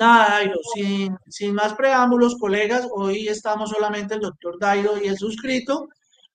[0.00, 5.18] Nada, Dairo, sin, sin más preámbulos, colegas, hoy estamos solamente el doctor Dairo y el
[5.18, 5.90] suscrito.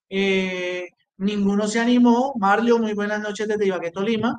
[0.07, 2.35] Eh, ninguno se animó.
[2.37, 4.37] Marlio, muy buenas noches desde Ibagué, Tolima.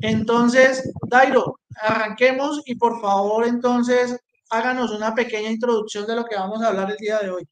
[0.00, 4.18] Entonces, Dairo, arranquemos y por favor, entonces,
[4.50, 7.48] háganos una pequeña introducción de lo que vamos a hablar el día de hoy.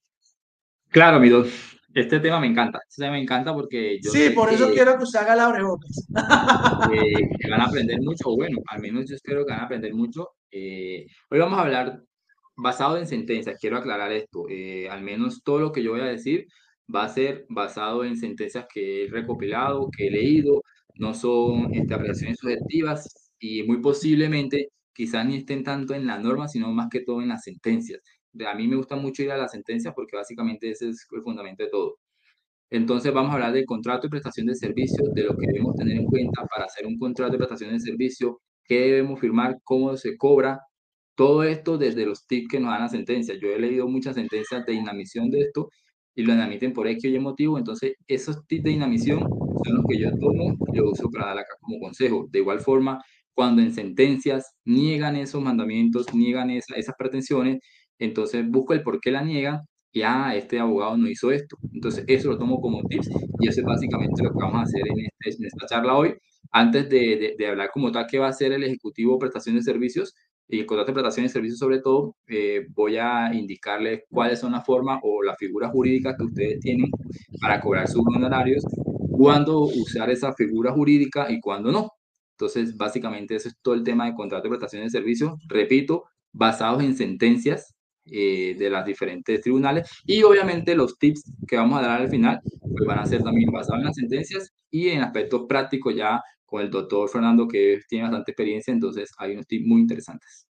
[0.89, 1.47] Claro, mi don.
[1.95, 2.81] Este tema me encanta.
[2.89, 4.11] Este tema me encanta porque yo.
[4.11, 6.07] Sí, por eso quiero que usted haga la abrebocas.
[6.91, 10.31] que van a aprender mucho, bueno, al menos yo espero que van a aprender mucho.
[10.51, 12.03] Eh, hoy vamos a hablar
[12.57, 13.59] basado en sentencias.
[13.61, 14.47] Quiero aclarar esto.
[14.49, 16.47] Eh, al menos todo lo que yo voy a decir
[16.95, 20.63] va a ser basado en sentencias que he recopilado, que he leído.
[20.95, 26.49] No son este, apreciaciones subjetivas y muy posiblemente quizás ni estén tanto en la norma,
[26.49, 28.01] sino más que todo en las sentencias
[28.47, 31.63] a mí me gusta mucho ir a la sentencia porque básicamente ese es el fundamento
[31.65, 31.99] de todo.
[32.71, 35.97] Entonces vamos a hablar del contrato de prestación de servicio, de lo que debemos tener
[35.97, 40.17] en cuenta para hacer un contrato de prestación de servicio, qué debemos firmar, cómo se
[40.17, 40.61] cobra,
[41.15, 43.35] todo esto desde los tips que nos dan la sentencia.
[43.35, 45.69] Yo he leído muchas sentencias de inadmisión de esto
[46.15, 49.85] y lo inadmiten por X o Y motivo, entonces esos tips de inadmisión son los
[49.87, 52.27] que yo tomo y lo uso para dar como consejo.
[52.31, 53.03] De igual forma,
[53.35, 57.61] cuando en sentencias niegan esos mandamientos, niegan esas pretensiones,
[58.05, 61.57] entonces busco el por qué la niega y ah, este abogado no hizo esto.
[61.73, 63.09] Entonces eso lo tomo como tips
[63.41, 66.15] y eso es básicamente lo que vamos a hacer en, este, esta charla hoy.
[66.51, 70.15] Antes de, de, hablar como tal qué va a ser el Ejecutivo Prestación de Servicios
[70.49, 74.53] y el contrato de prestación de servicios sobre todo, eh, voy a indicarles cuáles son
[74.53, 76.91] las formas o las figuras jurídicas que ustedes tienen
[77.41, 78.65] para cobrar sus honorarios,
[79.13, 81.91] cuándo usar esa figura jurídica y cuándo no.
[82.37, 85.33] Entonces, básicamente, eso es todo el tema de contrato de prestación de servicios.
[85.49, 91.79] Repito, basados en sentencias eh, de las diferentes tribunales y obviamente los tips que vamos
[91.79, 95.03] a dar al final pues van a ser también basados en las sentencias y en
[95.03, 99.67] aspectos prácticos ya con el doctor Fernando que tiene bastante experiencia, entonces hay unos tips
[99.67, 100.47] muy interesantes.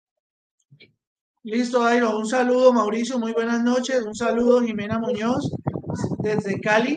[1.45, 2.19] Listo, Airo.
[2.19, 3.19] Un saludo, Mauricio.
[3.19, 4.03] Muy buenas noches.
[4.03, 5.51] Un saludo, Jimena Muñoz,
[6.21, 6.97] desde Cali.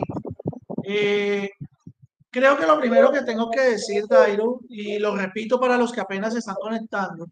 [0.84, 1.50] Eh,
[2.30, 6.00] creo que lo primero que tengo que decir, Dairo, y lo repito para los que
[6.00, 7.26] apenas se están conectando,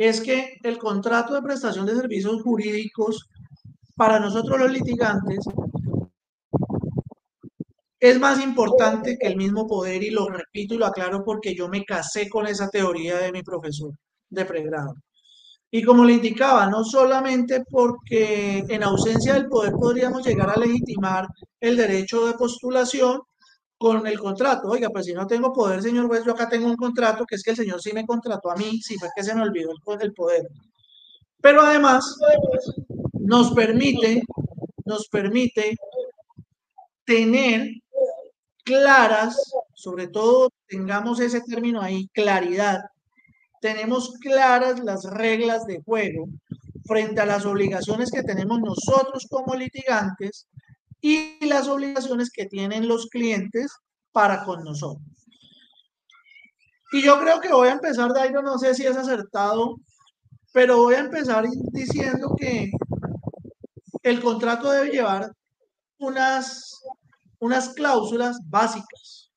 [0.00, 3.28] es que el contrato de prestación de servicios jurídicos
[3.94, 5.40] para nosotros los litigantes
[7.98, 11.68] es más importante que el mismo poder y lo repito y lo aclaro porque yo
[11.68, 13.92] me casé con esa teoría de mi profesor
[14.30, 14.94] de pregrado.
[15.70, 21.28] Y como le indicaba, no solamente porque en ausencia del poder podríamos llegar a legitimar
[21.60, 23.20] el derecho de postulación,
[23.80, 24.68] con el contrato.
[24.68, 27.42] Oiga, pues si no tengo poder, señor juez, yo acá tengo un contrato, que es
[27.42, 30.12] que el señor sí me contrató a mí, sí fue que se me olvidó el,
[30.12, 30.46] poder.
[31.40, 32.18] Pero además
[33.14, 34.22] nos permite,
[34.84, 35.78] nos permite
[37.06, 37.70] tener
[38.64, 39.34] claras,
[39.72, 42.82] sobre todo tengamos ese término ahí, claridad,
[43.62, 46.26] tenemos claras las reglas de juego
[46.84, 50.48] frente a las obligaciones que tenemos nosotros como litigantes
[51.00, 53.72] y las obligaciones que tienen los clientes
[54.12, 55.04] para con nosotros.
[56.92, 59.76] Y yo creo que voy a empezar, Dairo, no sé si es acertado,
[60.52, 62.70] pero voy a empezar diciendo que
[64.02, 65.30] el contrato debe llevar
[65.98, 66.82] unas,
[67.38, 69.30] unas cláusulas básicas,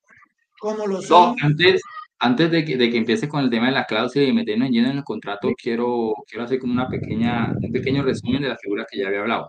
[0.58, 1.36] como lo son.
[1.42, 1.80] antes,
[2.18, 4.90] antes de que, de que empieces con el tema de las cláusulas y meternos lleno
[4.90, 8.86] en el contrato, quiero, quiero hacer como una pequeña, un pequeño resumen de las figuras
[8.90, 9.48] que ya había hablado.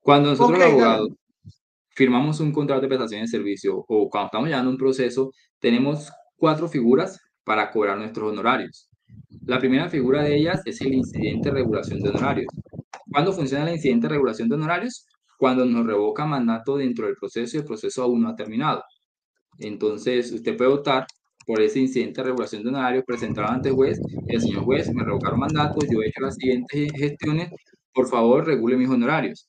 [0.00, 1.08] Cuando nosotros los abogados
[1.98, 6.68] firmamos un contrato de prestación de servicio o cuando estamos llevando un proceso, tenemos cuatro
[6.68, 8.88] figuras para cobrar nuestros honorarios.
[9.44, 12.46] La primera figura de ellas es el incidente de regulación de honorarios.
[13.10, 15.06] ¿Cuándo funciona el incidente de regulación de honorarios?
[15.38, 18.84] Cuando nos revoca mandato dentro del proceso y el proceso aún no ha terminado.
[19.58, 21.04] Entonces, usted puede optar
[21.44, 24.00] por ese incidente de regulación de honorarios presentado ante el juez.
[24.28, 27.50] El señor juez me revocaron mandato, yo he hecho las siguientes gestiones,
[27.92, 29.47] por favor regule mis honorarios.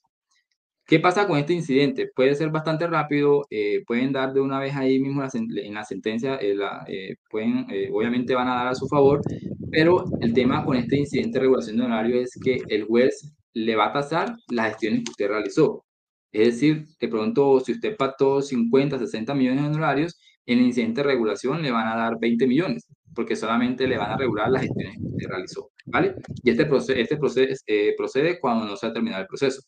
[0.90, 2.10] ¿Qué pasa con este incidente?
[2.16, 6.38] Puede ser bastante rápido, eh, pueden dar de una vez ahí mismo en la sentencia,
[6.42, 6.58] eh,
[6.88, 9.22] eh, pueden, obviamente van a dar a su favor,
[9.70, 13.76] pero el tema con este incidente de regulación de horario es que el juez le
[13.76, 15.86] va a tasar las gestiones que usted realizó.
[16.32, 21.02] Es decir, de pronto, si usted pactó 50, 60 millones de honorarios, en el incidente
[21.04, 24.64] de regulación le van a dar 20 millones, porque solamente le van a regular las
[24.64, 26.16] gestiones que usted realizó, ¿vale?
[26.44, 27.56] Y este, procede, este procede,
[27.96, 29.62] procede cuando no se ha terminado el proceso.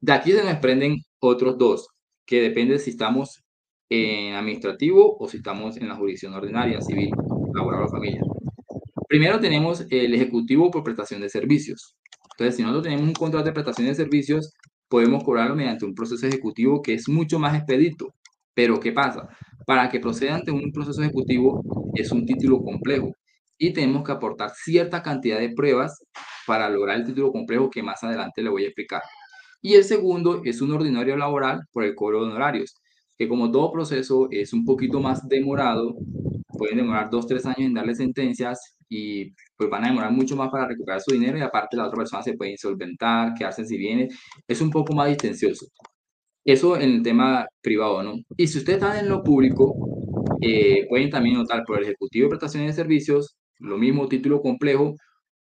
[0.00, 1.88] De aquí se nos prenden otros dos,
[2.26, 3.42] que depende si estamos
[3.90, 7.10] en administrativo o si estamos en la jurisdicción ordinaria, civil,
[7.54, 8.22] laboral o familia.
[9.08, 11.96] Primero tenemos el ejecutivo por prestación de servicios.
[12.32, 14.54] Entonces, si nosotros tenemos un contrato de prestación de servicios,
[14.88, 18.14] podemos cobrarlo mediante un proceso ejecutivo que es mucho más expedito.
[18.54, 19.28] Pero, ¿qué pasa?
[19.66, 21.62] Para que proceda ante un proceso ejecutivo
[21.94, 23.12] es un título complejo.
[23.58, 26.02] y tenemos que aportar cierta cantidad de pruebas
[26.46, 29.02] para lograr el título complejo que más adelante le voy a explicar.
[29.62, 32.74] Y el segundo es un ordinario laboral por el cobro de honorarios,
[33.18, 35.96] que como todo proceso es un poquito más demorado,
[36.56, 40.50] pueden demorar dos, tres años en darle sentencias y pues van a demorar mucho más
[40.50, 44.08] para recuperar su dinero y aparte la otra persona se puede insolventar, quedarse si viene,
[44.48, 45.66] es un poco más distencioso.
[46.44, 48.14] Eso en el tema privado, ¿no?
[48.36, 49.74] Y si ustedes están en lo público,
[50.40, 54.94] eh, pueden también notar por el Ejecutivo de Prestaciones de Servicios, lo mismo título complejo,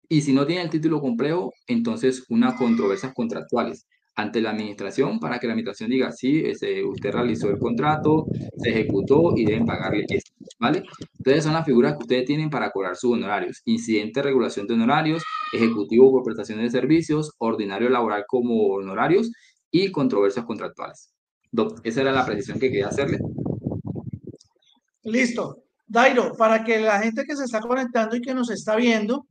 [0.09, 5.39] y si no tienen el título complejo, entonces unas controversias contractuales ante la administración para
[5.39, 8.25] que la administración diga, sí, ese, usted realizó el contrato,
[8.57, 10.83] se ejecutó y deben pagarle esto, ¿vale?
[11.17, 13.61] Entonces son las figuras que ustedes tienen para cobrar sus honorarios.
[13.65, 15.23] Incidente de regulación de honorarios,
[15.53, 19.31] ejecutivo por prestación de servicios, ordinario laboral como honorarios
[19.71, 21.13] y controversias contractuales.
[21.83, 23.19] esa era la precisión que quería hacerle.
[25.03, 25.63] Listo.
[25.87, 29.25] Dairo, para que la gente que se está conectando y que nos está viendo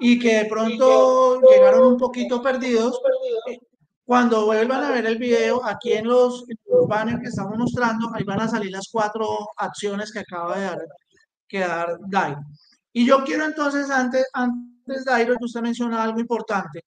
[0.00, 2.98] y que de pronto llegaron un poquito perdidos,
[4.06, 6.44] cuando vuelvan a ver el video, aquí en los,
[6.88, 9.26] banners que estamos mostrando, ahí van a salir las cuatro
[9.56, 10.78] acciones que acaba de dar,
[11.48, 12.40] que dar Dairo.
[12.92, 16.84] Y yo quiero entonces, antes, antes Dairo, usted menciona algo importante,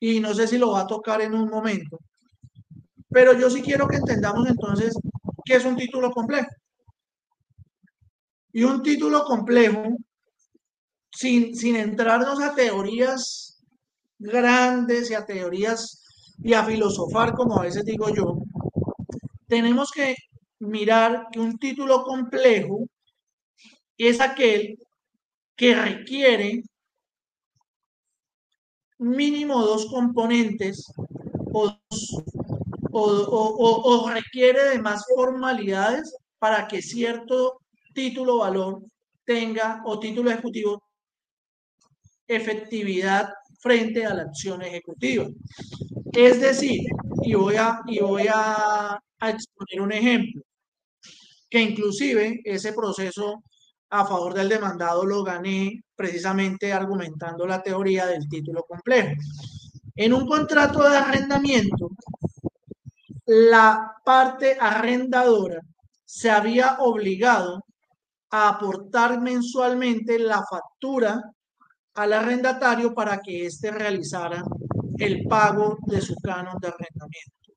[0.00, 2.00] y no sé si lo va a tocar en un momento,
[3.08, 4.92] pero yo sí quiero que entendamos entonces
[5.44, 6.50] qué es un título complejo.
[8.52, 9.84] Y un título complejo,
[11.12, 13.62] sin, sin entrarnos a teorías
[14.18, 16.02] grandes y a teorías
[16.42, 18.38] y a filosofar, como a veces digo yo,
[19.48, 20.14] tenemos que
[20.60, 22.86] mirar que un título complejo
[23.98, 24.78] es aquel
[25.56, 26.62] que requiere
[28.98, 30.92] mínimo dos componentes
[32.92, 37.60] o, requiere de más formalidades para que cierto
[37.92, 38.82] título valor
[39.24, 40.82] tenga o título ejecutivo
[42.28, 43.28] efectividad
[43.60, 45.26] frente a la acción ejecutiva.
[46.16, 46.80] Es decir,
[47.24, 50.40] y voy a, y voy a, exponer un ejemplo,
[51.50, 53.42] que inclusive ese proceso
[53.90, 59.12] a favor del demandado lo gané precisamente argumentando la teoría del título complejo.
[59.94, 61.90] En un contrato de arrendamiento,
[63.26, 65.60] la parte arrendadora
[66.02, 67.62] se había obligado
[68.30, 71.22] a aportar mensualmente la factura
[71.94, 74.42] al arrendatario para que éste realizara
[74.98, 77.52] el pago de su canon de arrendamiento.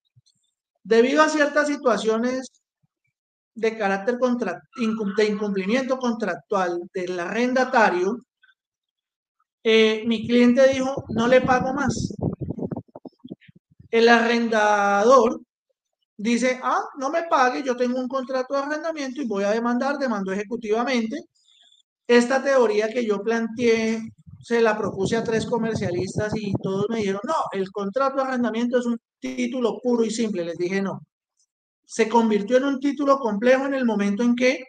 [0.84, 2.52] Debido a ciertas situaciones
[3.54, 8.26] de carácter de incumplimiento contractual del arrendatario,
[9.64, 12.14] eh, mi cliente dijo, no le pago más.
[13.92, 15.42] El arrendador
[16.16, 19.98] dice, ah, no me pague, yo tengo un contrato de arrendamiento y voy a demandar,
[19.98, 21.18] demando ejecutivamente.
[22.08, 24.02] Esta teoría que yo planteé
[24.42, 28.80] se la propuse a tres comercialistas y todos me dijeron, no, el contrato de arrendamiento
[28.80, 30.46] es un título puro y simple.
[30.46, 31.02] Les dije, no.
[31.86, 34.64] Se convirtió en un título complejo en el momento en que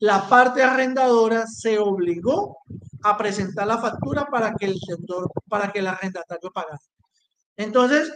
[0.00, 2.58] la parte arrendadora se obligó
[3.02, 6.78] a presentar la factura para que el sector, para que el arrendatario pagara.
[7.56, 8.10] Entonces,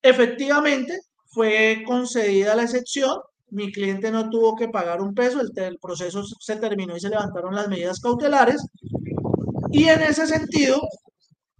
[0.00, 3.18] efectivamente, fue concedida la excepción.
[3.50, 7.08] Mi cliente no tuvo que pagar un peso, el, el proceso se terminó y se
[7.08, 8.62] levantaron las medidas cautelares
[9.70, 10.80] y en ese sentido,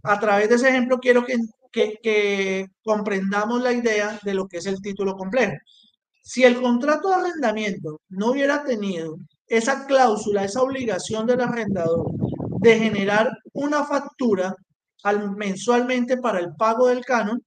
[0.02, 4.81] a través de ese ejemplo, quiero que, comprendamos la idea de lo que es el
[4.81, 5.55] título complejo.
[6.22, 12.10] Si el contrato de arrendamiento no hubiera tenido esa cláusula, esa obligación del arrendador
[12.60, 14.55] de generar una factura
[15.05, 17.43] al, mensualmente para el pago del canon,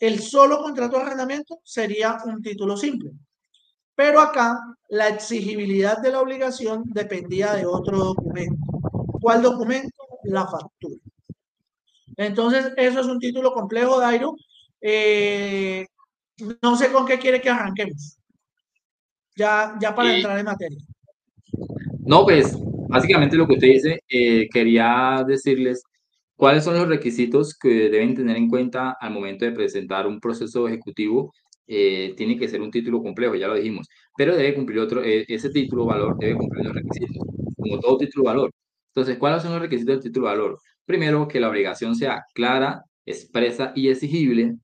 [0.00, 3.12] el solo contrato de arrendamiento sería un título simple.
[3.94, 8.73] Pero acá la exigibilidad de la obligación dependía de otro documento.
[9.24, 10.04] ¿Cuál documento?
[10.24, 10.96] La factura.
[12.18, 14.34] Entonces, eso es un título complejo, Dairo.
[14.82, 15.86] Eh,
[16.60, 18.18] no sé con qué quiere que arranquemos.
[19.34, 20.78] Ya, ya para entrar en materia.
[22.04, 22.54] No, pues
[22.90, 25.82] básicamente lo que usted dice, eh, quería decirles
[26.36, 30.68] cuáles son los requisitos que deben tener en cuenta al momento de presentar un proceso
[30.68, 31.32] ejecutivo.
[31.66, 33.88] Eh, tiene que ser un título complejo, ya lo dijimos,
[34.18, 37.26] pero debe cumplir otro, ese título valor debe cumplir los requisitos,
[37.56, 38.50] como todo título valor.
[38.94, 40.58] Entonces, ¿cuáles son los requisitos del título de valor?
[40.84, 44.56] Primero, que la obligación sea clara, expresa y exigible.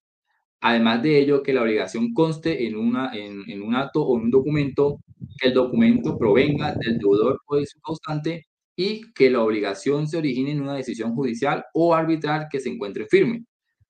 [0.60, 4.30] Además de ello, que la obligación conste en, una, en, un acto o en un
[4.30, 5.00] documento,
[5.40, 8.46] que el documento provenga del deudor o de su constante
[8.76, 13.06] y que la obligación se origine en una decisión judicial o arbitral que se encuentre
[13.06, 13.44] firme.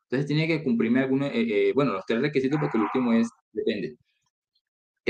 [0.04, 3.28] Entonces tiene que cumplirme algunos, eh, eh, bueno, los tres requisitos porque el último es,
[3.52, 3.97] depende.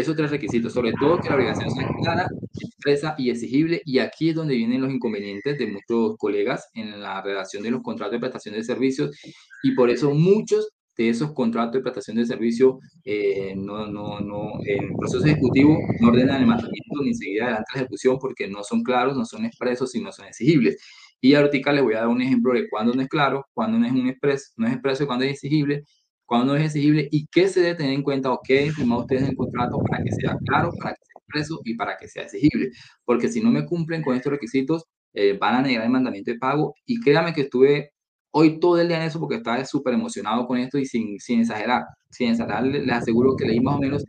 [0.00, 2.26] Esos tres requisitos, sobre todo que la obligación sea clara,
[2.60, 7.22] expresa y exigible, y aquí es donde vienen los inconvenientes de muchos colegas en la
[7.22, 9.16] redacción de los contratos de prestación de servicios,
[9.62, 14.52] y por eso muchos de esos contratos de prestación de servicio eh, no, no, no,
[14.66, 18.82] el proceso ejecutivo no ordenan el mantenimiento ni seguir adelante la ejecución porque no son
[18.82, 20.76] claros, no son expresos y no son exigibles.
[21.22, 23.86] Y ahorita les voy a dar un ejemplo de cuándo no es claro, cuándo no
[23.86, 25.84] es un expreso, no es expreso y cuándo es exigible,
[26.30, 29.30] cuándo es exigible y qué se debe tener en cuenta o qué firmado ustedes en
[29.30, 32.70] el contrato para que sea claro, para que sea expreso y para que sea exigible.
[33.04, 36.38] Porque si no me cumplen con estos requisitos, eh, van a negar el mandamiento de
[36.38, 37.90] pago y créanme que estuve
[38.30, 41.40] hoy todo el día en eso porque estaba súper emocionado con esto y sin, sin
[41.40, 44.04] exagerar, sin exagerar, les aseguro que leí más o menos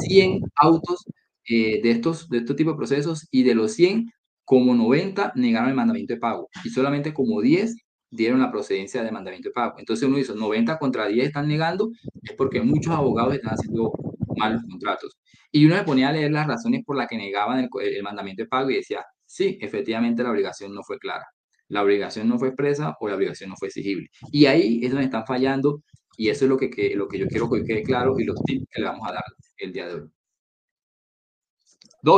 [0.00, 1.02] 100 autos
[1.48, 4.10] eh, de, estos, de estos tipos de procesos y de los 100,
[4.44, 7.74] como 90 negaron el mandamiento de pago y solamente como 10
[8.14, 9.74] dieron la procedencia de mandamiento de pago.
[9.78, 11.90] Entonces uno dice, 90 contra 10 están negando,
[12.22, 13.92] es porque muchos abogados están haciendo
[14.36, 15.18] malos contratos.
[15.50, 18.48] Y uno se ponía a leer las razones por las que negaban el, mandamiento de
[18.48, 21.26] pago y decía, sí, efectivamente la obligación no fue clara
[21.68, 24.08] la obligación no fue expresa o la obligación no fue exigible.
[24.30, 25.82] Y ahí es donde están fallando
[26.16, 28.66] y eso es lo que, lo que yo quiero que quede claro y los tips
[28.70, 29.24] que le vamos a dar
[29.56, 30.10] el día de hoy.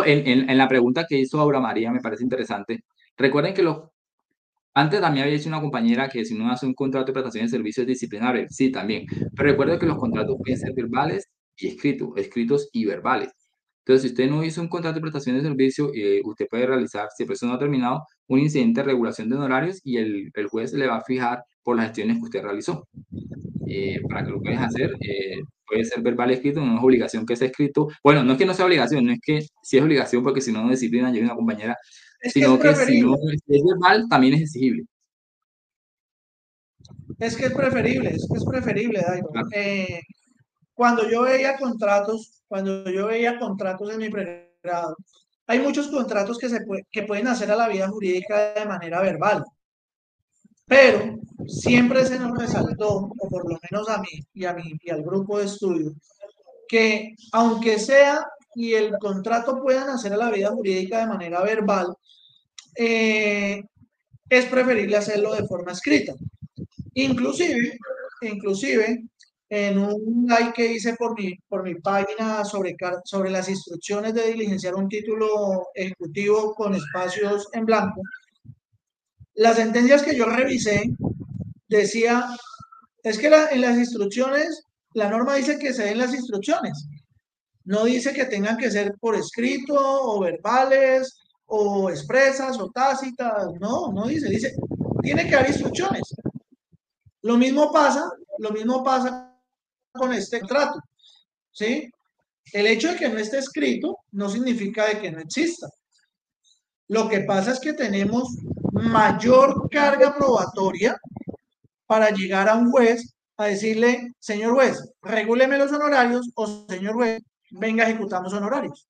[0.06, 2.84] en, en, la pregunta que hizo Aura María me parece interesante.
[3.16, 3.78] Recuerden que los...
[4.76, 7.50] Antes también había dicho una compañera que si no hace un contrato de prestación de
[7.50, 9.06] servicios disciplinares, sí, también.
[9.34, 13.30] Pero recuerden que los contratos pueden ser verbales y escritos, escritos y verbales.
[13.78, 17.08] Entonces, si usted no hizo un contrato de prestación de servicio, eh, usted puede realizar,
[17.16, 20.46] si el proceso no ha terminado, un incidente de regulación de honorarios y el, el
[20.48, 22.86] juez le va a fijar por las gestiones que usted realizó.
[23.68, 27.34] Eh, para que lo puedas hacer, eh, puede ser verbal escrito, no es obligación que
[27.34, 27.88] sea escrito.
[28.04, 30.52] Bueno, no es que no sea obligación, no es que si es obligación porque si
[30.52, 31.76] no, no disciplina, yo una compañera,
[32.30, 34.84] sino que, si no es verbal, también es exigible.
[37.18, 39.30] Es que es preferible, es que es preferible, Dairo.
[40.74, 44.96] cuando yo veía contratos cuando yo veía contratos en mi pregrado,
[45.46, 49.44] hay muchos contratos que, se que pueden hacer a la vida jurídica de manera verbal,
[50.66, 54.90] pero siempre se nos resaltó, o por lo menos a mí y a mí y
[54.90, 55.92] al grupo de estudio,
[56.68, 58.24] que aunque sea
[58.56, 61.94] y el contrato puedan hacer a la vida jurídica de manera verbal,
[62.74, 63.62] eh,
[64.28, 66.14] es preferible hacerlo de forma escrita.
[66.94, 67.78] Inclusive,
[68.22, 69.04] inclusive
[69.50, 74.32] en un like que hice por mi, por mi página sobre, sobre las instrucciones de
[74.32, 78.00] diligenciar un título ejecutivo con espacios en blanco,
[79.34, 80.82] las sentencias que yo revisé
[81.68, 82.26] decía,
[83.02, 84.62] es que en las instrucciones,
[84.94, 86.88] la norma dice que se den las instrucciones,
[87.66, 93.92] no dice que tengan que ser por escrito o verbales o expresas o tácitas, no,
[93.92, 94.54] no dice, dice,
[95.02, 96.02] tiene que haber instrucciones.
[97.22, 98.08] Lo mismo pasa,
[98.38, 99.36] lo mismo pasa
[99.92, 100.78] con este trato.
[101.50, 101.90] ¿Sí?
[102.52, 105.68] El hecho de que no esté escrito no significa de que no exista.
[106.88, 108.28] Lo que pasa es que tenemos
[108.72, 110.96] mayor carga probatoria
[111.86, 117.22] para llegar a un juez a decirle, señor juez, regúleme los honorarios o señor juez,
[117.50, 118.88] venga, ejecutamos honorarios.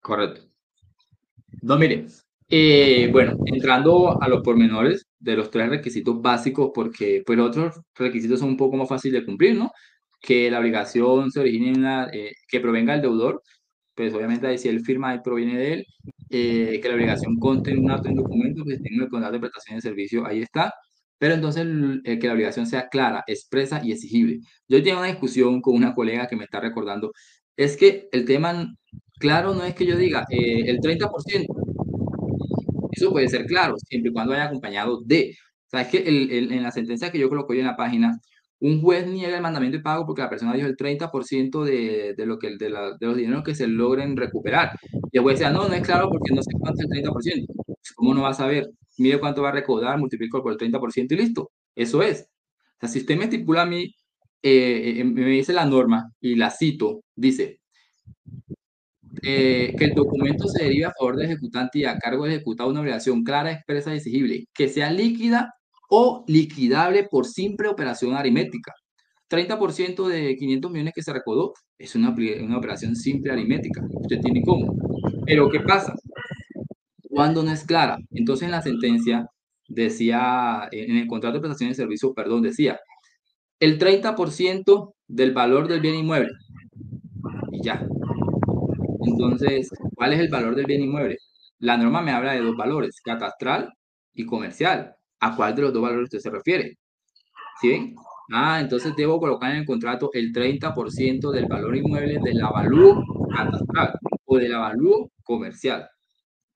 [0.00, 0.42] Correcto.
[1.62, 2.06] No, mire,
[2.48, 8.40] eh, bueno, entrando a los pormenores de los tres requisitos básicos, porque pues otros requisitos
[8.40, 9.72] son un poco más fáciles de cumplir, ¿no?
[10.20, 13.42] que la obligación se origine en una, eh, que provenga del deudor,
[13.94, 15.86] pues obviamente si él firma y proviene de él,
[16.30, 19.40] eh, que la obligación conte en un acto en documento que tenga el contrato de
[19.40, 20.74] prestación de servicio, ahí está,
[21.18, 21.66] pero entonces
[22.04, 24.40] que la obligación sea clara, expresa y exigible.
[24.68, 27.12] Yo tengo una discusión con una colega que me está recordando,
[27.56, 28.74] es que el tema
[29.18, 31.46] claro no es que yo diga el 30%,
[32.92, 36.62] eso puede ser claro, siempre y cuando haya acompañado de, o sea, es que en
[36.62, 38.20] la sentencia que yo coloco hoy en la página,
[38.60, 42.26] un juez niega el mandamiento de pago porque la persona dijo el 30% de, de,
[42.26, 44.70] lo que, de, la, de, los dineros que se logren recuperar.
[45.12, 47.46] Y el juez decía, no, no es claro porque no sé cuánto es el 30%.
[47.94, 48.70] ¿Cómo no va a saber?
[48.96, 51.50] Mire cuánto va a recaudar, multiplico por el 30% y listo.
[51.74, 52.22] Eso es.
[52.22, 53.94] O sea, si usted me estipula a mí,
[54.46, 57.60] eh, eh, me dice la norma y la cito, dice
[59.22, 62.68] eh, que el documento se deriva a favor del ejecutante y a cargo del ejecutado
[62.68, 65.54] una obligación clara, expresa y exigible, que sea líquida
[65.88, 68.74] o liquidable por simple operación aritmética.
[69.30, 73.82] 30% de 500 millones que se recaudó es una, una operación simple aritmética.
[73.94, 74.74] Usted tiene cómo.
[75.24, 75.94] Pero ¿qué pasa?
[77.08, 77.96] Cuando no es clara.
[78.10, 79.26] Entonces en la sentencia
[79.68, 82.78] decía, en el contrato de prestación de servicio, perdón, decía,
[83.60, 86.32] el 30% del valor del bien inmueble.
[87.52, 87.86] Y ya.
[89.06, 91.18] Entonces, ¿cuál es el valor del bien inmueble?
[91.58, 93.72] La norma me habla de dos valores, catastral
[94.12, 94.94] y comercial.
[95.20, 96.78] ¿A cuál de los dos valores usted se refiere?
[97.60, 97.94] ¿Sí?
[98.32, 103.02] Ah, entonces debo colocar en el contrato el 30% del valor inmueble del avalúo
[103.34, 105.88] catastral o del avalúo comercial.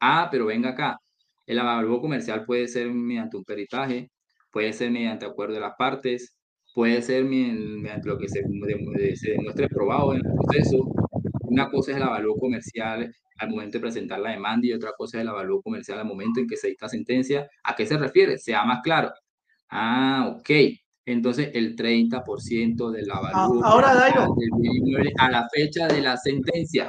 [0.00, 0.98] Ah, pero venga acá.
[1.46, 4.10] El avalúo comercial puede ser mediante un peritaje,
[4.50, 6.37] puede ser mediante acuerdo de las partes,
[6.78, 8.40] puede ser mediante lo que se,
[9.16, 10.88] se demuestre probado en el proceso.
[11.48, 15.18] Una cosa es el avalúo comercial al momento de presentar la demanda y otra cosa
[15.18, 17.50] es el avalúo comercial al momento en que se dicta sentencia.
[17.64, 18.38] ¿A qué se refiere?
[18.38, 19.10] Sea más claro.
[19.68, 20.50] Ah, ok.
[21.04, 26.88] Entonces, el 30% del avalúo Ahora, del a la fecha de la sentencia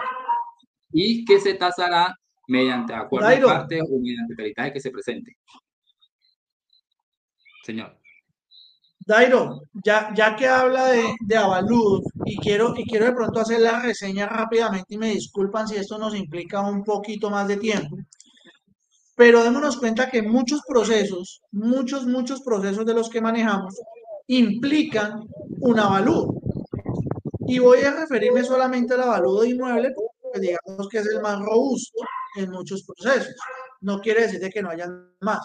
[0.94, 2.14] y que se tasará
[2.48, 5.36] mediante acuerdo de parte o mediante peritaje que se presente.
[7.64, 7.99] Señor.
[9.10, 13.60] Dairo, ya, ya que habla de, de avalúo y quiero, y quiero de pronto hacer
[13.60, 17.98] la reseña rápidamente y me disculpan si esto nos implica un poquito más de tiempo,
[19.16, 23.74] pero démonos cuenta que muchos procesos, muchos, muchos procesos de los que manejamos
[24.28, 25.28] implican
[25.62, 26.40] un avalúo.
[27.48, 31.40] Y voy a referirme solamente al avalúo de inmueble porque digamos que es el más
[31.40, 31.98] robusto
[32.36, 33.34] en muchos procesos.
[33.82, 34.88] No quiere decir que no haya
[35.22, 35.40] más.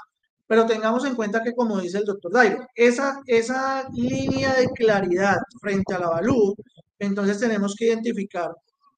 [0.46, 5.36] Pero tengamos en cuenta que, como dice el doctor Dairo, esa, esa línea de claridad
[5.60, 6.54] frente al avalúo,
[6.98, 8.54] entonces tenemos que identificar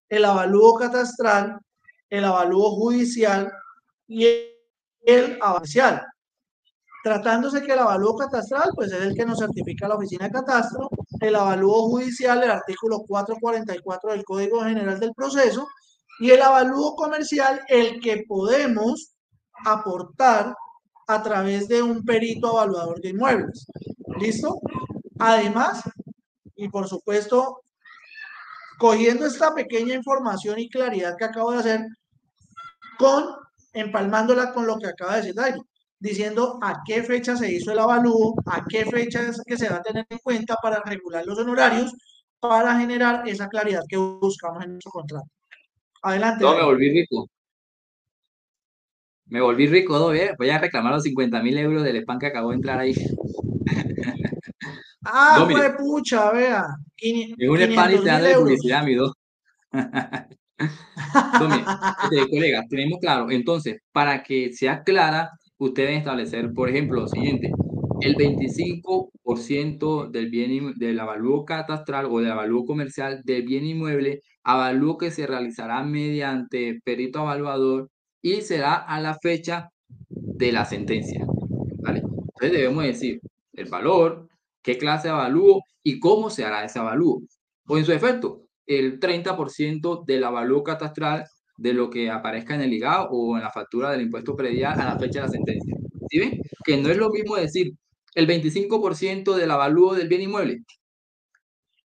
[0.08, 1.58] el avalúo catastral,
[2.10, 3.50] el avalúo judicial
[4.08, 4.26] y
[5.04, 6.02] el avalúo
[7.02, 10.88] Tratándose que el avalúo catastral, pues es el que nos certifica la oficina de catastro,
[11.20, 15.68] el avalúo judicial, el artículo 444 del Código General del Proceso,
[16.18, 19.14] y el avalúo comercial, el que podemos
[19.64, 20.52] aportar
[21.06, 23.66] a través de un perito evaluador de inmuebles.
[24.18, 24.60] ¿Listo?
[25.18, 25.82] Además,
[26.56, 27.62] y por supuesto,
[28.78, 31.86] cogiendo esta pequeña información y claridad que acabo de hacer,
[32.98, 33.26] con
[33.72, 35.66] empalmándola con lo que acaba de decir Dairo,
[35.98, 39.76] diciendo a qué fecha se hizo el avalúo, a qué fecha es que se va
[39.76, 41.94] a tener en cuenta para regular los honorarios,
[42.40, 45.28] para generar esa claridad que buscamos en nuestro contrato.
[46.02, 46.44] Adelante.
[46.44, 47.28] No, me volví rico.
[49.28, 50.06] Me volví rico, ¿no?
[50.38, 52.94] Voy a reclamar los 50 mil euros del spam que acabó de entrar ahí.
[55.04, 56.64] ah, fue pucha, vea.
[56.96, 59.12] Es un spam y te da de publicidad, mi dos.
[60.58, 67.08] Este, colegas, tenemos claro, entonces, para que sea clara, ustedes deben establecer, por ejemplo, lo
[67.08, 67.50] siguiente,
[68.00, 74.96] el 25% del bien del avalúo catastral o del avalúo comercial del bien inmueble, avalúo
[74.96, 77.90] que se realizará mediante perito evaluador
[78.26, 79.70] y será a la fecha
[80.08, 81.24] de la sentencia.
[81.78, 82.00] ¿vale?
[82.00, 83.20] Entonces debemos decir
[83.52, 84.28] el valor,
[84.62, 87.22] qué clase de avalúo y cómo se hará ese avalúo.
[87.68, 91.24] O en su efecto, el 30% del avalúo catastral
[91.56, 94.84] de lo que aparezca en el ligado o en la factura del impuesto predial a
[94.84, 95.76] la fecha de la sentencia.
[96.10, 96.40] ¿Sí ven?
[96.64, 97.74] Que no es lo mismo decir
[98.16, 100.64] el 25% del avalúo del bien inmueble.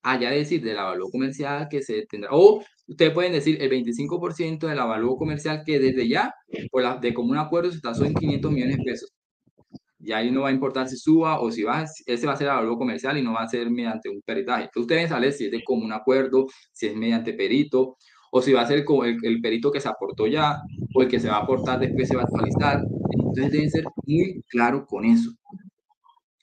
[0.03, 4.79] Allá decir del avalúo comercial que se tendrá, o ustedes pueden decir el 25% del
[4.79, 6.33] avalúo comercial que desde ya,
[6.71, 9.13] por la, de común acuerdo, se tasó en 500 millones de pesos.
[9.99, 12.47] Y ahí no va a importar si suba o si baja, ese va a ser
[12.47, 14.65] el avalúo comercial y no va a ser mediante un peritaje.
[14.65, 17.97] Entonces ustedes deben saber si es de común acuerdo, si es mediante perito,
[18.31, 20.61] o si va a ser el, el, perito que se aportó ya,
[20.93, 22.81] o el que se va a aportar después se va a actualizar.
[23.11, 25.31] Entonces deben ser muy claros con eso.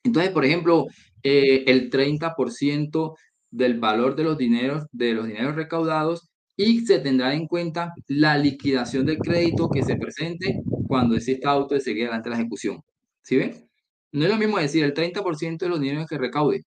[0.02, 0.86] Entonces, por ejemplo,
[1.22, 3.14] eh, el 30%
[3.50, 8.36] del valor de los dineros, de los dineros recaudados y se tendrá en cuenta la
[8.36, 12.82] liquidación del crédito que se presente cuando exista auto de seguir adelante la ejecución.
[13.22, 13.68] ¿Sí ven?
[14.12, 16.64] No es lo mismo decir el 30% de los dineros que recaude,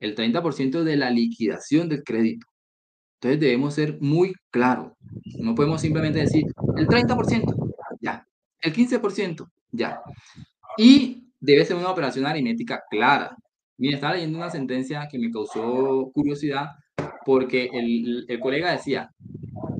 [0.00, 2.46] el 30% de la liquidación del crédito.
[3.14, 4.92] Entonces debemos ser muy claros.
[5.38, 6.44] No podemos simplemente decir
[6.76, 8.26] el 30%, ya.
[8.60, 10.00] El 15%, ya.
[10.76, 13.36] Y debe ser una operación aritmética clara.
[13.76, 16.70] Mira, estaba leyendo una sentencia que me causó curiosidad
[17.24, 19.10] porque el, el colega decía,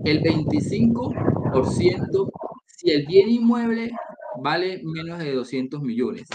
[0.05, 2.31] el 25%,
[2.67, 3.91] si el bien inmueble
[4.41, 6.29] vale menos de 200 millones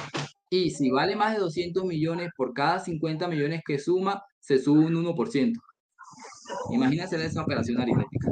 [0.49, 4.85] y si vale más de 200 millones, por cada 50 millones que suma, se sube
[4.85, 5.53] un 1%.
[6.71, 8.29] Imagínense esa operación aritmética.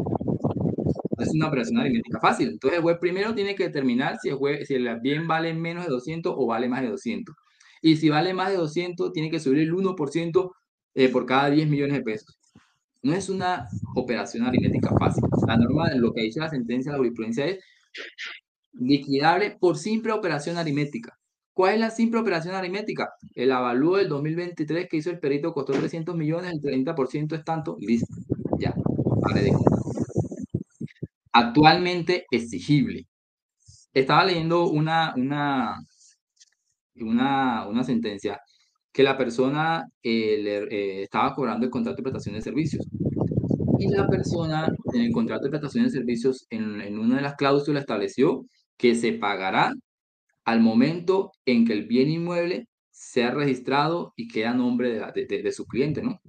[1.17, 2.49] Es una operación aritmética fácil.
[2.49, 5.91] Entonces el web primero tiene que determinar si el, si el bien vale menos de
[5.91, 7.35] 200 o vale más de 200.
[7.81, 10.51] Y si vale más de 200, tiene que subir el 1%
[10.95, 12.37] eh, por cada 10 millones de pesos.
[13.05, 15.23] No es una operación aritmética fácil.
[15.47, 17.63] La norma, lo que dice la sentencia de la jurisprudencia es
[18.73, 21.15] liquidable por simple operación aritmética.
[21.53, 23.11] ¿Cuál es la simple operación aritmética?
[23.35, 27.77] El avalúo del 2023 que hizo el perito costó 300 millones, el 30% es tanto,
[27.79, 28.07] listo,
[28.59, 28.73] ya,
[29.21, 29.51] vale
[31.31, 33.05] Actualmente exigible.
[33.93, 35.77] Estaba leyendo una, una,
[36.95, 38.41] una, una sentencia
[38.95, 42.87] que la persona eh, le, eh, estaba cobrando el contrato de prestación de servicios.
[43.77, 47.35] Y la persona en el contrato de prestación de servicios, en, en una de las
[47.35, 48.45] cláusulas, estableció
[48.77, 49.73] que se pagará
[50.45, 55.51] al momento en que el bien inmueble sea registrado y queda nombre de, de, de,
[55.51, 56.21] su cliente, ¿no?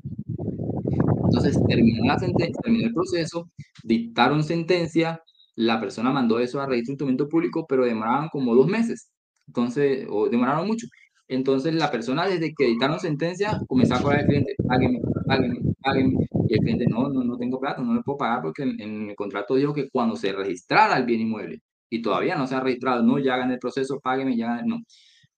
[1.27, 3.49] Entonces, terminó, la sentencia, terminó el proceso,
[3.85, 5.23] dictaron sentencia,
[5.55, 9.13] la persona mandó eso a registro de instrumento público, pero demoraban como dos meses.
[9.47, 10.89] Entonces, o demoraron mucho.
[11.29, 16.27] Entonces, la persona desde que dictaron sentencia comenzó a cobrar al cliente, págueme, págueme, págueme.
[16.49, 19.11] Y el cliente, no, no, no tengo plata, no le puedo pagar porque en, en
[19.11, 21.61] el contrato dijo que cuando se registrara el bien inmueble,
[21.91, 24.79] y todavía no se ha registrado, no, ya hagan el proceso, págueme, ya no.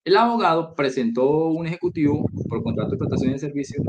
[0.05, 3.83] El abogado presentó un ejecutivo por contrato de prestación de servicio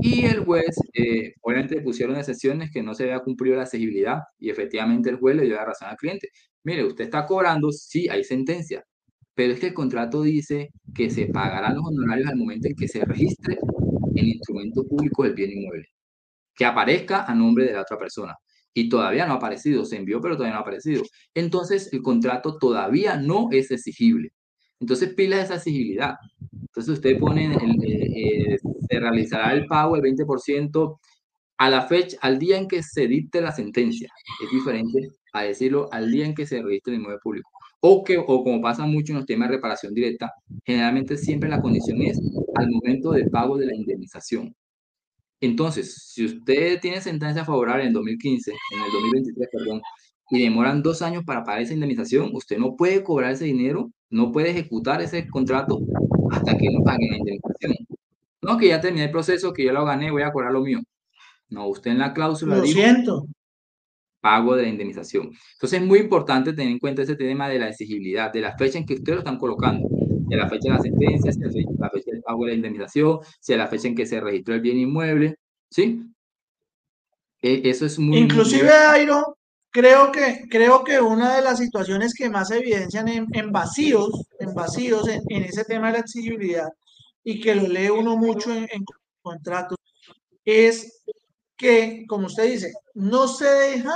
[0.00, 4.50] y el juez, eh, obviamente, pusieron excepciones que no se había cumplido la exigibilidad y
[4.50, 6.28] efectivamente el juez le dio la razón al cliente.
[6.64, 8.84] Mire, usted está cobrando, sí, hay sentencia,
[9.34, 12.88] pero es que el contrato dice que se pagarán los honorarios al momento en que
[12.88, 13.58] se registre
[14.14, 15.88] el instrumento público del bien inmueble,
[16.54, 18.36] que aparezca a nombre de la otra persona.
[18.74, 21.02] Y todavía no ha aparecido, se envió, pero todavía no ha aparecido.
[21.34, 24.32] Entonces, el contrato todavía no es exigible.
[24.80, 26.16] Entonces, pila esa exigibilidad.
[26.52, 30.98] Entonces, usted pone, el, eh, se realizará el pago el 20%
[31.58, 34.10] a la fecha, al día en que se dicte la sentencia.
[34.42, 37.50] Es diferente a decirlo al día en que se registre el inmueble público.
[37.84, 40.32] O, que, o como pasa mucho en los temas de reparación directa,
[40.64, 42.16] generalmente siempre la condición es
[42.54, 44.54] al momento del pago de la indemnización.
[45.40, 49.82] Entonces, si usted tiene sentencia favorable en 2015, en el 2023, perdón,
[50.30, 54.30] y demoran dos años para pagar esa indemnización, usted no puede cobrar ese dinero, no
[54.30, 55.80] puede ejecutar ese contrato
[56.30, 57.74] hasta que no pague la indemnización.
[58.42, 60.78] No, que ya terminé el proceso, que yo lo gané, voy a cobrar lo mío.
[61.48, 63.26] No, usted en la cláusula lo siento.
[64.22, 65.32] Pago de la indemnización.
[65.54, 68.78] Entonces es muy importante tener en cuenta ese tema de la exigibilidad, de la fecha
[68.78, 69.88] en que usted lo están colocando
[70.32, 73.54] de la fecha de la sentencia, si la fecha del pago de la indemnización, si
[73.54, 75.36] la fecha en que se registró el bien inmueble,
[75.68, 76.00] ¿sí?
[77.42, 78.18] E, eso es muy...
[78.18, 79.36] Inclusive, Airo,
[79.70, 85.06] creo que, creo que una de las situaciones que más evidencian en, vacíos, en vacíos
[85.08, 86.68] en, ese tema de la exigibilidad,
[87.24, 88.84] y que lo lee uno mucho en, en
[89.20, 89.78] contratos,
[90.44, 91.04] es
[91.56, 93.92] que, como usted dice, no se deja,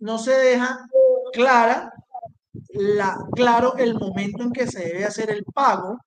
[0.00, 0.86] no se deja
[1.32, 1.92] clara
[2.70, 5.98] la, claro el momento en que se debe hacer el pago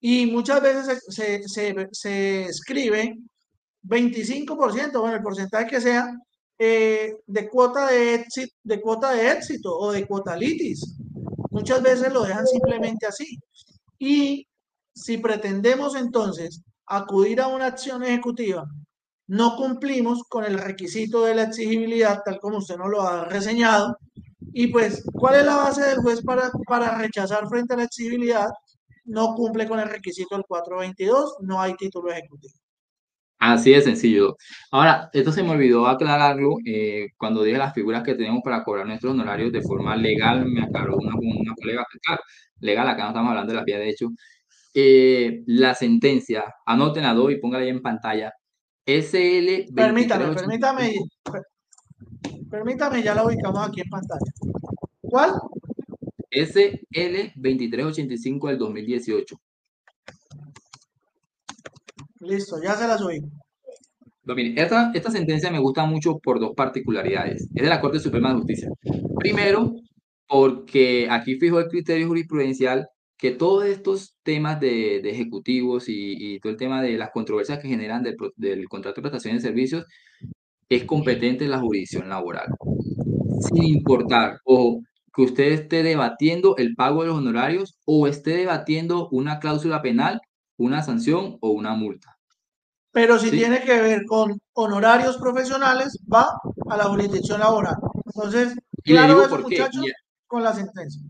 [0.00, 3.18] y muchas veces se, se, se escribe
[3.82, 6.10] 25%, bueno, el porcentaje que sea,
[6.58, 10.96] eh, de, cuota de, éxito, de cuota de éxito o de cuota litis.
[11.50, 13.38] Muchas veces lo dejan simplemente así.
[13.98, 14.46] Y
[14.94, 18.66] si pretendemos entonces acudir a una acción ejecutiva,
[19.26, 23.96] no cumplimos con el requisito de la exigibilidad, tal como usted nos lo ha reseñado,
[24.52, 28.48] y pues, ¿cuál es la base del juez para, para rechazar frente a la exigibilidad?
[29.04, 32.54] No cumple con el requisito del 422, no hay título ejecutivo.
[33.38, 34.36] Así de sencillo.
[34.70, 38.86] Ahora, esto se me olvidó aclararlo eh, cuando dije las figuras que tenemos para cobrar
[38.86, 42.22] nuestros honorarios de forma legal, me aclaró una, una colega, claro,
[42.60, 44.08] legal, acá no estamos hablando de la vía de hecho.
[44.72, 48.32] Eh, la sentencia, anótenla y póngala ahí en pantalla.
[48.86, 49.72] SL.
[49.74, 50.94] Permítame, permítame,
[52.50, 54.30] Permítame, ya la ubicamos aquí en pantalla.
[55.00, 55.32] ¿Cuál?
[56.30, 59.36] SL2385 del 2018.
[62.20, 63.22] Listo, ya se la subí.
[64.56, 67.48] esta, esta sentencia me gusta mucho por dos particularidades.
[67.54, 68.70] Es de la Corte Suprema de Justicia.
[69.18, 69.74] Primero,
[70.28, 76.58] porque aquí fijo el criterio jurisprudencial que todos estos temas de, ejecutivos y, todo el
[76.58, 79.86] tema de las controversias que generan del, del contrato de prestación de servicios
[80.68, 82.46] es competente en la jurisdicción laboral.
[83.40, 84.80] Sin importar, o
[85.14, 90.20] que usted esté debatiendo el pago de los honorarios o esté debatiendo una cláusula penal,
[90.56, 92.18] una sanción o una multa.
[92.90, 96.28] Pero si tiene que ver con honorarios profesionales, va
[96.70, 97.74] a la jurisdicción laboral.
[98.06, 99.84] Entonces, claro, eso, muchachos,
[100.26, 101.00] con la sentencia.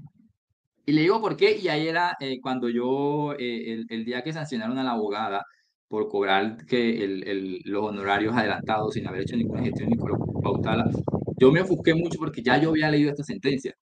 [0.86, 4.22] Y le digo por qué, y ahí era eh, cuando yo, eh, el, el, día
[4.22, 5.44] que sancionaron a la abogada,
[5.88, 9.96] por cobrar que el, el, los honorarios adelantados sin haber hecho ninguna gestión ni
[10.42, 10.90] pautada.
[11.38, 13.74] Yo me ofusqué mucho porque ya yo había leído esta sentencia.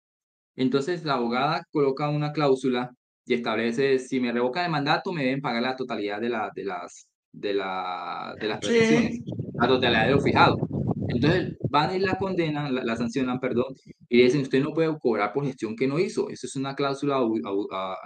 [0.57, 2.91] Entonces la abogada coloca una cláusula
[3.27, 6.65] y establece si me revocan el mandato me deben pagar la totalidad de, la, de
[6.65, 9.21] las de, la, de las prestaciones,
[9.55, 10.57] la totalidad de lo fijado.
[11.15, 13.75] Entonces van y la condenan, la, sancionan, perdón,
[14.09, 16.29] y dicen usted no puede cobrar por gestión que no hizo.
[16.31, 17.19] Eso es una cláusula,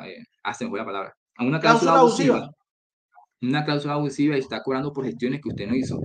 [0.06, 2.50] eh, hacen la palabra, una cláusula, abusiva
[3.48, 6.00] una cláusula abusiva y está cobrando por gestiones que usted no hizo.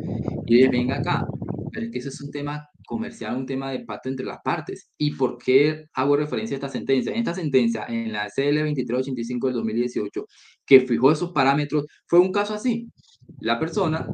[0.45, 1.25] Y venga acá,
[1.71, 4.89] pero es que eso es un tema comercial, un tema de pacto entre las partes.
[4.97, 7.11] ¿Y por qué hago referencia a esta sentencia?
[7.11, 10.25] En esta sentencia, en la CL 2385 del 2018,
[10.65, 12.89] que fijó esos parámetros, fue un caso así.
[13.39, 14.07] La persona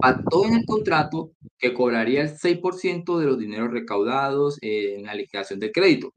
[0.00, 5.60] pactó en el contrato que cobraría el 6% de los dineros recaudados en la liquidación
[5.60, 6.12] del crédito.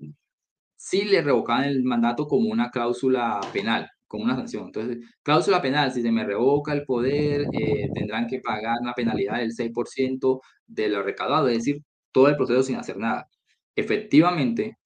[0.78, 4.66] Si le revocaban el mandato como una cláusula penal como una sanción.
[4.68, 9.40] Entonces, cláusula penal, si se me revoca el poder, eh, tendrán que pagar una penalidad
[9.40, 13.28] del 6% de lo recaudado, es decir, todo el proceso sin hacer nada.
[13.76, 14.78] Efectivamente,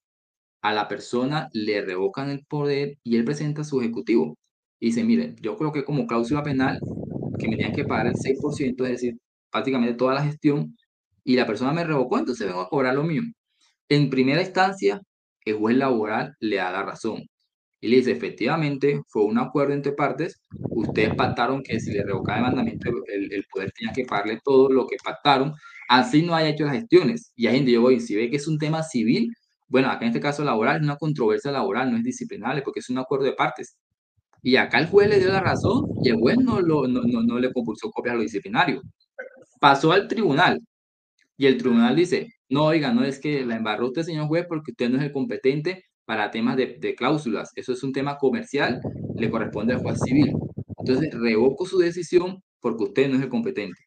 [0.62, 4.38] a la persona le revocan el poder y él presenta su ejecutivo.
[4.80, 6.80] Y dice, miren, yo creo que como cláusula penal,
[7.40, 9.18] que me tenían que pagar el 6%, es decir,
[9.58, 10.76] prácticamente toda la gestión,
[11.24, 13.22] y la persona me revocó, entonces vengo a cobrar lo mío.
[13.90, 15.02] En primera instancia,
[15.46, 17.24] el juez laboral le da la razón.
[17.82, 22.40] Y le dice, efectivamente, fue un acuerdo entre partes, ustedes pactaron que si le revocaba
[22.40, 25.54] el mandamiento, el, poder tenía que pagarle todo lo que pactaron,
[25.90, 27.34] así no haya hecho las gestiones.
[27.36, 29.34] Y ahí yo voy, si ve que es un tema civil,
[29.68, 32.90] bueno, acá en este caso laboral es una controversia laboral, no es disciplinable, porque es
[32.90, 33.78] un acuerdo de partes.
[34.42, 37.52] Y acá el juez le dio la razón y el juez no, lo, no le
[37.52, 38.82] compulsó copia a lo disciplinario.
[39.60, 40.60] Pasó al tribunal
[41.38, 44.72] y el tribunal dice, no, oiga, no es que la embarró usted, señor juez, porque
[44.72, 47.52] usted no es el competente para temas de, de, cláusulas.
[47.56, 48.82] Eso es un tema comercial,
[49.16, 50.34] le corresponde al juez civil.
[50.80, 53.78] Entonces, revoco su decisión porque usted no es el competente.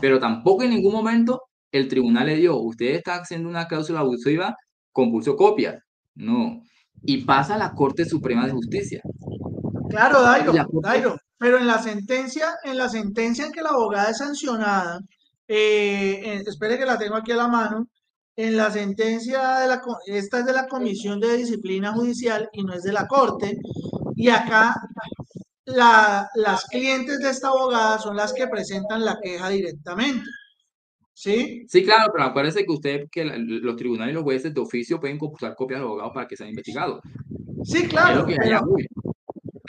[0.00, 4.56] Pero tampoco en ningún momento el tribunal le dio, usted está haciendo una cláusula abusiva,
[4.92, 5.78] compulsó copia.
[6.14, 6.62] No.
[7.02, 9.02] Y pasa a la Corte Suprema de Justicia.
[9.88, 14.18] Claro, Dairo, Dairo, pero en la sentencia, en la sentencia en que la abogada es
[14.18, 15.00] sancionada,
[15.48, 17.88] eh, espere que la tengo aquí a la mano,
[18.36, 22.74] en la sentencia de la, esta es de la Comisión de Disciplina Judicial y no
[22.74, 23.58] es de la Corte,
[24.14, 24.76] y acá
[25.64, 30.30] la, las clientes de esta abogada son las que presentan la queja directamente.
[31.12, 31.66] ¿Sí?
[31.68, 35.18] Sí, claro, pero acuérdese que usted, que los tribunales y los jueces de oficio pueden
[35.18, 37.00] computar copias de abogados para que sean investigados.
[37.64, 38.24] Sí, claro.
[38.64, 38.86] voy.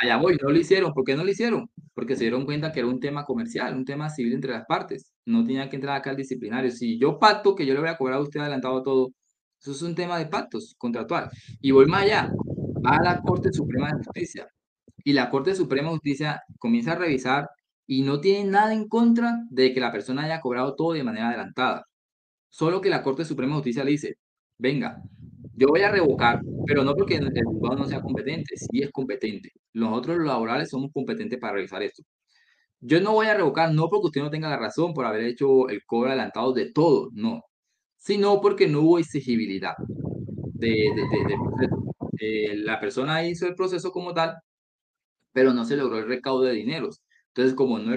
[0.03, 0.93] Allá voy, no lo hicieron.
[0.93, 1.69] ¿Por qué no lo hicieron?
[1.93, 5.13] Porque se dieron cuenta que era un tema comercial, un tema civil entre las partes
[5.25, 6.71] no tenía que entrar acá al disciplinario.
[6.71, 9.11] Si yo pacto que yo le voy a cobrar a usted adelantado todo,
[9.61, 11.29] eso es un tema de pactos contractual.
[11.61, 12.31] Y voy más allá,
[12.83, 14.47] a la Corte Suprema de Justicia.
[15.03, 17.49] Y la Corte Suprema de Justicia comienza a revisar
[17.87, 21.29] y no tiene nada en contra de que la persona haya cobrado todo de manera
[21.29, 21.85] adelantada.
[22.49, 24.17] Solo que la Corte Suprema de Justicia le dice,
[24.57, 25.01] venga,
[25.55, 29.51] yo voy a revocar, pero no porque el juzgado no sea competente, sí es competente.
[29.73, 32.03] Nosotros los laborales somos competentes para revisar esto.
[32.81, 35.69] Yo no voy a revocar, no porque usted no tenga la razón por haber hecho
[35.69, 37.43] el cobro adelantado de todo, no,
[37.97, 39.75] sino porque no hubo exigibilidad
[40.53, 40.91] de,
[42.19, 44.35] de, la persona hizo el proceso como tal,
[45.33, 47.01] pero no se logró el recaudo de dineros.
[47.29, 47.91] Entonces, como no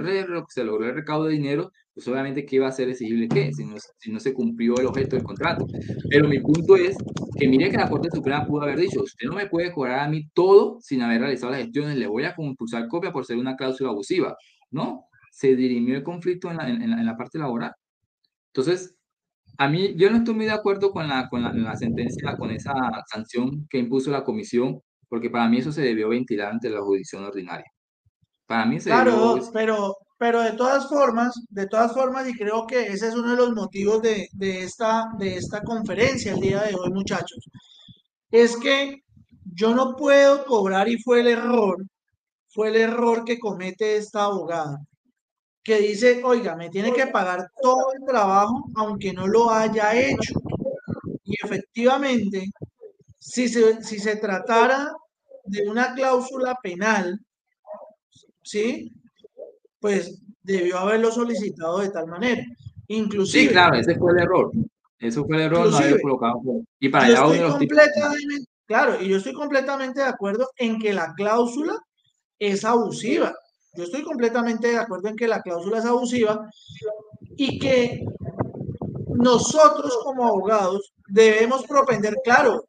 [0.49, 3.55] se logró el recaudo de dinero, pues obviamente, ¿qué va a ser exigible qué?
[3.55, 5.67] Si no, si no se cumplió el objeto del contrato.
[6.11, 6.95] Pero mi punto es
[7.39, 10.09] que mire que la Corte Suprema pudo haber dicho, usted no me puede cobrar a
[10.09, 13.57] mí todo sin haber realizado las gestiones, le voy a compulsar copia por ser una
[13.57, 14.37] cláusula abusiva.
[14.71, 17.73] No, se dirimió el conflicto en la, en, la, parte laboral.
[18.49, 18.95] Entonces,
[19.57, 22.75] a mí, yo no estoy muy de acuerdo con la, con la, sentencia, con esa
[23.11, 27.25] sanción que impuso la comisión, porque para mí eso se debió ventilar ante la jurisdicción
[27.25, 27.73] ordinaria.
[28.45, 32.87] Para mí se Claro, pero, pero de todas formas, de todas formas, y creo que
[32.87, 36.75] ese es uno de los motivos de, de, esta, de esta conferencia el día de
[36.75, 37.39] hoy, muchachos,
[38.31, 39.03] es que
[39.45, 41.85] yo no puedo cobrar y fue el error
[42.57, 44.79] fue el error que comete esta abogada,
[45.63, 50.33] que dice, oiga, me tiene que pagar todo el trabajo aunque no lo haya hecho.
[51.25, 52.47] Y efectivamente,
[53.19, 54.91] si se, si se tratara
[55.45, 57.21] de una cláusula penal,
[58.43, 58.91] ¿sí?
[59.81, 62.43] Pues debió haberlo solicitado de tal manera.
[62.89, 63.45] Inclusive.
[63.45, 64.51] Sí, claro, ese fue el error.
[64.99, 66.41] Eso fue el error, no haber colocado.
[66.81, 67.59] Y para allá uno los
[68.67, 71.79] Claro, y yo estoy completamente de acuerdo en que la cláusula
[72.39, 73.33] es abusiva.
[73.75, 76.51] Yo estoy completamente de acuerdo en que la cláusula es abusiva
[77.37, 78.05] y que
[79.09, 82.65] nosotros como abogados debemos propender, claro,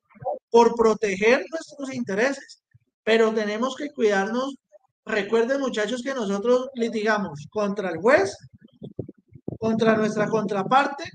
[0.52, 2.62] por proteger nuestros intereses,
[3.04, 4.56] pero tenemos que cuidarnos.
[5.08, 8.36] Recuerden muchachos que nosotros litigamos contra el juez,
[9.58, 11.06] contra nuestra contraparte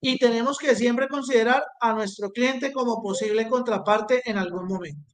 [0.00, 5.12] y tenemos que siempre considerar a nuestro cliente como posible contraparte en algún momento.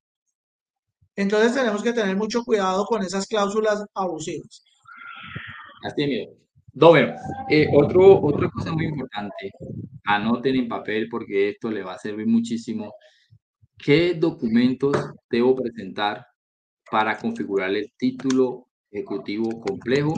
[1.14, 4.64] Entonces tenemos que tener mucho cuidado con esas cláusulas abusivas.
[5.85, 6.29] Así es,
[6.75, 9.53] no, eh, otro, otra cosa muy importante,
[10.05, 12.95] anoten en papel porque esto le va a servir muchísimo.
[13.77, 14.97] ¿Qué documentos
[15.29, 16.25] debo presentar
[16.92, 20.12] para configurar el título ejecutivo complejo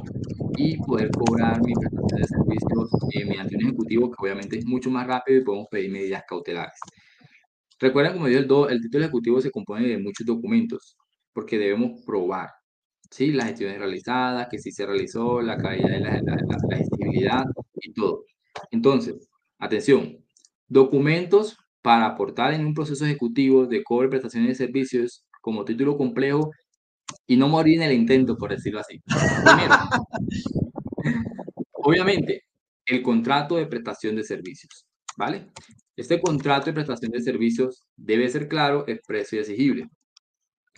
[0.58, 4.90] y poder cobrar mi prestación de servicios eh, mediante un ejecutivo que obviamente es mucho
[4.90, 6.76] más rápido y podemos pedir medidas cautelares.
[7.78, 10.96] Recuerden, como digo, el, el título ejecutivo se compone de muchos documentos
[11.32, 12.50] porque debemos probar
[13.08, 13.30] ¿sí?
[13.30, 17.44] las gestiones realizadas, que sí se realizó, la calidad de la, la, la,
[17.82, 18.24] y todo.
[18.72, 19.28] Entonces,
[19.60, 20.18] atención,
[20.66, 25.96] documentos para aportar en un proceso ejecutivo de cobro y prestaciones de servicios como título
[25.96, 26.50] complejo
[27.26, 29.00] y no morir en el intento, por decirlo así.
[31.72, 32.44] Obviamente,
[32.86, 35.48] el contrato de prestación de servicios, ¿vale?
[35.96, 39.88] Este contrato de prestación de servicios debe ser claro, expreso y exigible.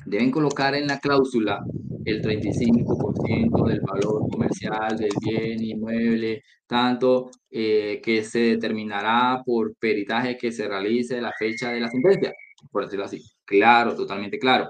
[0.04, 1.64] Deben colocar en la cláusula
[2.04, 10.36] el 35% del valor comercial del bien inmueble, tanto eh, que se determinará por peritaje
[10.36, 12.32] que se realice la fecha de la sentencia,
[12.70, 13.22] por decirlo así.
[13.44, 14.68] Claro, totalmente claro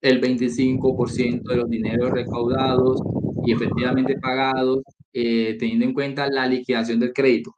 [0.00, 3.00] el 25% de los dineros recaudados
[3.44, 4.82] y efectivamente pagados,
[5.12, 7.56] eh, teniendo en cuenta la liquidación del crédito.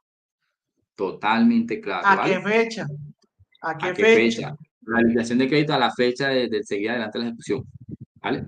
[0.95, 2.05] Totalmente claro.
[2.05, 2.87] ¿A qué fecha?
[3.61, 4.55] ¿A qué, fecha?
[4.81, 7.63] La liquidación del crédito a la fecha de, de seguir adelante la ejecución.
[8.21, 8.47] ¿Vale?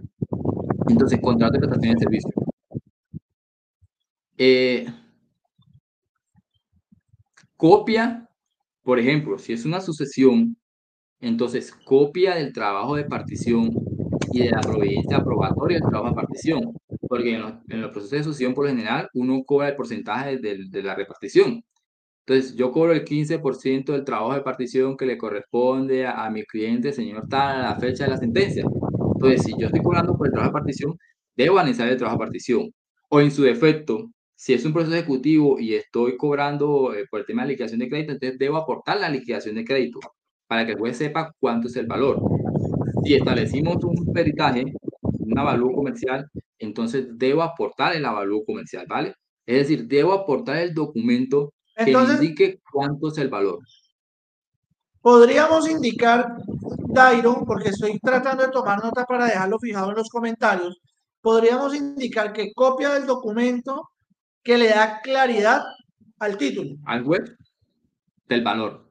[0.89, 2.31] Entonces, contrato de prestación de servicio.
[4.37, 4.87] Eh,
[7.55, 8.27] copia,
[8.81, 10.57] por ejemplo, si es una sucesión,
[11.21, 13.71] entonces copia del trabajo de partición
[14.33, 16.73] y de la providencia probatoria del trabajo de partición,
[17.07, 20.37] porque en los, en los, procesos de sucesión por lo general uno cobra el porcentaje
[20.37, 21.63] de, de la repartición.
[22.25, 26.43] Entonces yo cobro el 15% del trabajo de partición que le corresponde a, a, mi
[26.43, 28.63] cliente, señor tal, a la fecha de la sentencia.
[29.15, 30.97] Entonces si yo estoy cobrando por el trabajo de partición,
[31.35, 32.71] debo analizar el trabajo de partición.
[33.09, 37.25] O en su defecto, si es un proceso ejecutivo y estoy cobrando eh, por el
[37.25, 39.99] tema de liquidación de crédito, entonces debo aportar la liquidación de crédito
[40.51, 42.21] para que el juez sepa cuánto es el valor
[43.05, 44.65] si establecimos un peritaje,
[45.01, 49.15] un avalúo comercial, entonces debo aportar el avalúo comercial, ¿vale?
[49.45, 53.59] Es decir, debo aportar el documento que indique cuánto es el valor.
[54.99, 56.27] Podríamos indicar,
[56.89, 60.81] Dairo, porque estoy tratando de tomar nota para dejarlo fijado en los comentarios,
[61.21, 63.89] podríamos indicar que copia del documento
[64.43, 65.63] que le da claridad
[66.19, 66.75] al título.
[66.85, 67.37] Al web
[68.27, 68.90] del valor.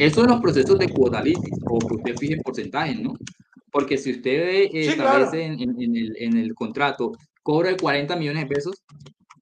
[0.00, 3.12] Eso en los procesos de cuotalitis, o que usted fije porcentajes, ¿no?
[3.70, 8.48] Porque si usted eh, establece en, en, el, en, el, contrato, cobra 40 millones de
[8.48, 8.82] pesos,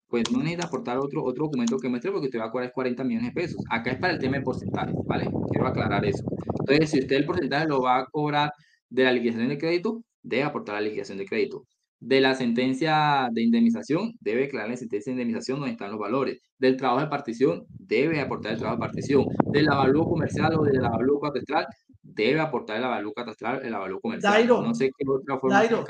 [0.09, 3.05] pues no necesita aportar otro, otro documento que muestre porque usted va a cobrar 40
[3.05, 3.63] millones de pesos.
[3.71, 5.31] Acá es para el tema de porcentajes, ¿vale?
[5.53, 6.25] Quiero aclarar eso.
[6.59, 8.51] Entonces, si usted el porcentaje lo va a cobrar
[8.91, 11.67] de la liquidación de crédito, debe aportar la liquidación de crédito
[12.01, 16.41] de la sentencia de indemnización, debe declarar la sentencia de indemnización donde están los valores.
[16.59, 19.27] Del trabajo de partición, debe aportar el trabajo de partición.
[19.53, 21.67] Del avalúo comercial o del avalúo catastral,
[22.03, 24.33] debe aportar el avalúo catastral, el avalúo comercial.
[24.33, 25.85] Dairo, no sé qué otra forma Dairo,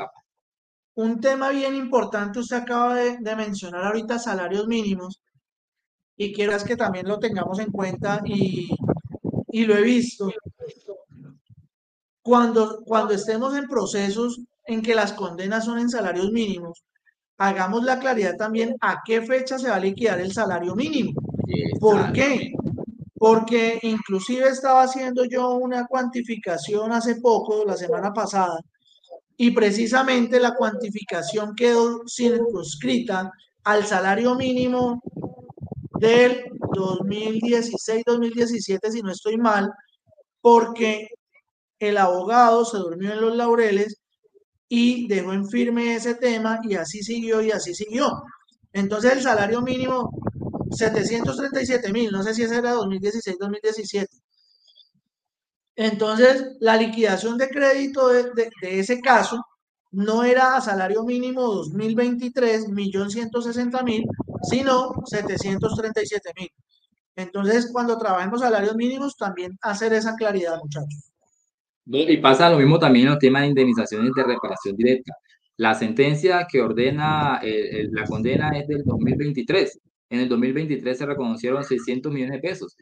[0.95, 5.23] Un tema bien importante, usted acaba de, de, mencionar ahorita salarios mínimos
[6.17, 8.69] y quiero que también lo tengamos en cuenta y,
[9.49, 10.33] y lo he visto.
[12.23, 16.85] Cuando, cuando estemos en procesos en que las condenas son en salarios mínimos,
[17.39, 21.19] hagamos la claridad también a qué fecha se va a liquidar el salario mínimo.
[21.81, 22.53] ¿Por qué?
[23.15, 28.61] Porque inclusive estaba haciendo yo una cuantificación hace poco, la semana pasada,
[29.39, 33.33] y precisamente la cuantificación quedó circunscrita
[33.65, 35.01] al salario mínimo
[35.99, 39.73] del 2016-2017, si no estoy mal,
[40.43, 41.09] porque
[41.79, 43.99] el abogado se durmió en los laureles
[44.69, 48.23] y dejó en firme ese tema y así siguió y así siguió.
[48.73, 50.11] Entonces el salario mínimo,
[50.71, 54.07] 737 mil, no sé si ese era 2016-2017.
[55.77, 59.43] Entonces la liquidación de crédito de, ese caso
[59.91, 64.05] no era a salario mínimo 2023, millón 160 mil,
[64.43, 66.51] sino 737 mil.
[67.17, 71.08] Entonces, cuando trabajemos salarios mínimos, también hacer esa claridad, muchachos.
[71.91, 75.15] Y pasa lo mismo también en los temas de indemnizaciones de reparación directa.
[75.57, 79.81] La sentencia que ordena eh, la condena es del 2023.
[80.11, 82.77] En el 2023 se reconocieron 600 millones de pesos,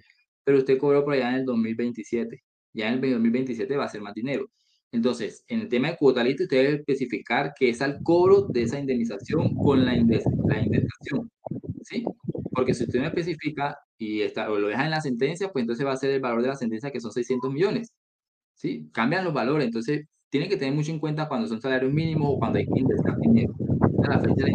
[0.44, 2.42] pero usted cobró por allá en el 2027.
[2.74, 4.50] Ya en el 2027 va a ser más dinero.
[4.92, 8.78] Entonces, en el tema de cuotalista, usted debe especificar que es al cobro de esa
[8.78, 11.30] indemnización con la, indemnización.
[11.82, 12.04] ¿Sí?
[12.52, 15.86] Porque si usted no especifica y está, o lo deja en la sentencia, pues entonces
[15.86, 17.92] va a ser el valor de la sentencia que son 600 millones.
[18.56, 18.88] ¿Sí?
[18.92, 22.38] Cambian los valores, entonces tiene que tener mucho en cuenta cuando son salarios mínimos o
[22.38, 23.54] cuando hay que ingresar dinero.
[24.08, 24.54] la fecha de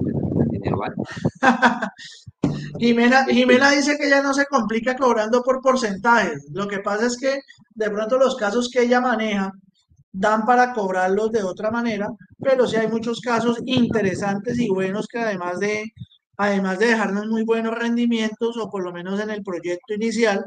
[0.52, 0.96] dinero, ¿vale?
[2.80, 6.48] Jimena, Jimena dice que ya no se complica cobrando por porcentajes.
[6.52, 7.40] Lo que pasa es que
[7.76, 9.52] de pronto los casos que ella maneja
[10.12, 15.20] dan para cobrarlos de otra manera, pero sí hay muchos casos interesantes y buenos que
[15.20, 15.86] además de,
[16.38, 20.46] además de dejarnos muy buenos rendimientos, o por lo menos en el proyecto inicial,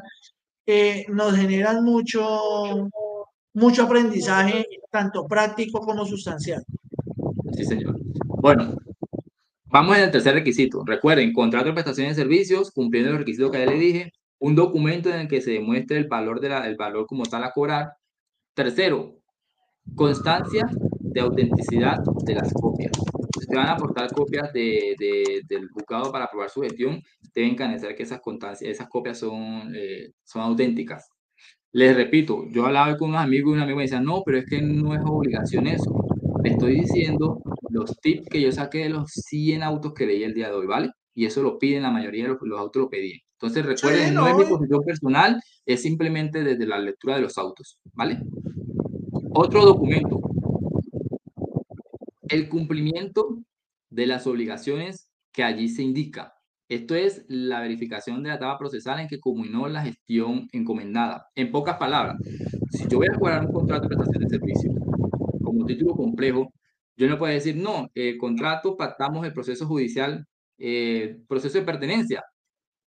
[0.67, 2.91] eh, nos generan mucho,
[3.55, 6.63] mucho aprendizaje, tanto práctico como sustancial.
[7.57, 7.97] Sí, señor.
[8.27, 8.77] Bueno,
[9.67, 10.85] vamos al tercer requisito.
[10.85, 15.09] Recuerden, contrato de prestaciones de servicios, cumpliendo los requisitos que ya le dije, un documento
[15.09, 17.93] en el que se demuestre el valor, de la, el valor como tal a cobrar.
[18.55, 19.21] Tercero,
[19.95, 20.69] constancia
[21.01, 22.93] de autenticidad de las copias.
[23.41, 27.01] Si te van a aportar copias de, de, del juzgado para aprobar su gestión,
[27.35, 31.11] deben canalizar que esas, constancias, esas copias son, eh, son auténticas.
[31.75, 34.47] Les repito, yo hablaba con unos amigos y un amigo me decía, no, pero es
[34.47, 35.93] que no es obligación eso.
[36.45, 40.35] Le estoy diciendo los tips que yo saqué de los 100 autos que leí el
[40.35, 40.93] día de hoy, ¿vale?
[41.17, 43.19] Y eso lo piden, la mayoría de los, los autos lo pedían.
[43.33, 47.23] Entonces recuerden, sí, no, no, es mi posición personal, es simplemente desde la lectura de
[47.23, 48.21] los autos, ¿vale?
[49.31, 50.21] Otro documento.
[52.29, 53.43] El cumplimiento
[53.91, 56.35] de las obligaciones que allí se indica.
[56.69, 61.29] Esto es la verificación de la etapa procesal en que culminó la gestión encomendada.
[61.35, 62.17] En pocas palabras,
[62.71, 64.71] si yo voy a cobrar un contrato de prestación de servicio
[65.43, 66.53] como título complejo,
[66.97, 70.27] yo no puedo decir, no, el contrato pactamos el proceso judicial,
[70.59, 72.25] eh, proceso de pertenencia,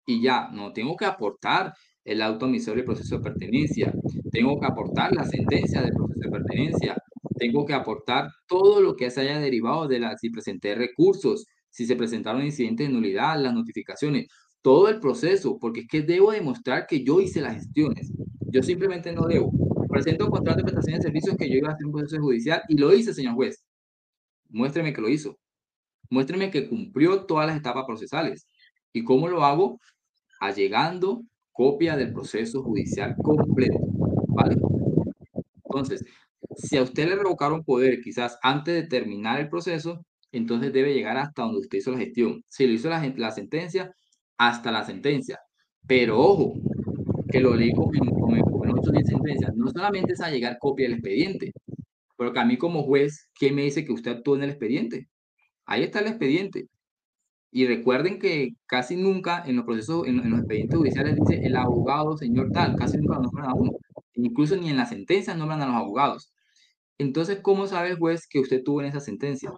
[0.05, 1.73] y ya, no, tengo que aportar
[2.05, 3.93] el auto emisor y proceso de pertenencia,
[4.31, 6.95] tengo que aportar la sentencia del proceso de pertenencia,
[7.37, 11.45] tengo que aportar todo lo que se haya derivado de la, si presenté recursos,
[11.77, 14.25] si se presentaron incidentes de nulidad, las notificaciones,
[14.63, 18.11] todo el proceso, porque es que debo demostrar que yo hice las gestiones.
[18.51, 19.51] Yo simplemente no debo.
[19.87, 22.63] Presento un contrato de prestación de servicios que yo iba a hacer un proceso judicial
[22.67, 23.63] y lo hice, señor juez.
[24.49, 25.37] Muéstreme que lo hizo.
[26.09, 28.47] Muéstreme que cumplió todas las etapas procesales.
[28.91, 29.79] ¿Y cómo lo hago?
[30.39, 31.21] Allegando
[31.51, 33.77] copia del proceso judicial completo.
[34.29, 34.57] ¿Vale?
[35.63, 36.03] Entonces,
[36.55, 41.17] si a usted le revocaron poder quizás antes de terminar el proceso, entonces debe llegar
[41.17, 42.43] hasta donde usted hizo la gestión.
[42.47, 43.91] Si lo hizo la, sentencia,
[44.37, 45.39] hasta la sentencia.
[45.87, 46.53] Pero ojo,
[47.31, 50.95] que lo leí con, con 8 10 sentencias, no solamente es a llegar copia del
[50.95, 51.53] expediente,
[52.15, 55.07] porque a mí como juez, ¿qué me dice que usted actuó en el expediente?
[55.65, 56.67] Ahí está el expediente.
[57.51, 61.55] Y recuerden que casi nunca en los procesos, en, en los expedientes judiciales dice el
[61.55, 63.71] abogado, señor tal, casi nunca lo nombran a uno.
[64.15, 66.33] Incluso ni en la sentencia nombran a los abogados.
[66.97, 69.51] Entonces, ¿cómo sabe el juez que usted tuvo en esa sentencia?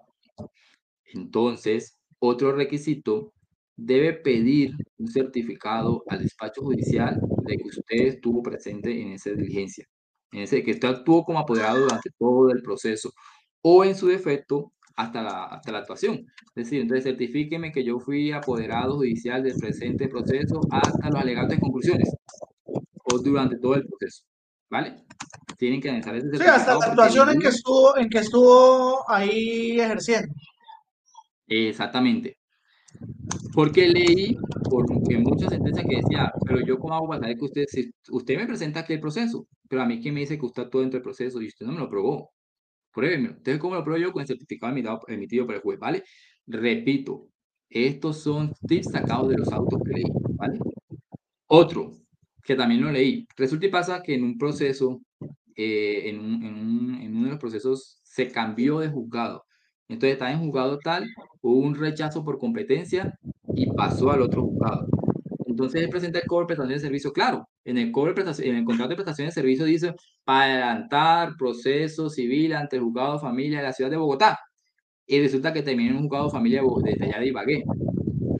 [1.05, 3.33] Entonces, otro requisito,
[3.75, 9.85] debe pedir un certificado al despacho judicial de que usted estuvo presente en esa diligencia,
[10.31, 13.11] en ese que usted actuó como apoderado durante todo el proceso
[13.61, 16.25] o en su defecto hasta la, hasta la actuación.
[16.55, 21.51] Es decir, entonces certifíqueme que yo fui apoderado judicial del presente proceso hasta los alegatos
[21.51, 22.13] de conclusiones
[22.65, 24.23] o durante todo el proceso.
[24.69, 25.05] ¿Vale?
[25.59, 29.77] Tienen que analizar ese Sí, hasta la actuación en que estuvo, en que estuvo ahí
[29.77, 30.33] ejerciendo.
[31.47, 32.37] Exactamente.
[33.53, 34.37] Porque leí
[34.69, 38.37] porque muchas sentencias que decía, pero yo cómo hago para saber que usted, si usted
[38.37, 40.97] me presenta aquí el proceso, pero a mí quién me dice que usted actuó dentro
[40.97, 42.31] del proceso y usted no me lo probó.
[42.93, 43.35] Pruébemelo.
[43.35, 44.13] Entonces, ¿cómo lo pruebo yo?
[44.13, 46.03] Con el certificado emitido, emitido por el juez, ¿vale?
[46.47, 47.27] Repito,
[47.69, 50.57] estos son tips sacados de los autos que leí, ¿vale?
[51.47, 51.91] Otro,
[52.43, 53.27] que también lo leí.
[53.35, 55.01] Resulta y pasa que en un proceso,
[55.61, 59.43] eh, en, un, en, un, en uno de los procesos, se cambió de juzgado.
[59.89, 61.05] Entonces estaba en juzgado tal,
[61.41, 63.13] hubo un rechazo por competencia
[63.53, 64.87] y pasó al otro juzgado.
[65.47, 67.11] Entonces él presenta el cobro de prestación de servicio.
[67.11, 69.93] Claro, en el, cobro de prestación, en el contrato de prestación de servicio dice
[70.23, 74.39] para adelantar proceso civil ante el juzgado de familia de la ciudad de Bogotá.
[75.05, 77.63] Y resulta que terminó en un juzgado de familia de allá de Ibagué.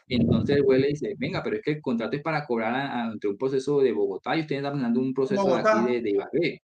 [0.08, 3.28] Entonces el juez le dice, venga, pero es que el contrato es para cobrar ante
[3.28, 6.62] un proceso de Bogotá y usted está presentando un proceso de aquí de, de Ibagué.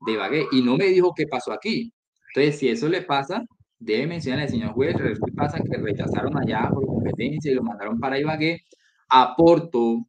[0.00, 0.46] De Ibagué.
[0.52, 1.92] Y no me dijo qué pasó aquí.
[2.34, 3.42] Entonces, si eso le pasa,
[3.78, 5.58] debe mencionar al señor juez, ¿qué pasa?
[5.58, 8.60] Que rechazaron allá por competencia y lo mandaron para Ibagué.
[9.08, 10.06] Aporto,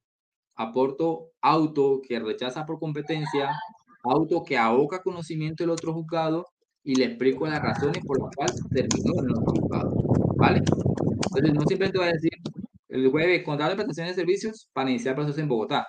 [0.56, 3.52] aporto auto que rechaza por competencia,
[4.04, 6.46] auto que aboca conocimiento del otro juzgado
[6.84, 9.94] y le explico las razones por las cuales terminó en el otro juzgado.
[10.38, 10.60] ¿Vale?
[10.60, 12.32] Entonces, no simplemente va a decir
[12.90, 15.88] el jueves contrato de prestación de servicios para iniciar el proceso en Bogotá.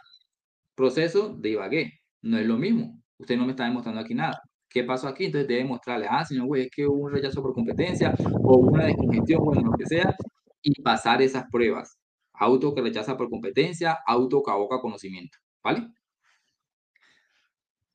[0.75, 2.01] Proceso de Ibagué.
[2.23, 3.01] No es lo mismo.
[3.19, 4.41] Usted no me está demostrando aquí nada.
[4.69, 5.27] ¿Qué pasó aquí?
[5.27, 8.87] Entonces debe mostrarle, ah, señor juez, es que hubo un rechazo por competencia o una
[8.87, 10.15] descongestión, bueno, lo que sea,
[10.63, 11.99] y pasar esas pruebas.
[12.35, 15.89] Auto que rechaza por competencia, auto que aboca conocimiento, ¿vale?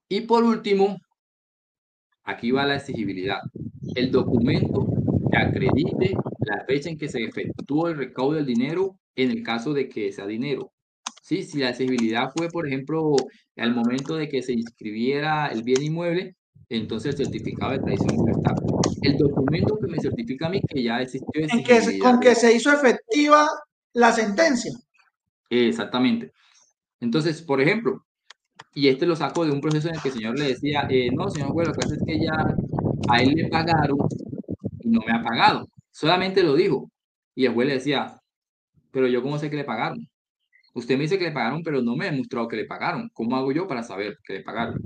[0.10, 0.98] Y por último,
[2.24, 3.40] aquí va la exigibilidad.
[3.96, 4.86] El documento
[5.32, 9.74] que acredite la fecha en que se efectuó el recaudo del dinero en el caso
[9.74, 10.74] de que sea dinero.
[11.24, 13.16] Sí, si la exigibilidad fue, por ejemplo,
[13.56, 16.36] al momento de que se inscribiera el bien inmueble,
[16.68, 18.56] entonces el certificado de tradición y libertad.
[19.02, 22.54] El documento que me certifica a mí que ya existió en que, con que se
[22.54, 23.48] hizo efectiva
[23.94, 24.74] la sentencia.
[25.50, 26.34] Exactamente.
[27.00, 28.06] Entonces, por ejemplo,
[28.76, 31.10] y este lo saco de un proceso en el que el señor le decía, eh,
[31.14, 32.34] no, señor juez, lo que pasa es que ya
[33.08, 33.98] a él le pagaron
[34.82, 35.70] y no me ha pagado.
[35.90, 36.92] Solamente lo dijo.
[37.34, 38.20] Y el juez le decía,
[38.92, 40.06] pero yo cómo sé que le pagaron.
[40.74, 43.10] Usted me dice que le pagaron, pero no me ha demostrado que le pagaron.
[43.14, 44.82] ¿Cómo hago yo para saber que le pagaron?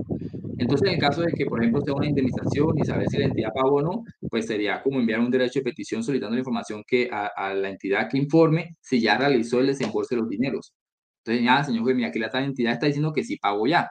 [0.58, 3.26] Entonces, en el caso de que, por ejemplo, sea una indemnización y saber si la
[3.26, 6.82] entidad pagó o no, pues sería como enviar un derecho de petición solicitando la información
[6.86, 10.74] que a, la entidad que informe si ya realizó el desembolso de los dineros.
[11.24, 13.88] Entonces, ya, señor juez, mira, aquí la entidad está diciendo que sí pagó ya.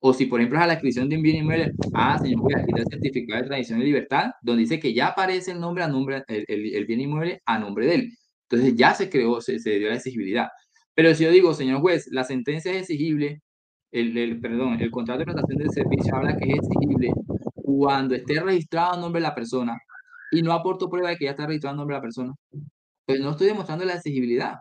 [0.00, 2.56] O si, por ejemplo, es a la adquisición de un bien inmueble, ah, señor juez,
[2.56, 5.84] aquí está el certificado de tradición y libertad, donde dice que ya aparece el nombre
[5.84, 8.12] a nombre, el, el, bien inmueble a nombre de él.
[8.50, 10.48] Entonces, ya se creó, se, se dio la exigibilidad.
[10.94, 13.42] Pero si yo digo, señor juez, la sentencia es exigible
[13.94, 17.12] el, perdón, el contrato de prestación de servicio habla que es exigible
[17.54, 19.78] cuando esté registrado a nombre de la persona
[20.32, 22.34] y no aporto prueba de que ya está registrado a nombre de la persona.
[23.06, 24.56] Pues no estoy demostrando la exigibilidad.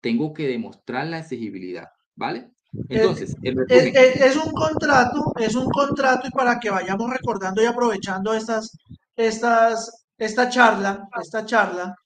[0.00, 2.50] Tengo que demostrar la exigibilidad, ¿vale?
[2.88, 8.76] Entonces, es, un contrato, es un contrato y para que vayamos recordando y aprovechando estas,
[9.16, 11.96] estas, esta charla, esta charla,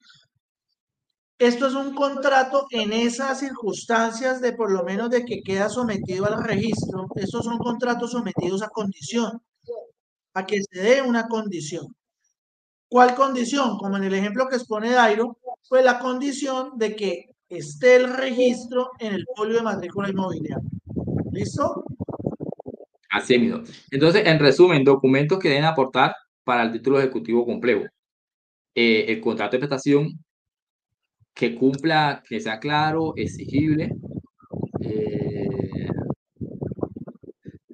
[1.43, 6.27] esto es un contrato en esas circunstancias de por lo menos de que queda sometido
[6.27, 7.07] al registro.
[7.17, 9.43] Estos son contratos sometidos a condición,
[10.35, 11.95] a que se dé una condición.
[12.89, 13.77] ¿Cuál condición?
[13.79, 15.39] Como en el ejemplo que expone Dairo,
[15.69, 20.59] fue la condición de que esté el registro en el folio de matrícula inmobiliaria.
[21.33, 21.85] ¿Listo?
[23.11, 23.63] Así mismo.
[23.91, 26.15] Entonces, en resumen, documentos que deben aportar
[26.45, 27.85] para el título ejecutivo complejo.
[28.75, 30.19] Eh, el contrato de prestación,
[31.35, 33.95] que cumpla, que sea claro, exigible.
[34.81, 35.49] Eh,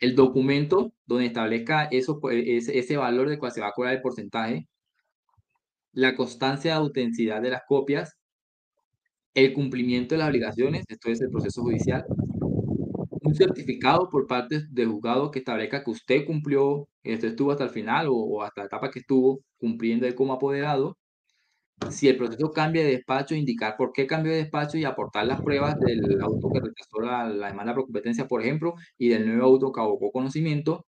[0.00, 3.94] el documento donde establezca eso, pues, ese, ese valor de cual se va a cobrar
[3.94, 4.68] el porcentaje,
[5.92, 8.16] la constancia de autenticidad de las copias,
[9.34, 12.04] el cumplimiento de las obligaciones, esto es el proceso judicial,
[13.28, 17.70] un certificado por parte del juzgado que establezca que usted cumplió, esto estuvo hasta el
[17.70, 20.96] final o, hasta la etapa que estuvo cumpliendo él como apoderado,
[21.91, 25.43] si el proceso cambia de despacho, indicar por qué cambió de despacho y aportar las
[25.43, 29.72] pruebas del auto que rechazó la, demanda por competencia, por ejemplo, y del nuevo auto
[29.72, 30.87] que abocó conocimiento,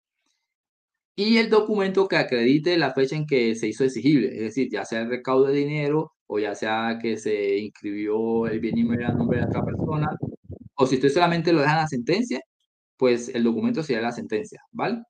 [1.17, 4.83] y el documento que acredite la fecha en que se hizo exigible, es decir, ya
[4.85, 9.13] sea el recaudo de dinero o ya sea que se inscribió el bien inmueble a
[9.13, 10.09] nombre de otra persona,
[10.75, 12.41] o si usted solamente lo deja en la sentencia,
[12.97, 15.03] pues el documento sería la sentencia, ¿vale?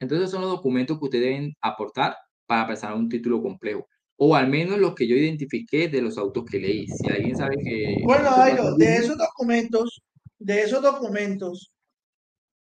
[0.00, 2.16] Entonces son los documentos que ustedes deben aportar
[2.46, 6.44] para presentar un título complejo o al menos los que yo identifiqué de los autos
[6.44, 6.86] que leí.
[6.86, 7.96] Si alguien sabe que...
[8.04, 10.02] Bueno, Dairo, de esos documentos,
[10.38, 11.72] de esos documentos,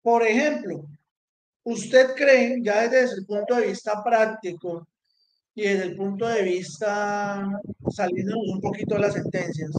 [0.02, 0.86] por ejemplo,
[1.64, 4.88] ¿usted cree, ya desde el punto de vista práctico
[5.56, 7.48] y desde el punto de vista
[7.90, 9.72] saliéndonos un poquito de las sentencias,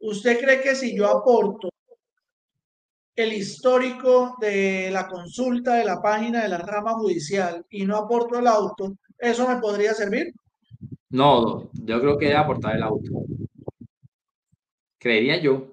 [0.00, 1.68] ¿usted cree que si yo aporto
[3.16, 8.38] el histórico de la consulta de la página de la rama judicial y no aporto
[8.38, 10.34] el auto, ¿Eso me podría servir?
[11.10, 13.10] No, yo creo que debe aportar el auto.
[14.98, 15.66] Creería yo.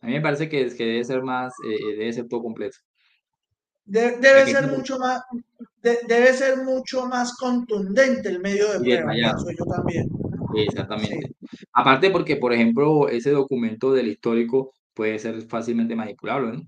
[0.00, 2.78] A mí me parece que, que debe ser más, eh, eh, debe ser todo completo.
[3.84, 5.22] debe ser mucho más,
[5.82, 9.14] debe ser mucho más contundente el medio de prueba.
[9.56, 10.10] yo también.
[10.56, 11.34] Exactamente.
[11.72, 16.62] Aparte porque, por ejemplo, ese documento del histórico puede ser fácilmente manipulable, ¿no?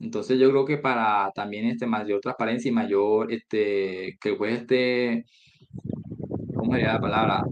[0.00, 4.62] Entonces yo creo que para también este mayor transparencia y mayor este que el juez
[4.62, 5.26] esté,
[6.54, 7.44] ¿cómo sería la palabra?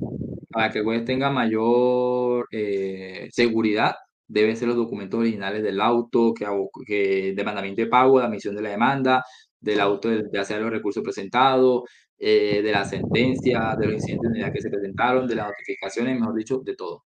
[0.50, 3.94] Para que el juez tenga mayor eh, seguridad,
[4.26, 6.46] deben ser los documentos originales del auto, que,
[6.86, 9.24] que demandamiento de pago, la admisión de la demanda,
[9.60, 11.82] del auto, de, ya sea los recursos presentados,
[12.18, 16.34] eh, de la sentencia, de los incidentes de que se presentaron, de las notificaciones, mejor
[16.34, 17.04] dicho, de todo.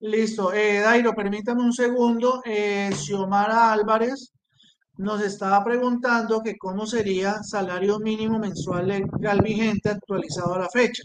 [0.00, 0.52] Listo.
[0.52, 2.42] Eh, Dairo, permítame un segundo.
[2.44, 4.32] Eh, Xiomara Álvarez
[4.98, 11.02] nos estaba preguntando que cómo sería salario mínimo mensual legal vigente actualizado a la fecha.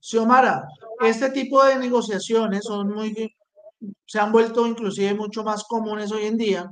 [0.00, 0.66] Xiomara,
[1.00, 3.34] este tipo de negociaciones son muy,
[4.06, 6.70] se han vuelto inclusive mucho más comunes hoy en día.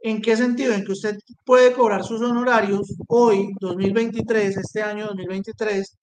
[0.00, 0.72] ¿En qué sentido?
[0.74, 5.96] En que usted puede cobrar sus honorarios hoy, 2023, este año 2023,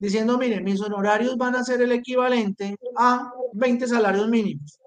[0.00, 4.80] diciendo, mire, mis honorarios van a ser el equivalente a 20 salarios mínimos,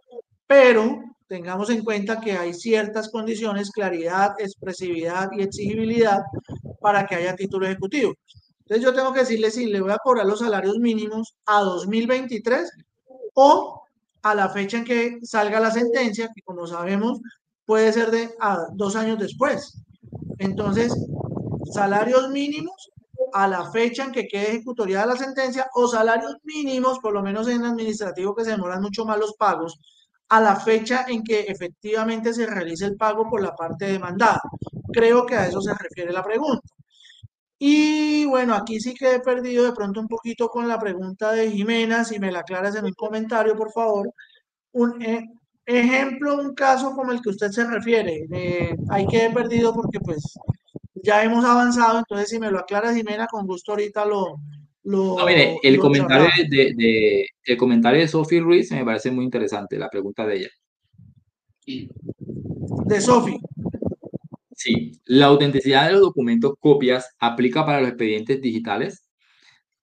[0.47, 6.21] pero tengamos en cuenta que hay ciertas condiciones, claridad, expresividad y exigibilidad
[6.81, 8.13] para que haya título ejecutivo.
[8.61, 12.71] Entonces yo tengo que decirle si le voy a cobrar los salarios mínimos a 2023
[13.35, 13.83] o
[14.23, 17.19] a la fecha en que salga la sentencia, que como sabemos
[17.65, 19.83] puede ser de a dos años después.
[20.39, 20.93] Entonces,
[21.71, 22.91] salarios mínimos
[23.33, 27.47] a la fecha en que quede ejecutoria la sentencia o salarios mínimos, por lo menos
[27.47, 29.79] en administrativo que se demoran mucho más los pagos,
[30.29, 34.41] a la fecha en que efectivamente se realice el pago por la parte demandada.
[34.91, 36.67] Creo que a eso se refiere la pregunta.
[37.59, 41.49] Y bueno, aquí sí que he perdido de pronto un poquito con la pregunta de
[41.51, 44.11] Jimena, si me la aclaras en un comentario, por favor.
[44.73, 45.23] Un eh,
[45.65, 48.27] ejemplo, un caso como el que usted se refiere.
[48.31, 50.37] Eh, ahí quedé perdido porque pues
[51.03, 54.37] ya hemos avanzado, entonces si me lo aclara Jimena, con gusto ahorita lo...
[54.83, 59.25] lo no, mire, el, comentario de, de, el comentario de Sophie Ruiz me parece muy
[59.25, 60.49] interesante, la pregunta de ella.
[62.85, 63.39] De Sophie.
[64.55, 69.03] Sí, la autenticidad de los documentos copias aplica para los expedientes digitales.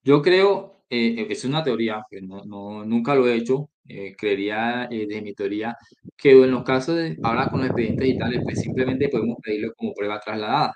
[0.03, 4.89] Yo creo, eh, es una teoría, que no, no, nunca lo he hecho, eh, creería
[4.91, 5.77] eh, de mi teoría,
[6.17, 9.93] que en los casos de ahora con los expedientes digitales, pues simplemente podemos pedirlo como
[9.93, 10.73] prueba trasladada.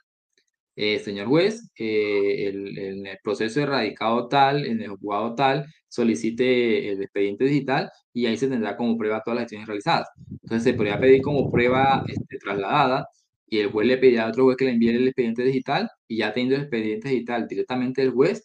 [0.77, 7.03] Eh, señor juez, eh, el, proceso de radicado tal, en el juzgado tal, solicite el
[7.03, 10.09] expediente digital y ahí se tendrá como prueba todas las acciones realizadas.
[10.43, 13.07] Entonces se podría pedir como prueba este, trasladada
[13.47, 16.19] y el juez le pedirá a otro juez que le envíe el expediente digital y
[16.19, 18.45] ya teniendo el expediente digital directamente el juez,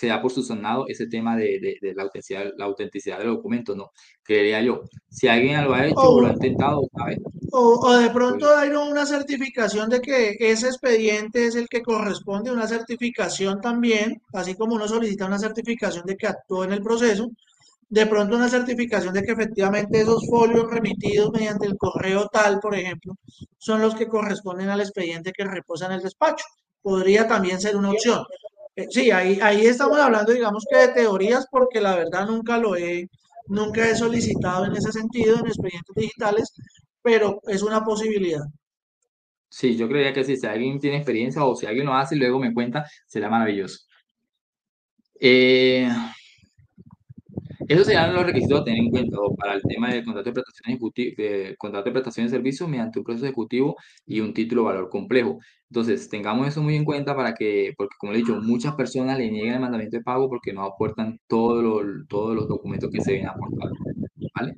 [0.00, 3.90] se da por subsanado ese tema de, de, la, autenticidad, la autenticidad del documento, ¿no?
[4.22, 4.84] Creería yo.
[5.10, 7.18] Si alguien lo ha hecho o, lo ha intentado, ¿sabes?
[7.52, 11.82] O, o, de pronto pues hay una certificación de que ese expediente es el que
[11.82, 16.80] corresponde, una certificación también, así como uno solicita una certificación de que actuó en el
[16.80, 17.28] proceso,
[17.90, 22.74] de pronto una certificación de que efectivamente esos folios remitidos mediante el correo tal, por
[22.74, 23.18] ejemplo,
[23.58, 26.46] son los que corresponden al expediente que reposa en el despacho.
[26.80, 28.24] Podría también ser una opción.
[28.76, 32.76] Eh, sí, ahí, ahí estamos hablando, digamos que de teorías, porque la verdad nunca lo
[32.76, 33.08] he,
[33.48, 36.52] nunca he solicitado en ese sentido en expedientes digitales,
[37.02, 38.44] pero es una posibilidad.
[39.48, 42.38] Sí, yo creería que si alguien tiene experiencia o si alguien lo hace y luego
[42.38, 43.80] me cuenta, será maravilloso.
[45.20, 45.88] Eh,
[47.70, 52.26] esos serían los requisitos a tener en cuenta para el tema del contrato de prestación
[52.26, 55.38] de servicios mediante un proceso ejecutivo y un título valor complejo.
[55.70, 59.30] Entonces, tengamos eso muy en cuenta para que, porque como he dicho, muchas personas le
[59.30, 63.12] niegan el mandamiento de pago porque no aportan todos los, todos los documentos que se
[63.12, 63.70] deben aportar.
[64.34, 64.56] ¿Vale?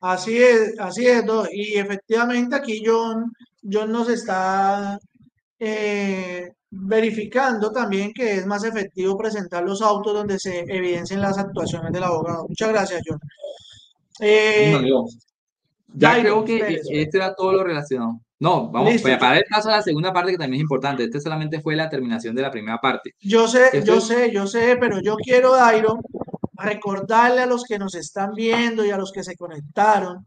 [0.00, 3.32] Así es, así es, y efectivamente aquí John,
[3.68, 4.96] John nos está
[5.58, 11.92] eh, verificando también que es más efectivo presentar los autos donde se evidencien las actuaciones
[11.92, 12.46] del abogado.
[12.48, 13.18] Muchas gracias, John.
[14.20, 14.80] Eh,
[15.94, 18.20] ya creo que este era todo lo relacionado.
[18.38, 21.04] No, vamos para el caso de la segunda parte que también es importante.
[21.04, 23.14] Este solamente fue la terminación de la primera parte.
[23.18, 25.98] Yo sé, yo sé, yo sé, pero yo quiero, Dairo,
[26.52, 30.22] recordarle a los que nos están viendo y a los que se conectaron,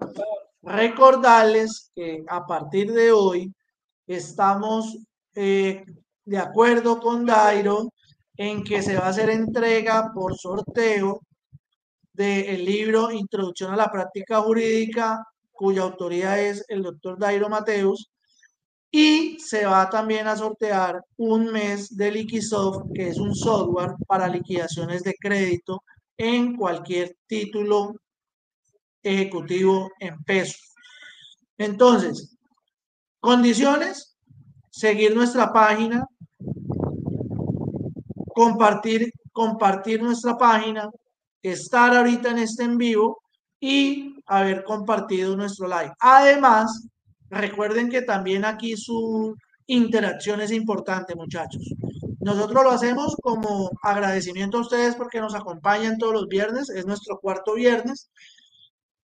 [0.63, 3.53] recordarles que a partir de hoy
[4.07, 4.97] estamos
[5.35, 5.85] eh,
[6.29, 7.91] de acuerdo con Dairo
[8.37, 11.21] en que se va a hacer entrega por sorteo
[12.13, 18.11] del libro Introducción a la Práctica Jurídica, cuya autoría es el doctor Dairo Mateus,
[18.91, 24.27] y se va también a sortear un mes de Liquisoft, que es un software para
[24.27, 25.81] liquidaciones de crédito
[26.15, 27.95] en cualquier título
[29.01, 30.75] ejecutivo en pesos.
[31.57, 32.37] Entonces,
[33.19, 34.15] condiciones,
[34.69, 36.05] seguir nuestra página,
[38.39, 40.89] compartir, compartir nuestra página,
[41.43, 43.17] estar ahorita en este en vivo
[43.59, 45.91] y haber compartido nuestro live.
[45.99, 46.87] Además,
[47.29, 49.35] recuerden que también aquí su
[49.67, 51.63] interacción es importante, muchachos.
[52.21, 57.19] Nosotros lo hacemos como agradecimiento a ustedes porque nos acompañan todos los viernes, es nuestro
[57.19, 58.09] cuarto viernes,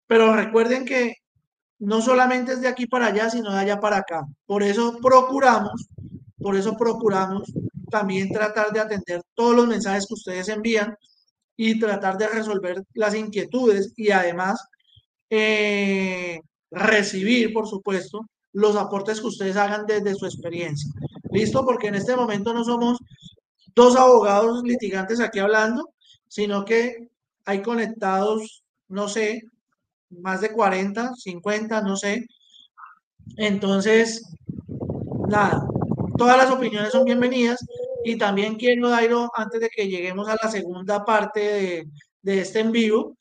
[0.07, 1.15] pero recuerden que
[1.79, 4.25] no solamente es de aquí para allá, sino de allá para acá.
[4.45, 5.89] Por eso procuramos,
[6.37, 7.51] por eso procuramos
[7.95, 10.97] también tratar de atender todos los mensajes que ustedes envían
[11.55, 14.61] y tratar de resolver las inquietudes y además
[15.29, 18.19] eh, recibir, por supuesto,
[18.51, 20.91] los aportes que ustedes hagan desde su experiencia.
[21.31, 21.63] ¿Listo?
[21.63, 22.97] Porque en este momento no somos
[23.73, 25.93] dos abogados litigantes aquí hablando,
[26.27, 27.07] sino que
[27.45, 29.43] hay conectados, no sé,
[30.09, 32.25] más de 40, 50, no sé.
[33.37, 34.21] Entonces,
[35.29, 35.65] nada,
[36.17, 37.65] todas las opiniones son bienvenidas
[38.05, 41.87] y también quiero, Dairo, antes de que lleguemos a la segunda parte
[42.21, 43.17] de, este en vivo,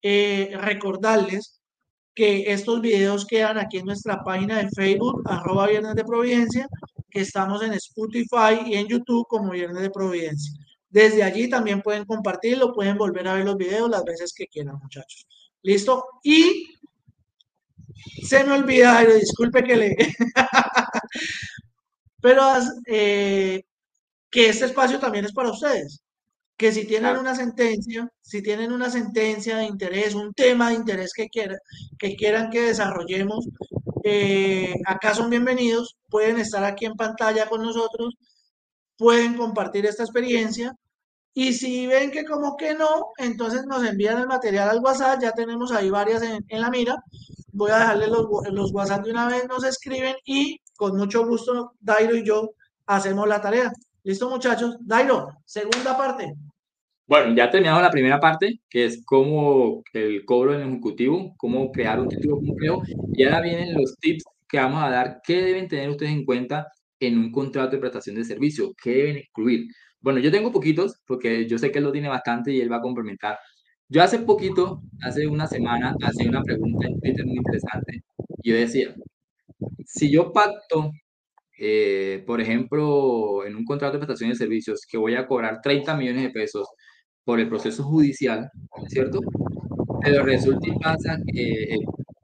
[0.00, 1.60] eh, recordarles
[2.14, 6.68] que estos videos quedan aquí en nuestra página de Facebook, arroba Viernes de Providencia,
[7.10, 10.52] que estamos en Spotify y en YouTube como Viernes de Providencia.
[10.88, 14.78] Desde allí también pueden compartirlo, pueden volver a ver los videos las veces que quieran,
[14.80, 15.26] muchachos.
[15.62, 16.04] ¿Listo?
[16.22, 16.64] Y
[18.24, 19.96] se me olvida, disculpe que le...
[22.20, 22.42] pero
[22.86, 23.64] eh,
[24.30, 26.02] que este espacio también es para ustedes.
[26.56, 31.12] Que si tienen una sentencia, si tienen una sentencia de interés, un tema de interés
[31.14, 31.58] que, quieran
[31.98, 33.48] que, quieran que desarrollemos,
[34.04, 38.14] eh, acá son bienvenidos, pueden estar aquí en pantalla con nosotros,
[38.96, 40.74] pueden compartir esta experiencia
[41.34, 45.30] y si ven que como que no, entonces nos envían el material al WhatsApp, ya
[45.32, 46.96] tenemos ahí varias en, la mira.
[47.52, 51.74] Voy a dejarles los, los, WhatsApp de una vez, nos escriben y con mucho gusto
[51.80, 52.50] Dairo y yo
[52.86, 53.72] hacemos la tarea.
[54.04, 54.76] ¿Listo muchachos?
[54.80, 56.32] Dairo, segunda parte.
[57.06, 61.98] Bueno, ya terminamos la primera parte, que es cómo el cobro en ejecutivo, cómo crear
[62.00, 62.82] un título complejo.
[63.14, 66.68] Y ahora vienen los tips que vamos a dar, qué deben tener ustedes en cuenta
[67.00, 69.66] en un contrato de prestación de servicio, qué deben incluir.
[70.00, 72.76] Bueno, yo tengo poquitos, porque yo sé que él lo tiene bastante y él va
[72.76, 73.38] a complementar.
[73.88, 78.02] Yo hace poquito, hace una semana, hacía una pregunta en Twitter muy interesante.
[78.42, 78.94] Yo decía,
[79.86, 80.92] si yo pacto,
[81.58, 85.96] eh, por ejemplo, en un contrato de prestación de servicios, que voy a cobrar 30
[85.96, 86.68] millones de pesos
[87.24, 88.48] por el proceso judicial,
[88.88, 89.20] ¿cierto?
[90.02, 91.80] Pero resulta y pasa que el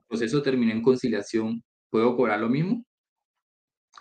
[0.09, 2.85] proceso terminó en conciliación, ¿puedo cobrar lo mismo?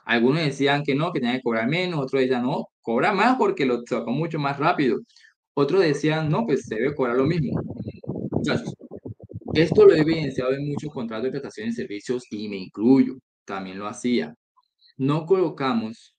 [0.06, 3.66] Algunos decían que no, que tenía que cobrar menos, otros decían no, cobra más porque
[3.66, 5.00] lo sacó mucho más rápido.
[5.56, 7.60] Otros decían no, pues se debe cobrar lo mismo.
[9.54, 13.16] esto lo he evidenciado en muchos contratos de prestación de servicios y me incluyo,
[13.46, 14.36] también lo hacía.
[14.98, 16.16] No colocamos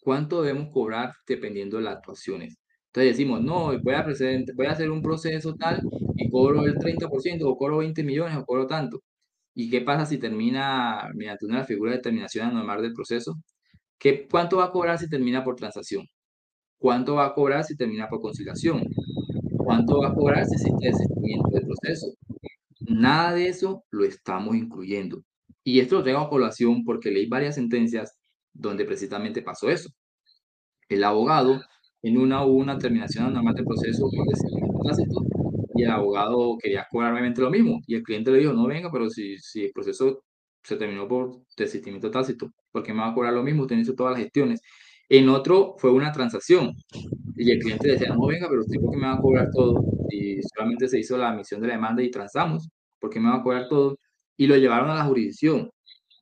[0.00, 2.56] cuánto debemos cobrar dependiendo de las actuaciones.
[2.86, 5.80] Entonces decimos, no, voy a, hacer un proceso tal
[6.16, 9.00] y cobro el 30% o cobro 20 millones o cobro tanto.
[9.54, 13.36] ¿Y qué pasa si termina mediante una figura de determinación anormal del proceso?
[13.98, 16.06] ¿Qué, ¿Cuánto va a cobrar si termina por transacción?
[16.78, 18.82] ¿Cuánto va a cobrar si termina por conciliación?
[19.58, 22.06] ¿Cuánto va a cobrar si existe desistimiento del proceso?
[22.80, 25.22] Nada de eso lo estamos incluyendo.
[25.64, 28.16] Y esto lo tengo a colación porque leí varias sentencias
[28.52, 29.90] donde precisamente pasó eso.
[30.88, 31.60] El abogado
[32.02, 35.20] en una hubo una terminación anormal del proceso por tácito
[35.74, 37.80] y el abogado quería cobrar obviamente lo mismo.
[37.86, 40.24] Y el cliente le dijo, no venga, pero si, si el proceso
[40.62, 43.62] se terminó por desistimiento tácito, ¿por qué me va a cobrar lo mismo?
[43.62, 44.60] Usted hizo todas las gestiones.
[45.08, 46.74] En otro fue una transacción.
[47.36, 49.82] Y el cliente decía, no venga, pero usted por qué me va a cobrar todo?
[50.10, 53.36] Y solamente se hizo la emisión de la demanda y transamos, ¿por qué me va
[53.36, 53.96] a cobrar todo?
[54.40, 55.70] Y lo llevaron a la jurisdicción.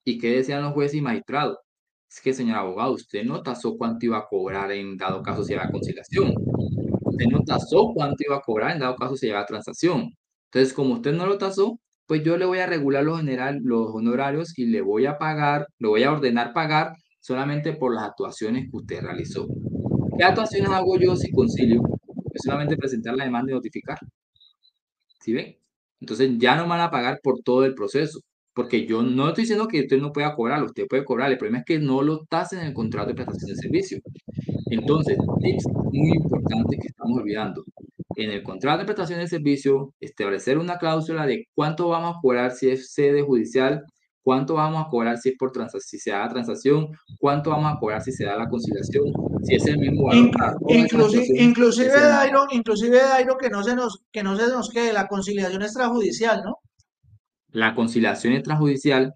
[0.05, 1.59] ¿Y qué decían los jueces y magistrados?
[2.11, 5.53] Es que, señor abogado, usted no tasó cuánto iba a cobrar en dado caso si
[5.53, 6.35] era conciliación
[7.19, 10.13] usted no tasó cuánto iba a cobrar en dado caso se lleva a transacción.
[10.47, 13.89] Entonces, como usted no lo tasó, pues yo le voy a regular los, general, los
[13.93, 18.71] honorarios y le voy a pagar, le voy a ordenar pagar solamente por las actuaciones
[18.71, 19.47] que usted realizó.
[20.17, 21.83] ¿Qué actuaciones hago yo si concilio?
[22.33, 23.99] Es solamente presentar la demanda y notificar.
[25.21, 25.57] ¿Sí ven?
[26.01, 28.21] Entonces ya no van a pagar por todo el proceso.
[28.55, 31.31] Porque yo no estoy diciendo que usted no pueda cobrarlo, usted puede cobrar.
[31.31, 33.99] El problema es que no lo tasen en el contrato de prestación de servicio.
[34.71, 37.65] Entonces, tips muy importante que estamos olvidando.
[38.17, 42.51] En el contrato de prestación de servicio, establecer una cláusula de cuánto vamos a cobrar
[42.51, 43.85] si es sede judicial,
[44.29, 45.51] cuánto vamos a cobrar si es por
[45.81, 49.11] si se da transacción, cuánto vamos a cobrar si se da la conciliación,
[49.43, 50.13] si es el mismo
[50.69, 55.09] inclusive, inclusive Dairo, inclusive Dairo que no se nos que no se nos quede la
[55.09, 56.59] conciliación extrajudicial, ¿no?
[57.53, 59.15] La conciliación extrajudicial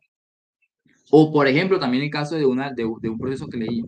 [1.10, 3.82] o, por ejemplo, también el caso de, una, de, un proceso que leí.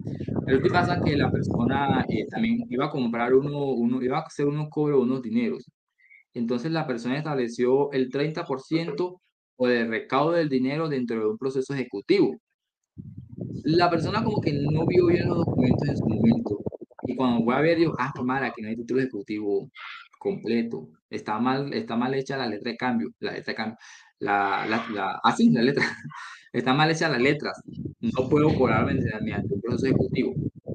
[0.44, 1.00] Pero ¿qué pasa?
[1.02, 5.00] Que la persona eh, también iba a comprar uno, uno, iba a hacer unos cobros,
[5.00, 5.64] unos dineros.
[6.34, 9.20] Entonces la persona estableció el 30%
[9.56, 12.36] o de recaudo del dinero dentro de un proceso ejecutivo.
[13.64, 16.58] La persona como que no vio bien los documentos en su momento.
[17.04, 19.70] Y cuando voy a ver, digo, ah, pues aquí no hay título ejecutivo
[20.18, 20.88] completo.
[21.10, 23.78] Está mal, está mal hecha la letra de cambio, la letra de cambio.
[24.18, 25.84] La, la, la, ah, la letra.
[26.52, 27.60] Están mal hechas las letras.
[28.00, 30.34] No puedo cobrar mediante un proceso ejecutivo.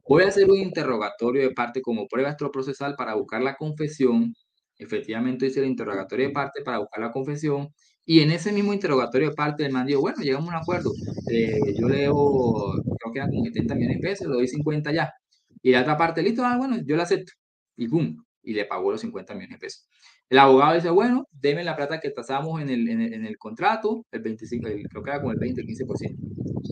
[0.10, 4.36] Voy a hacer un interrogatorio de parte como prueba procesal para buscar la confesión.
[4.78, 7.70] Efectivamente hice el interrogatorio de parte para buscar la confesión.
[8.10, 10.92] Y en ese mismo interrogatorio de parte, el man dijo, bueno, llegamos a un acuerdo.
[11.32, 15.14] Eh, yo leo, creo que eran como 70 millones de pesos, le doy 50 ya.
[15.62, 17.34] Y la otra parte, listo, ah, bueno, yo la acepto.
[17.78, 19.88] Y boom, y le pagó los 50 millones de pesos.
[20.28, 24.04] El abogado dice, bueno, deme la plata que tasamos en el, en el, el contrato,
[24.12, 26.16] el 25, creo que era como el 20, el 15%.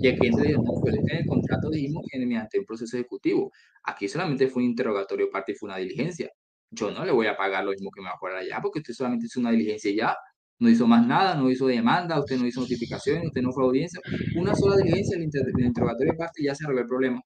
[0.01, 3.51] Y el cliente dijo, no, pues en el contrato dijimos que mediante un proceso ejecutivo.
[3.83, 6.31] Aquí solamente fue un interrogatorio parte y fue una diligencia.
[6.71, 8.79] Yo no le voy a pagar lo mismo que me va a cobrar allá, porque
[8.79, 10.17] usted solamente hizo una diligencia ya.
[10.59, 13.99] No hizo más nada, no hizo demanda, usted no hizo notificación, usted no fue audiencia.
[14.35, 17.21] Una sola diligencia, el, interrogatorio de parte ya se arregló el problema.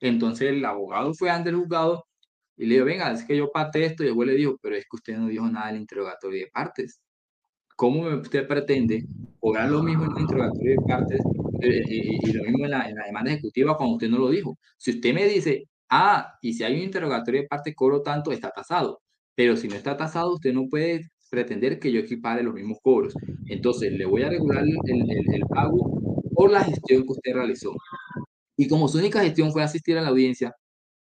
[0.00, 2.06] Entonces el abogado fue ante el juzgado
[2.56, 4.04] y le digo, venga, es que yo pate esto.
[4.04, 7.00] Y el le dijo, pero es que usted no dijo nada del interrogatorio de partes.
[7.76, 9.04] ¿Cómo usted pretende
[9.40, 11.20] cobrar lo mismo en el interrogatorio de partes
[11.62, 14.58] eh, y, lo mismo en la, en la, demanda ejecutiva cuando usted no lo dijo.
[14.76, 18.50] Si usted me dice, ah, y si hay un interrogatorio de parte cobro tanto, está
[18.50, 19.00] tasado.
[19.34, 23.14] Pero si no está tasado, usted no puede pretender que yo equipare los mismos cobros.
[23.46, 27.72] Entonces, le voy a regular el, pago por la gestión que usted realizó.
[28.56, 30.54] Y como su única gestión fue asistir a la audiencia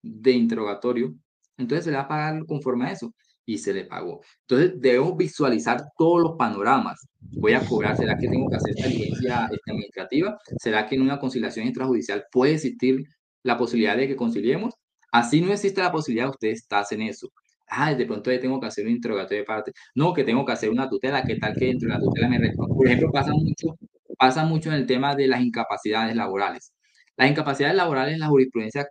[0.02, 1.14] de interrogatorio,
[1.58, 3.12] entonces se le va a pagar conforme a eso
[3.44, 4.20] y se le pagó.
[4.48, 7.06] Entonces debemos visualizar todos los panoramas.
[7.20, 10.38] Voy a cobrar, ¿será que tengo que hacer esta diligencia este, administrativa?
[10.58, 13.04] ¿Será que en una conciliación extrajudicial puede existir
[13.42, 14.74] la posibilidad de que conciliemos?
[15.12, 17.28] Así no existe la posibilidad, ustedes están en eso.
[17.74, 19.72] Ah, de pronto tengo que hacer un interrogatorio de parte.
[19.94, 21.22] No, que tengo que hacer una tutela.
[21.24, 22.74] ¿Qué tal que dentro de la tutela me responda?
[22.74, 23.78] Por ejemplo, pasa mucho,
[24.18, 26.74] pasa mucho en el tema de las incapacidades laborales.
[27.16, 28.86] Las incapacidades laborales, la jurisprudencia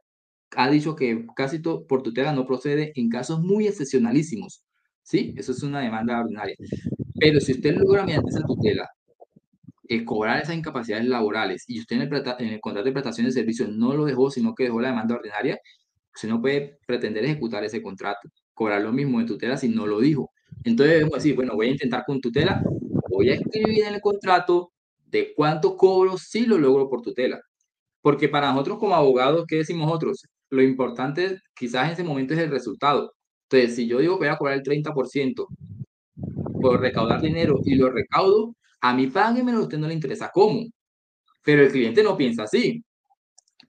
[0.56, 4.64] ha dicho que casi todo por tutela no procede en casos muy excepcionalísimos.
[5.04, 5.36] ¿Sí?
[5.38, 6.56] Eso es una demanda ordinaria.
[7.20, 8.90] Pero si usted logra mediante esa tutela
[9.90, 13.34] eh, cobrar esas incapacidades laborales y usted en el, en el, contrato de prestación de
[13.34, 15.60] servicios no lo dejó, sino que dejó la demanda ordinaria,
[16.16, 20.00] usted no puede pretender ejecutar ese contrato, cobrar lo mismo en tutela si no lo
[20.00, 20.32] dijo.
[20.64, 22.62] Entonces debemos decir, bueno, voy a intentar con tutela,
[23.10, 24.72] voy a escribir en el contrato
[25.08, 27.40] de cuánto cobro si lo logro por tutela.
[28.02, 30.24] Porque para nosotros como abogados, ¿qué decimos otros?
[30.50, 33.14] Lo importante quizás en ese momento es el resultado.
[33.50, 35.48] Entonces, si yo digo voy a cobrar el 30%
[36.62, 40.64] por recaudar dinero y lo recaudo, a mí páguemelo, a usted no le interesa cómo.
[41.44, 42.84] Pero el cliente no piensa así.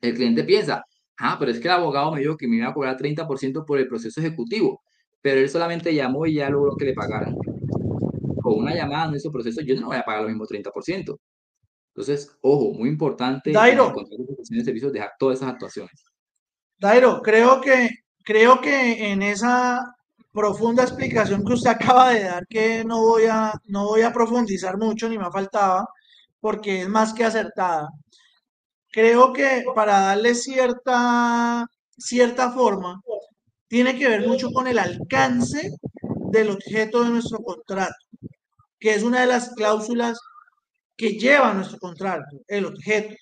[0.00, 0.82] El cliente piensa,
[1.22, 3.78] ah, pero es que el abogado me dijo que me iba a cobrar 30% por
[3.78, 4.82] el proceso ejecutivo,
[5.20, 7.36] pero él solamente llamó y ya logró que le pagaran.
[8.42, 11.16] Con una llamada en ese proceso, yo no voy a pagar lo mismo 30%.
[11.94, 16.04] Entonces, ojo, muy importante Dairo, en de servicios dejar todas esas actuaciones.
[16.78, 17.90] Dairo, creo que,
[18.24, 19.94] creo que en esa
[20.32, 24.78] profunda explicación que usted acaba de dar, que no voy a, no voy a profundizar
[24.78, 25.86] mucho, ni me faltaba,
[26.40, 27.88] porque es más que acertada.
[28.92, 31.66] Creo que para darle cierta,
[31.96, 33.00] cierta forma,
[33.66, 35.70] tiene que ver mucho con el alcance
[36.30, 37.96] del objeto de nuestro contrato,
[38.78, 40.18] que es una de las cláusulas
[40.94, 43.14] que lleva nuestro contrato, el objeto.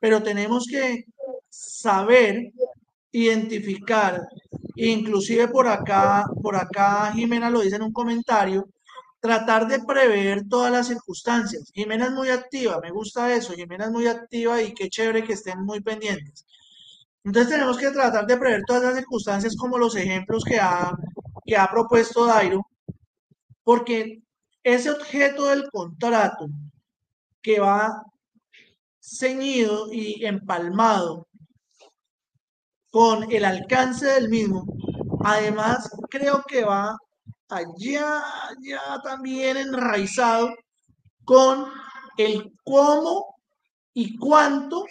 [0.00, 1.04] Pero tenemos que
[1.50, 2.52] saber
[3.10, 4.22] identificar,
[4.76, 8.68] inclusive por acá, por acá Jimena lo dice en un comentario,
[9.26, 11.70] tratar de prever todas las circunstancias.
[11.74, 15.32] Jimena es muy activa, me gusta eso, Jimena es muy activa y qué chévere que
[15.34, 16.46] estén muy pendientes.
[17.24, 20.92] Entonces tenemos que tratar de prever todas las circunstancias como los ejemplos que ha,
[21.44, 22.64] que ha propuesto Dairo,
[23.64, 24.22] porque
[24.62, 26.46] ese objeto del contrato
[27.42, 28.02] que va
[29.00, 31.26] ceñido y empalmado
[32.90, 34.64] con el alcance del mismo,
[35.24, 36.96] además creo que va
[37.48, 38.22] allá,
[38.60, 40.50] ya también enraizado
[41.24, 41.66] con
[42.16, 43.36] el cómo
[43.94, 44.84] y cuánto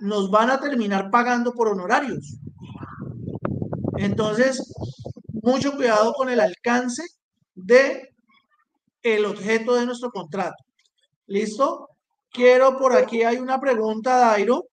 [0.00, 2.38] nos van a terminar pagando por honorarios.
[3.96, 4.72] Entonces,
[5.42, 7.02] mucho cuidado con el alcance
[7.54, 8.08] de
[9.02, 10.56] el objeto de nuestro contrato.
[11.26, 11.88] ¿Listo?
[12.30, 14.66] Quiero por aquí, hay una pregunta, Dairo.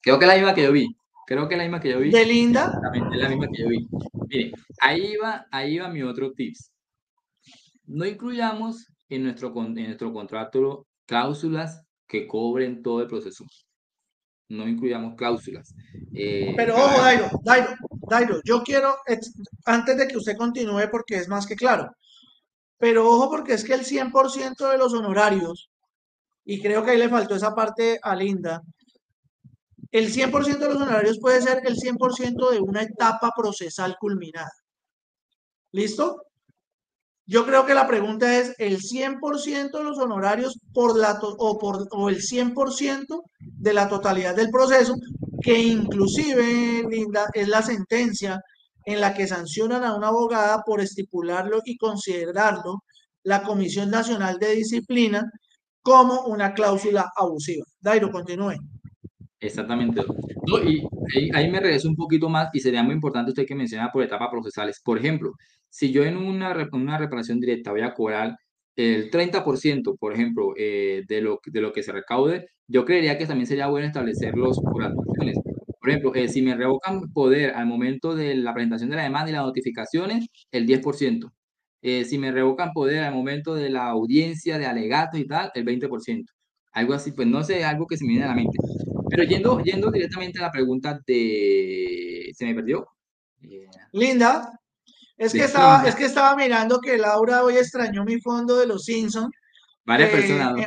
[0.00, 0.88] Creo que la misma que yo vi.
[1.26, 2.10] Creo que la misma que yo vi.
[2.10, 2.66] ¿De Linda?
[2.66, 3.88] Exactamente, la misma que yo vi.
[4.28, 6.69] Mire, ahí va, ahí va mi otro tips.
[7.90, 13.44] No incluyamos en nuestro, en nuestro contrato cláusulas que cobren todo el proceso.
[14.48, 15.74] No incluyamos cláusulas.
[16.14, 17.74] Eh, Pero ojo, Dairo, Dairo,
[18.08, 18.96] Dairo, yo quiero,
[19.64, 21.90] antes de que usted continúe, porque es más que claro,
[22.78, 25.70] pero ojo porque es que el 100% de los honorarios
[26.44, 28.62] y creo que ahí le faltó esa parte a Linda.
[29.90, 34.52] El 100% de los honorarios puede ser el 100% de una etapa procesal culminada.
[35.72, 36.29] ¿Listo?
[37.30, 41.86] Yo creo que la pregunta es el 100% de los honorarios por la o, por,
[41.92, 44.96] o el 100% de la totalidad del proceso,
[45.40, 48.40] que inclusive, Linda, es la sentencia
[48.84, 52.82] en la que sancionan a una abogada por estipularlo y considerarlo
[53.22, 55.30] la Comisión Nacional de Disciplina
[55.82, 57.64] como una cláusula abusiva.
[57.78, 58.56] Dairo, continúe.
[59.40, 60.02] Exactamente.
[60.66, 60.82] y
[61.34, 64.28] ahí, me regreso un poquito más y sería muy importante usted que menciona por etapas
[64.30, 64.80] procesales.
[64.84, 65.32] Por ejemplo,
[65.68, 68.36] si yo en una, una reparación directa voy a cobrar
[68.76, 73.26] el 30%, por ejemplo, eh, de, lo, de lo que se recaude, yo creería que
[73.26, 75.38] también sería bueno establecerlos por actuaciones.
[75.80, 79.30] Por ejemplo, eh, si me revocan poder al momento de la presentación de la demanda
[79.30, 81.32] y las notificaciones, el 10%.
[81.82, 85.64] Eh, si me revocan poder al momento de la audiencia de alegatos y tal, el
[85.64, 86.30] 20%.
[86.72, 88.58] Algo así, pues no sé, algo que se me viene a la mente.
[89.10, 92.30] Pero yendo, yendo directamente a la pregunta de...
[92.34, 92.86] ¿Se me perdió?
[93.92, 94.52] Linda,
[95.16, 98.84] es que, estaba, es que estaba mirando que Laura hoy extrañó mi fondo de los
[98.84, 99.30] Simpsons.
[99.84, 100.66] Varias personas.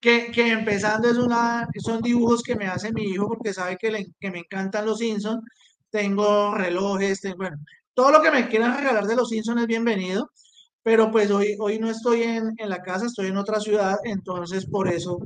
[0.00, 3.90] que, que empezando es una, son dibujos que me hace mi hijo porque sabe que,
[3.90, 5.42] le- que me encantan los Simpsons.
[5.90, 7.56] Tengo relojes, tengo, bueno,
[7.94, 10.30] todo lo que me quieran regalar de los Simpsons es bienvenido,
[10.82, 14.66] pero pues hoy, hoy no estoy en, en la casa, estoy en otra ciudad, entonces
[14.66, 15.18] por eso,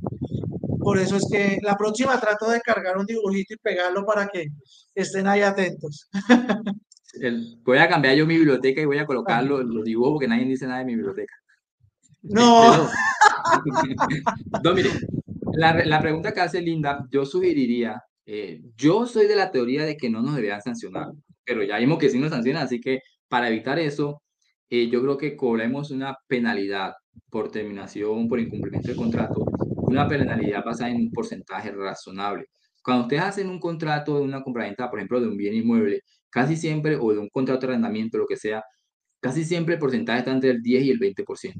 [0.83, 4.47] por eso es que la próxima trato de cargar un dibujito y pegarlo para que
[4.95, 6.09] estén ahí atentos.
[7.21, 10.13] El- voy a cambiar yo mi biblioteca y voy a Ah, colocar los, los dibujos
[10.13, 11.35] porque nadie dice nada de mi biblioteca.
[12.23, 12.89] No,
[14.65, 14.91] no, mire,
[15.55, 19.97] la, la pregunta que hace Linda, yo sugeriría, eh, yo soy de la teoría de
[19.97, 21.09] que no nos deberían sancionar,
[21.45, 24.23] pero ya vimos que sí nos sancionan, así que para evitar eso,
[24.71, 26.95] eh, yo creo que cobremos una penalidad
[27.29, 29.45] por terminación, por incumplimiento del contrato,
[29.93, 32.47] una penalidad basada en un porcentaje razonable.
[32.83, 36.57] Cuando ustedes hacen un contrato de una compraventa, por ejemplo, de un bien inmueble, casi
[36.57, 38.65] siempre, o de un contrato de arrendamiento, lo que sea,
[39.21, 41.55] casi siempre el porcentaje está entre el 10 y el 20%,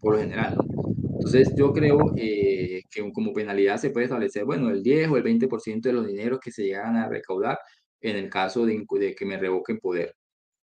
[0.00, 0.78] por lo general, ¿no?
[1.18, 5.24] Entonces, yo creo eh, que como penalidad se puede establecer, bueno, el 10 o el
[5.24, 7.58] 20% de los dineros que se llegan a recaudar
[8.00, 10.14] en el caso de, de que me revoquen poder,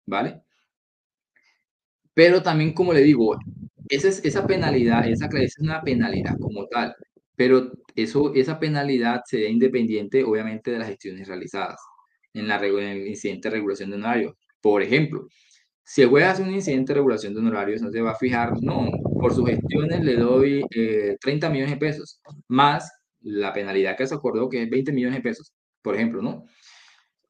[0.07, 0.43] ¿vale?
[2.15, 3.37] Pero también, como le digo,
[3.89, 6.95] esa, es, esa penalidad, esa, es una penalidad como tal,
[7.37, 11.79] pero eso, esa penalidad sería independiente, obviamente, de las gestiones realizadas
[12.35, 14.35] en, la, en el incidente de regulación de honorarios.
[14.61, 15.29] Por ejemplo,
[15.85, 18.55] si el juez hace un incidente de regulación de honorarios, no se va a fijar,
[18.61, 24.07] no, por sus gestiones le doy eh, 30 millones de pesos, más la penalidad que
[24.07, 26.45] se acordó, que es 20 millones de pesos, por ejemplo, ¿no?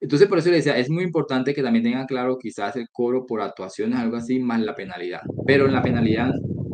[0.00, 3.26] Entonces, por eso le decía, es muy importante que también tengan claro quizás el cobro
[3.26, 5.20] por actuaciones, algo así, más la penalidad.
[5.46, 6.32] Pero en la penalidad,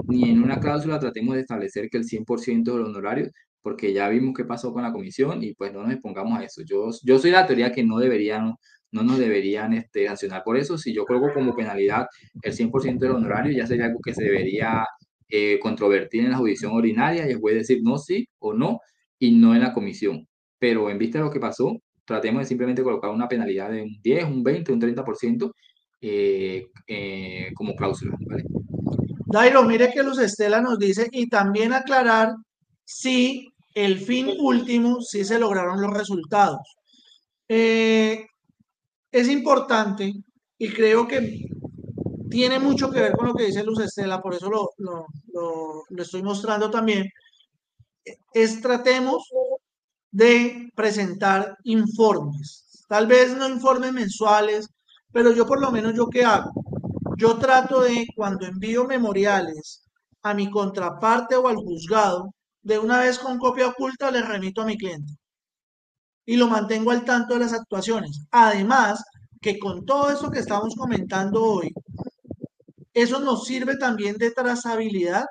[0.09, 3.31] ni en una cláusula tratemos de establecer que el 100% de los honorarios,
[3.63, 6.63] porque ya vimos qué pasó con la comisión y pues no nos expongamos a eso.
[6.67, 8.55] Yo, yo soy de la teoría que no deberían,
[8.91, 10.77] no nos deberían este, sancionar por eso.
[10.77, 12.07] Si yo coloco como penalidad
[12.43, 14.85] el 100% del honorario, ya sería algo que se debería
[15.29, 18.81] eh, controvertir en la jurisdicción ordinaria y el juez decir no, sí o no,
[19.19, 20.27] y no en la comisión.
[20.59, 21.79] Pero en vista de lo que pasó,
[22.13, 25.53] tratemos de simplemente colocar una penalidad de un 10, un 20, un 30%
[26.03, 28.45] eh, eh, como cláusula, ¿vale?
[29.27, 32.35] Dairo, mire que Luz Estela nos dice y también aclarar
[32.85, 36.61] si el fin último, si se lograron los resultados.
[37.49, 38.27] Eh,
[39.11, 40.13] es importante
[40.59, 41.47] y creo que
[42.29, 45.85] tiene mucho que ver con lo que dice Luz Estela, por eso lo, lo, lo,
[45.89, 47.09] lo estoy mostrando también.
[48.35, 49.27] Es tratemos
[50.13, 54.69] de presentar informes, tal vez no informes mensuales,
[55.11, 56.53] pero yo por lo menos yo qué hago?
[57.17, 59.83] Yo trato de cuando envío memoriales
[60.23, 64.67] a mi contraparte o al juzgado, de una vez con copia oculta le remito a
[64.67, 65.15] mi cliente
[66.25, 68.27] y lo mantengo al tanto de las actuaciones.
[68.31, 69.03] Además,
[69.41, 71.73] que con todo esto que estamos comentando hoy,
[72.95, 75.25] eso nos sirve también de trazabilidad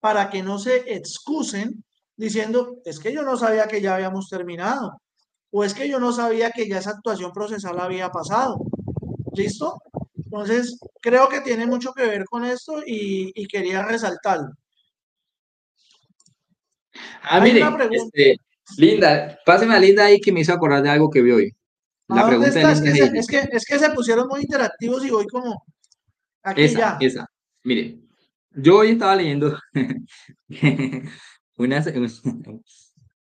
[0.00, 1.84] para que no se excusen
[2.18, 5.00] diciendo, es que yo no sabía que ya habíamos terminado,
[5.50, 8.58] o es que yo no sabía que ya esa actuación procesal había pasado.
[9.34, 9.80] ¿Listo?
[10.16, 14.50] Entonces, creo que tiene mucho que ver con esto y, y quería resaltarlo.
[17.22, 17.62] Ah, mire,
[17.92, 18.40] este,
[18.76, 21.54] Linda, páseme a Linda ahí que me hizo acordar de algo que vi hoy.
[22.08, 24.40] La ¿A dónde pregunta de Es es que, es que, es que se pusieron muy
[24.40, 25.64] interactivos y voy como
[26.42, 26.98] aquí esa, ya.
[27.00, 27.30] esa.
[27.62, 27.98] Mire,
[28.50, 29.56] yo hoy estaba leyendo
[31.58, 31.84] una,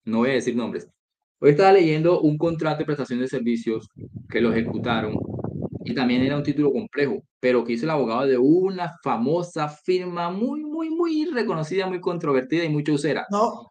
[0.05, 0.89] no voy a decir nombres.
[1.41, 3.89] Hoy estaba leyendo un contrato de prestación de servicios
[4.29, 5.15] que lo ejecutaron
[5.85, 10.31] y también era un título complejo, pero que hizo el abogado de una famosa firma
[10.31, 13.25] muy, muy, muy reconocida, muy controvertida y mucha usera.
[13.31, 13.71] No,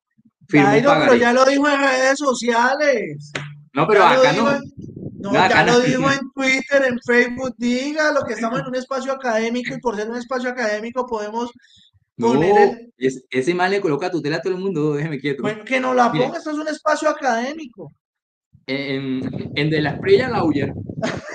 [0.50, 3.32] Dairo, pero ya lo dijo en redes sociales.
[3.74, 4.52] No, pero Ya lo acá no.
[4.56, 4.62] en-
[5.20, 5.74] no, No, acá ya no.
[5.74, 9.96] lo dijo en Twitter, en Facebook, dígalo que estamos en un espacio académico y por
[9.98, 11.52] ser un espacio académico podemos
[12.18, 15.44] No, el, es- ese mal le coloca tutela a todo el mundo, déjeme quieto.
[15.44, 17.94] bueno, que nos la ponga, esto es un espacio académico.
[18.66, 20.74] En, en De la Espriella Lawyer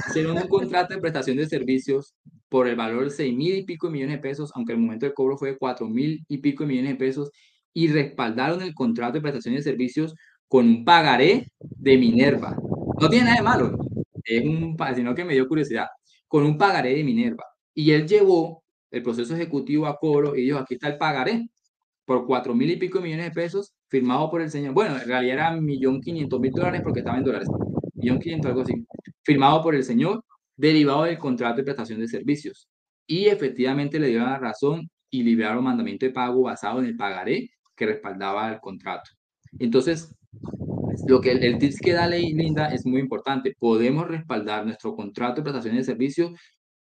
[0.09, 2.15] hicieron un contrato de prestación de servicios
[2.51, 5.07] por el valor de seis mil y pico de millones de pesos, aunque el momento
[5.07, 7.31] del cobro fue de cuatro mil y pico de millones de pesos,
[7.73, 10.15] y respaldaron el contrato de prestación de servicios
[10.47, 12.55] con un pagaré de Minerva.
[13.01, 13.79] No tiene nada de malo,
[14.25, 15.87] es un, sino que me dio curiosidad,
[16.29, 17.45] con un pagaré de Minerva.
[17.75, 18.62] Y él llevó
[18.93, 21.49] el proceso ejecutivo a cobro y dijo, aquí está el pagaré
[22.05, 25.35] por cuatro mil y pico millones de pesos, firmado por el señor, bueno, en realidad
[25.35, 27.49] era millón quinientos mil dólares porque estaba en dólares,
[27.95, 28.87] millón quinientos, algo así,
[29.23, 30.25] firmado por el señor,
[30.57, 32.69] derivado del contrato de prestación de servicios.
[33.07, 37.51] Y efectivamente le dieron la razón y libraron mandamiento de pago basado en el pagaré
[37.75, 39.11] que respaldaba el contrato.
[39.59, 40.15] Entonces,
[41.07, 43.55] lo que el, el tips que da ley Linda es muy importante.
[43.59, 46.33] Podemos respaldar nuestro contrato de prestación de servicios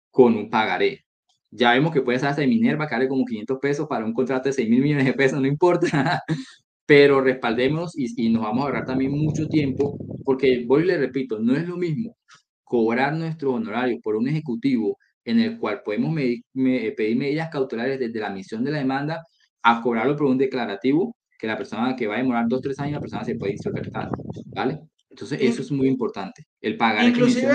[0.09, 1.05] con un pagaré.
[1.51, 4.49] Ya vemos que puede ser hasta de Minerva, que como 500 pesos para un contrato
[4.49, 6.23] de 6 mil millones de pesos, no importa.
[6.85, 10.97] Pero respaldemos y, y, nos vamos a ahorrar también mucho tiempo, porque voy y le
[10.97, 12.17] repito, no es lo mismo
[12.63, 18.29] cobrar nuestros honorarios por un ejecutivo en el cual podemos pedir medidas cautelares desde la
[18.29, 19.25] misión de la demanda
[19.61, 22.93] a cobrarlo por un declarativo que la persona que va a demorar dos, tres años,
[22.93, 24.09] la persona se puede insolventar,
[24.45, 24.79] ¿vale?
[25.09, 26.45] Entonces, eso es muy importante.
[26.61, 27.49] El pagar Inclusive,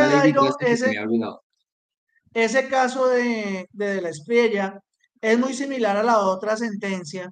[0.61, 0.92] ese,
[2.45, 4.78] ese caso de, de la estrella
[5.20, 7.30] es muy similar a la otra sentencia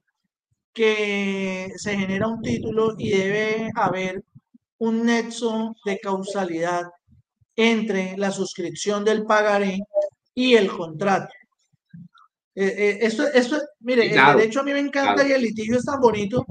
[0.73, 4.23] que se genera un título y debe haber
[4.79, 6.85] un nexo de causalidad
[7.57, 9.79] entre la suscripción del pagaré
[10.35, 11.33] y el contrato.
[12.57, 15.85] Eh, eh, esto, esto, mire, el derecho a mí me encanta y el litigio es
[15.85, 16.47] tan bonito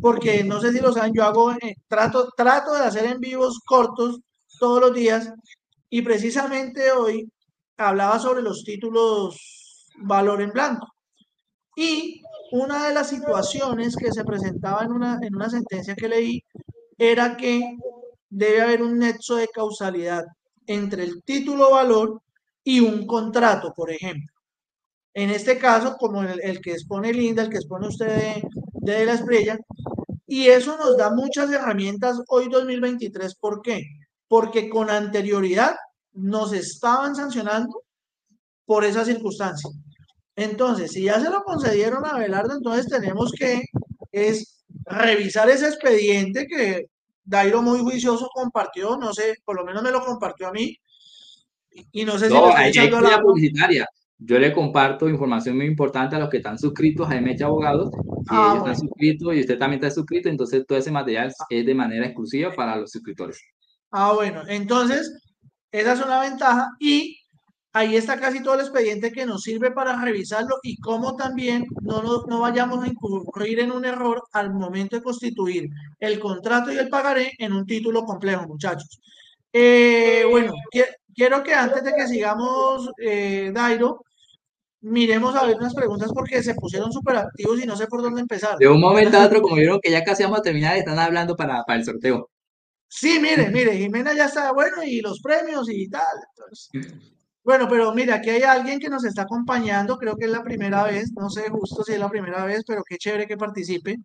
[0.00, 3.60] porque no sé si lo saben, yo hago, eh, trato, trato de hacer en vivos
[3.64, 4.20] cortos
[4.58, 5.32] todos los días
[5.88, 7.28] y precisamente hoy
[7.76, 10.88] hablaba sobre los títulos valor en blanco.
[11.76, 12.22] Y
[12.52, 16.42] una de las situaciones que se presentaba en una, en una sentencia que leí
[16.98, 17.76] era que
[18.28, 20.24] debe haber un nexo de causalidad
[20.66, 22.22] entre el título valor
[22.62, 24.32] y un contrato, por ejemplo.
[25.12, 28.42] En este caso, como el, que expone Linda, el que expone usted de,
[28.74, 29.58] de, la estrella,
[30.26, 33.36] y eso nos da muchas herramientas hoy 2023.
[33.36, 33.84] ¿Por qué?
[34.26, 35.76] Porque con anterioridad
[36.14, 37.82] nos estaban sancionando
[38.64, 39.70] por esa circunstancia.
[40.36, 43.62] Entonces, si ya se lo concedieron a Belardo, entonces tenemos que
[44.10, 46.86] es revisar ese expediente que
[47.24, 50.76] Dairo muy juicioso compartió, no sé, por lo menos me lo compartió a mí,
[51.92, 53.86] y no sé si lo hay, la publicitaria.
[54.18, 57.90] Yo le comparto información muy importante a los que están suscritos a MH Abogados,
[58.28, 61.74] ah, ellos están suscritos y usted también está suscrito, entonces todo ese material es de
[61.74, 63.40] manera exclusiva para los suscriptores.
[63.90, 65.12] Ah, bueno, entonces
[65.74, 67.18] esa es una ventaja y
[67.72, 72.00] ahí está casi todo el expediente que nos sirve para revisarlo y cómo también no,
[72.28, 75.68] no, vayamos a incurrir en un error al momento de constituir
[75.98, 79.00] el contrato y el pagaré en un título complejo, muchachos.
[79.52, 80.52] Eh, bueno,
[81.12, 84.04] quiero que antes de que sigamos, eh, Dairo,
[84.80, 88.20] miremos a ver unas preguntas porque se pusieron súper activos y no sé por dónde
[88.20, 88.56] empezar.
[88.58, 91.34] De un momento a otro, como vieron que ya casi vamos a terminar, están hablando
[91.34, 92.30] para, para el sorteo.
[92.88, 96.02] Sí, mire, mire, Jimena ya está bueno y los premios y tal.
[96.30, 100.42] Entonces, bueno, pero mira, aquí hay alguien que nos está acompañando, creo que es la
[100.42, 103.98] primera vez, no sé justo si es la primera vez, pero qué chévere que participe.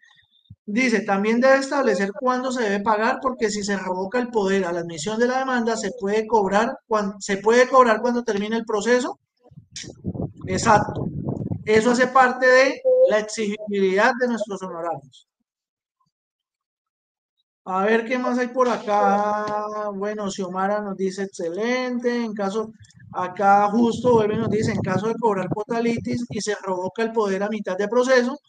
[0.65, 4.73] Dice, también debe establecer cuándo se debe pagar, porque si se revoca el poder a
[4.73, 8.65] la admisión de la demanda, se puede cobrar cuando, se puede cobrar cuando termine el
[8.65, 9.19] proceso.
[10.45, 11.07] Exacto.
[11.65, 15.28] Eso hace parte de la exigibilidad de nuestros honorarios.
[17.71, 19.91] A ver qué más hay por acá.
[19.93, 22.23] Bueno, Xiomara nos dice excelente.
[22.23, 22.73] En caso,
[23.13, 27.43] acá justo vuelve nos dice, en caso de cobrar potalitis y se revoca el poder
[27.43, 28.39] a mitad de proceso,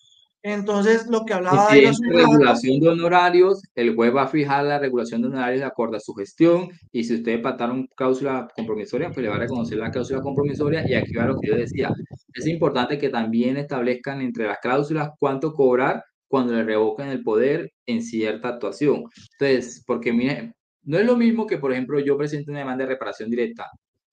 [0.43, 4.79] entonces lo que hablaba de la regulación de honorarios, el juez va a fijar la
[4.79, 9.19] regulación de honorarios de acuerdo a su gestión y si ustedes pactaron cláusula compromisoria, pues
[9.19, 11.93] le va a reconocer la cláusula compromisoria y aquí va lo que yo decía.
[12.33, 17.73] Es importante que también establezcan entre las cláusulas cuánto cobrar cuando le revocan el poder
[17.87, 19.05] en cierta actuación.
[19.33, 20.55] Entonces, porque mire,
[20.85, 23.67] no es lo mismo que, por ejemplo, yo presente una demanda de reparación directa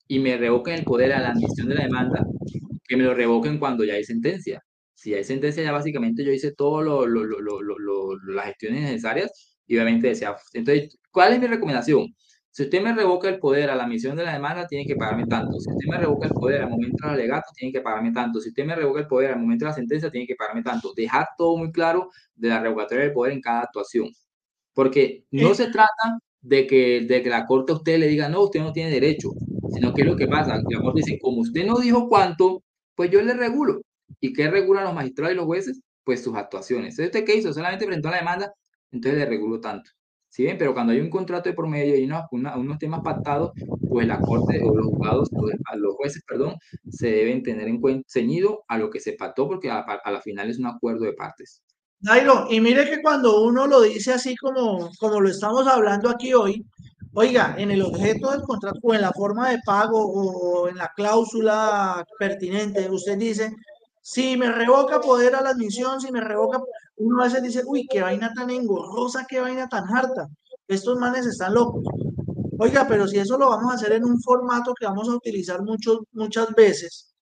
[0.07, 2.25] y me revoquen el poder a la admisión de la demanda,
[2.87, 4.63] que me lo revoquen cuando ya hay sentencia.
[4.95, 10.07] Si hay sentencia, ya básicamente yo hice todas lo, lo, las gestiones necesarias y obviamente
[10.07, 12.07] decía, entonces, ¿cuál es mi recomendación?
[12.57, 15.27] Si usted me revoca el poder a la admisión de la demanda, tiene que pagarme
[15.27, 15.59] tanto.
[15.59, 18.41] Si usted me revoca el poder al momento del alegato, tiene que pagarme tanto.
[18.41, 20.91] Si usted me revoca el poder al momento de la sentencia, tiene que pagarme tanto.
[20.95, 24.09] Dejar todo muy claro de la revocatoria del poder en cada actuación.
[24.73, 28.41] Porque no se trata de que, de que la corte a usted le diga, no,
[28.41, 29.33] usted no tiene derecho,
[29.75, 30.57] sino que es lo que pasa.
[30.57, 32.63] La corte dice, como usted no dijo cuánto,
[32.95, 33.83] pues yo le regulo.
[34.19, 35.79] ¿Y qué regulan los magistrados y los jueces?
[36.03, 36.97] Pues sus actuaciones.
[36.97, 37.53] ¿Usted qué hizo?
[37.53, 38.51] Solamente presentó la demanda,
[38.91, 39.91] entonces le regulo tanto.
[40.37, 40.47] ¿Sí?
[40.57, 43.51] Pero cuando hay un contrato de promedio y unos, unos temas pactados,
[43.89, 46.55] pues la corte o los juzgados, los, jueces, perdón,
[46.89, 50.49] se deben tener en cuenta, ceñido a lo que se pactó, porque a, la final
[50.49, 51.63] es un acuerdo de partes.
[52.01, 56.31] Nairo, y mire que cuando uno lo dice así como, como lo estamos hablando aquí
[56.35, 56.63] hoy,
[57.13, 60.91] oiga, en el objeto del contrato o en la forma de pago o en la
[60.95, 63.55] cláusula pertinente, usted dice,
[64.03, 66.59] si me revoca poder a la admisión, si me revoca,
[66.97, 70.27] uno a veces dice, uy, qué vaina tan engorrosa, qué vaina tan harta.
[70.67, 71.83] Estos manes están locos.
[72.59, 75.61] Oiga, pero si eso lo vamos a hacer en un formato que vamos a utilizar
[75.61, 77.13] mucho, muchas veces,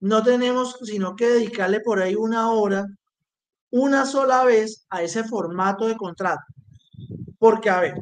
[0.00, 2.86] no tenemos sino que dedicarle por ahí una hora,
[3.70, 6.44] una sola vez a ese formato de contrato.
[7.38, 7.94] Porque, a ver,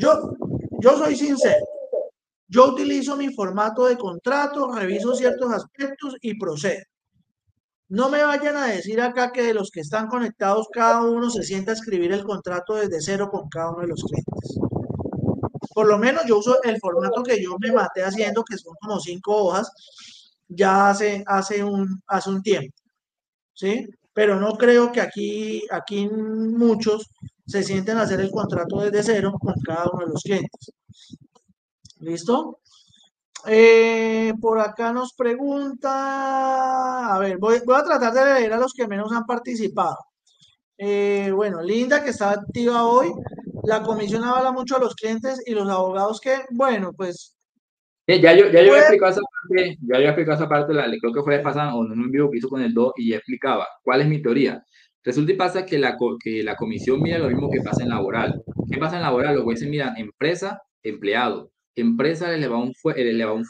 [0.00, 0.32] yo,
[0.80, 1.64] yo soy sincero.
[2.48, 6.82] Yo utilizo mi formato de contrato, reviso ciertos aspectos y procedo.
[7.88, 11.44] No me vayan a decir acá que de los que están conectados, cada uno se
[11.44, 14.58] sienta a escribir el contrato desde cero con cada uno de los clientes.
[15.72, 18.98] Por lo menos yo uso el formato que yo me maté haciendo, que son como
[18.98, 19.70] cinco hojas,
[20.48, 22.74] ya hace, hace, un, hace un tiempo.
[23.54, 23.86] ¿Sí?
[24.12, 27.08] Pero no creo que aquí, aquí muchos
[27.46, 30.72] se sienten a hacer el contrato desde cero con cada uno de los clientes.
[32.00, 32.60] ¿Listo?
[33.48, 38.88] Eh, por acá nos pregunta, a ver, voy, a tratar de leer a los que
[38.88, 39.96] menos han participado.
[40.78, 43.12] Eh, bueno, Linda, que está activa hoy.
[43.64, 47.36] La comisión habla mucho a los clientes y los abogados que, bueno, pues...
[48.06, 51.12] ya yo, ya yo he explicado esa parte, ya yo explicado esa parte, la, creo
[51.12, 53.66] que fue pasada o en un vivo que hizo con el 2 y ya explicaba
[53.82, 54.64] cuál es mi teoría.
[55.04, 58.42] Resulta y pasa que la, que la comisión mira lo mismo que pasa en laboral.
[58.70, 59.36] ¿Qué pasa en laboral?
[59.36, 62.72] Los jueces miran empresa, empleado empresa el eslabón,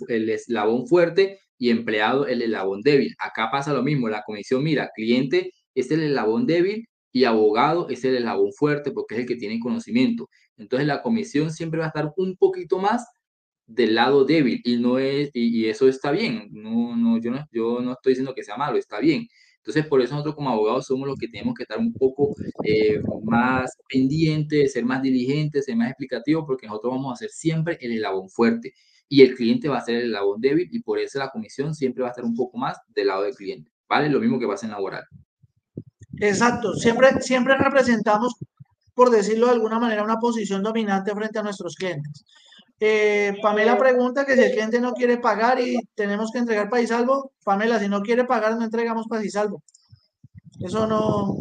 [0.08, 3.14] el, eslabón fuerte y empleado el eslabón débil.
[3.18, 8.04] Acá pasa lo mismo, la comisión mira, cliente es el eslabón débil y abogado es
[8.04, 10.28] el eslabón fuerte porque es el que tiene conocimiento.
[10.56, 13.06] Entonces la comisión siempre va a estar un poquito más
[13.66, 16.48] del lado débil y no es y, eso está bien.
[16.50, 19.28] No, no, yo no, yo no estoy diciendo que sea malo, está bien.
[19.66, 23.02] Entonces, por eso nosotros como abogados somos los que tenemos que estar un poco eh,
[23.24, 27.90] más pendientes, ser más diligentes, ser más explicativos, porque nosotros vamos a ser siempre el
[27.94, 28.74] eslabón fuerte
[29.08, 32.02] y el cliente va a ser el eslabón débil y por eso la comisión siempre
[32.02, 33.72] va a estar un poco más del lado del cliente.
[33.88, 34.08] ¿Vale?
[34.08, 35.04] Lo mismo que pasa en laboral.
[36.20, 38.36] Exacto, siempre, siempre representamos,
[38.94, 42.24] por decirlo de alguna manera, una posición dominante frente a nuestros clientes.
[42.78, 46.90] Eh, Pamela pregunta que si el cliente no quiere pagar y tenemos que entregar país
[46.90, 47.32] salvo.
[47.44, 49.62] Pamela, si no quiere pagar, no entregamos país salvo.
[50.60, 51.36] Eso no,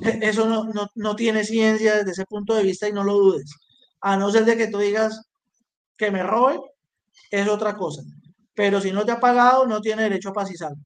[0.22, 3.54] eso no, no, tiene ciencia desde ese punto de vista y no lo dudes.
[4.00, 5.22] A no ser de que tú digas
[5.96, 6.58] que me robe,
[7.30, 8.02] es otra cosa.
[8.54, 10.80] Pero si no te ha pagado, no tiene derecho a paz y salvo.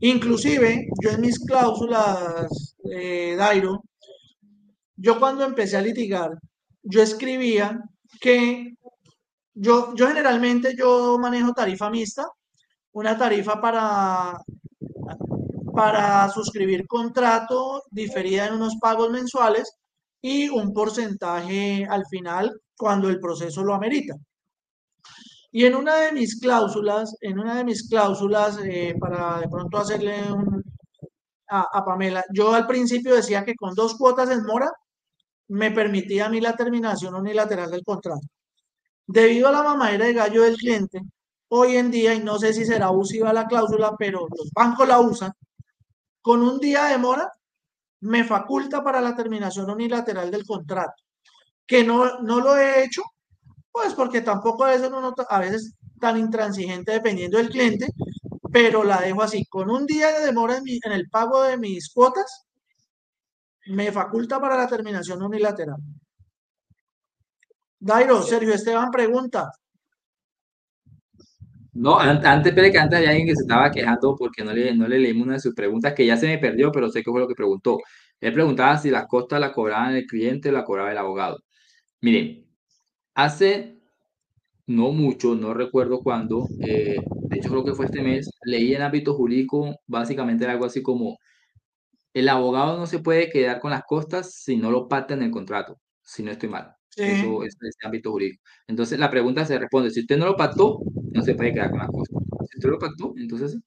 [0.00, 3.82] Inclusive, yo en mis cláusulas, eh, Dairo,
[4.96, 6.32] yo cuando empecé a litigar,
[6.82, 7.80] yo escribía
[8.20, 8.74] que
[9.54, 12.26] yo, yo generalmente yo manejo tarifa mixta,
[12.92, 14.38] una tarifa para,
[15.74, 19.76] para suscribir contrato diferida en unos pagos mensuales
[20.20, 24.14] y un porcentaje al final cuando el proceso lo amerita.
[25.52, 29.78] Y en una de mis cláusulas, en una de mis cláusulas, eh, para de pronto
[29.78, 30.16] hacerle
[31.48, 34.72] a, a, Pamela, yo al principio decía que con dos cuotas en mora
[35.48, 38.26] me permitía a mí la terminación unilateral del contrato.
[39.06, 41.00] Debido a la mamadera de gallo del cliente,
[41.48, 45.00] hoy en día, y no sé si será abusiva la cláusula, pero los bancos la
[45.00, 45.32] usan,
[46.22, 47.30] con un día de mora
[48.00, 50.94] me faculta para la terminación unilateral del contrato.
[51.66, 53.02] Que no, no lo he hecho,
[53.72, 57.88] pues porque tampoco a veces uno a veces tan intransigente dependiendo del cliente,
[58.52, 59.44] pero la dejo así.
[59.46, 62.46] Con un día de demora en, en el pago de mis cuotas,
[63.66, 65.76] me faculta para la terminación unilateral.
[67.78, 69.50] Dairo, Sergio Esteban pregunta.
[71.74, 74.86] No, antes, pero que antes hay alguien que se estaba quejando porque no le, no
[74.86, 77.20] le leímos una de sus preguntas que ya se me perdió, pero sé que fue
[77.20, 77.78] lo que preguntó.
[78.20, 81.38] Él preguntaba si las costas la cobraban el cliente o la cobraba el abogado.
[82.00, 82.46] Miren,
[83.14, 83.80] hace
[84.66, 88.82] no mucho, no recuerdo cuándo, eh, de hecho creo que fue este mes, leí en
[88.82, 91.18] ámbito jurídico básicamente algo así como
[92.14, 95.30] el abogado no se puede quedar con las costas si no lo pacta en el
[95.30, 96.74] contrato, si no estoy mal.
[96.96, 98.40] Eso es ese ámbito jurídico.
[98.68, 100.78] Entonces la pregunta se responde, si usted no lo pactó,
[101.12, 102.22] no se puede quedar con las costas.
[102.50, 103.58] Si usted lo pactó, entonces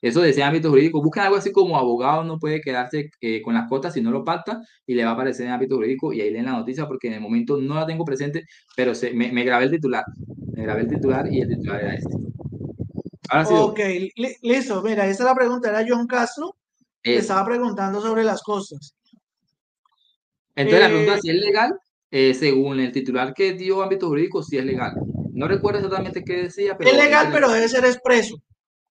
[0.00, 3.54] eso de ese ámbito jurídico, busquen algo así como abogado no puede quedarse eh, con
[3.54, 6.20] las costas si no lo pacta y le va a aparecer en ámbito jurídico y
[6.20, 9.44] ahí leen la noticia porque en el momento no la tengo presente, pero se, me,
[9.44, 10.04] grabé el titular.
[10.56, 12.16] Me grabé el titular y el titular era este.
[13.28, 13.54] Ahora sí.
[13.56, 13.78] Ok,
[14.42, 14.82] listo.
[14.82, 16.56] Mira, esa es la pregunta, era John Castro
[17.02, 18.94] estaba preguntando sobre las costas.
[20.54, 21.78] Entonces la pregunta eh, si es legal,
[22.10, 24.94] eh, según el titular que dio ámbito jurídico, sí es legal.
[25.32, 26.90] No recuerdo exactamente qué decía, pero...
[26.90, 28.36] Es legal, pero debe ser expreso.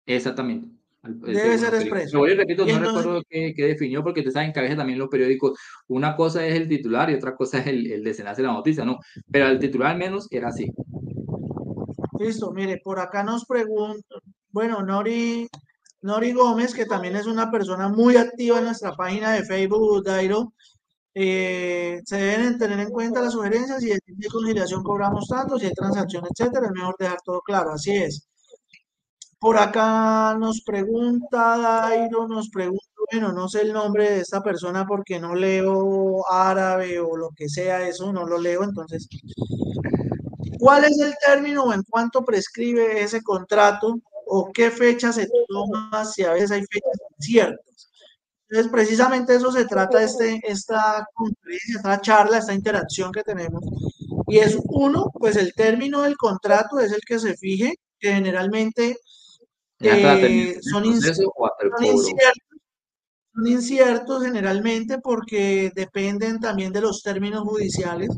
[0.06, 0.68] Exactamente.
[1.04, 2.22] Debe ser expreso.
[2.22, 5.58] Pero repito, no recuerdo qué, definió, porque te saben que a veces también los periódicos,
[5.88, 8.86] una cosa es el titular y otra cosa es el, el desenlace de la noticia,
[8.86, 9.00] ¿no?
[9.32, 10.72] Pero el titular al menos era así.
[12.20, 14.16] Listo, mire, por acá nos pregunta,
[14.52, 15.48] bueno, Nori,
[16.02, 20.54] Nori Gómez, que también es una persona muy activa en nuestra página de Facebook, Dairo.
[21.14, 25.74] Eh, se deben tener en cuenta las sugerencias y de conciliación cobramos tanto, si hay
[25.74, 26.68] transacción, etcétera.
[26.68, 28.28] Es mejor dejar todo claro, así es.
[29.40, 34.86] Por acá nos pregunta Dairo, nos pregunta, bueno, no sé el nombre de esta persona
[34.86, 39.08] porque no leo árabe o lo que sea eso, no lo leo, entonces
[40.62, 44.00] ¿Cuál es el término o en cuánto prescribe ese contrato
[44.34, 47.90] o qué fecha se toma si a veces hay fechas inciertas?
[48.48, 53.64] Entonces, precisamente eso se trata este, esta conferencia, esta charla, esta interacción que tenemos.
[54.28, 58.98] Y es uno, pues el término del contrato es el que se fije, que generalmente
[59.80, 61.26] eh, son, inciertos,
[63.34, 68.10] son inciertos generalmente porque dependen también de los términos judiciales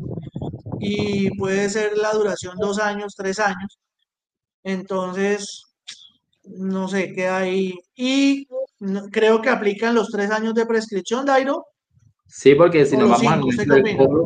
[0.79, 3.79] y puede ser la duración dos años, tres años.
[4.63, 5.72] Entonces,
[6.45, 7.73] no sé, queda ahí.
[7.95, 8.47] Y
[9.11, 11.65] creo que aplican los tres años de prescripción, Dairo.
[12.27, 14.25] Sí, porque si nos, vamos al momento del cobro,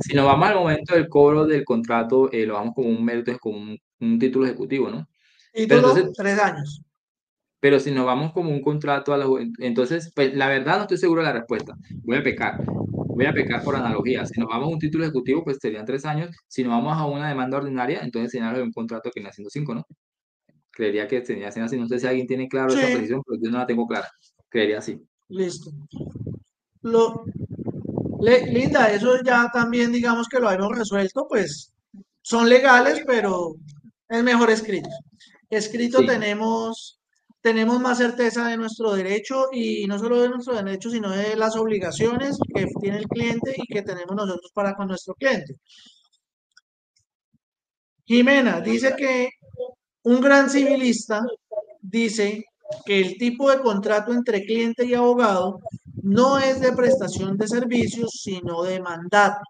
[0.00, 3.30] si nos vamos al momento del cobro del contrato, eh, lo vamos como un mérito,
[3.30, 3.58] es como
[4.00, 5.06] un, título ejecutivo, ¿no?
[5.52, 6.82] Título, entonces, tres años.
[7.60, 9.26] Pero si nos vamos como un contrato a la
[9.58, 11.76] entonces, pues la verdad no estoy seguro de la respuesta.
[12.04, 12.62] Voy a pecar.
[12.64, 14.24] Voy a pecar por analogía.
[14.26, 16.30] Si nos vamos a un título ejecutivo, pues serían tres años.
[16.46, 19.74] Si nos vamos a una demanda ordinaria, entonces sería un contrato que viene haciendo cinco,
[19.74, 19.84] ¿no?
[20.78, 21.76] Creería que sería así.
[21.76, 24.08] No sé si alguien tiene claro esa precisión, pero yo no la tengo clara.
[24.48, 24.96] Creería así.
[25.28, 25.72] Listo.
[26.82, 27.24] Lo,
[28.20, 31.72] Linda, eso ya también digamos que lo hemos resuelto, pues
[32.22, 33.56] son legales, pero
[34.08, 34.88] es mejor escrito.
[35.50, 37.00] Escrito tenemos
[37.40, 41.56] tenemos más certeza de nuestro derecho y no solo de nuestro derecho, sino de las
[41.56, 45.54] obligaciones que tiene el cliente y que tenemos nosotros para con nuestro cliente.
[48.04, 49.28] Jimena dice que
[50.08, 51.22] un gran civilista
[51.82, 52.46] dice
[52.86, 55.60] que el tipo de contrato entre cliente y abogado
[56.02, 59.42] no es de prestación de servicios, sino de mandato.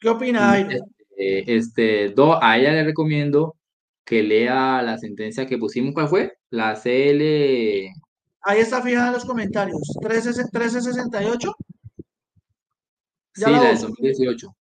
[0.00, 3.54] ¿Qué opina, Este, este, do, a ella le recomiendo
[4.04, 5.94] que lea la sentencia que pusimos.
[5.94, 6.38] ¿Cuál fue?
[6.50, 7.92] La CL.
[8.42, 9.80] Ahí está fijada en los comentarios.
[10.00, 11.56] 1368.
[13.34, 14.56] Sí, la, de 2018.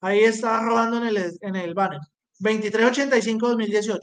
[0.00, 2.00] Ahí está robando en el, en el banner.
[2.40, 3.98] 2385-2018.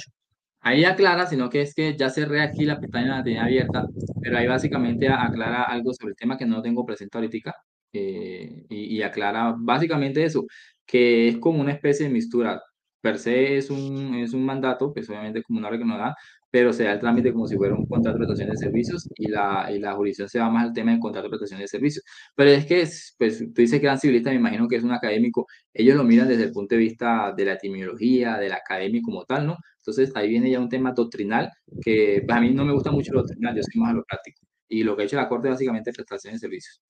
[0.61, 3.85] Ahí aclara, sino que es que ya cerré aquí la pestaña la tenía abierta,
[4.21, 7.53] pero ahí básicamente aclara algo sobre el tema que no tengo presente ahorita.
[7.93, 10.45] Eh, y, y, aclara básicamente eso,
[10.85, 12.61] que es como una especie de mistura
[13.05, 16.15] per se es un, es un mandato, pues obviamente como una que no da,
[16.55, 19.27] pero se da el trámite como si fuera un contrato de prestación de servicios y
[19.27, 22.05] la, y la jurisdicción se va más al tema del contrato de prestación de servicios.
[22.33, 22.87] Pero es que,
[23.17, 26.29] pues tú dices que eran civilistas, me imagino que es un académico, ellos lo miran
[26.29, 29.57] desde el punto de vista de la etimología, del académico como tal, ¿no?
[29.79, 31.51] Entonces ahí viene ya un tema doctrinal
[31.81, 34.05] que pues, a mí no me gusta mucho lo doctrinal, yo soy más a lo
[34.05, 34.39] práctico.
[34.69, 36.81] Y lo que ha hecho la Corte básicamente es prestación de servicios.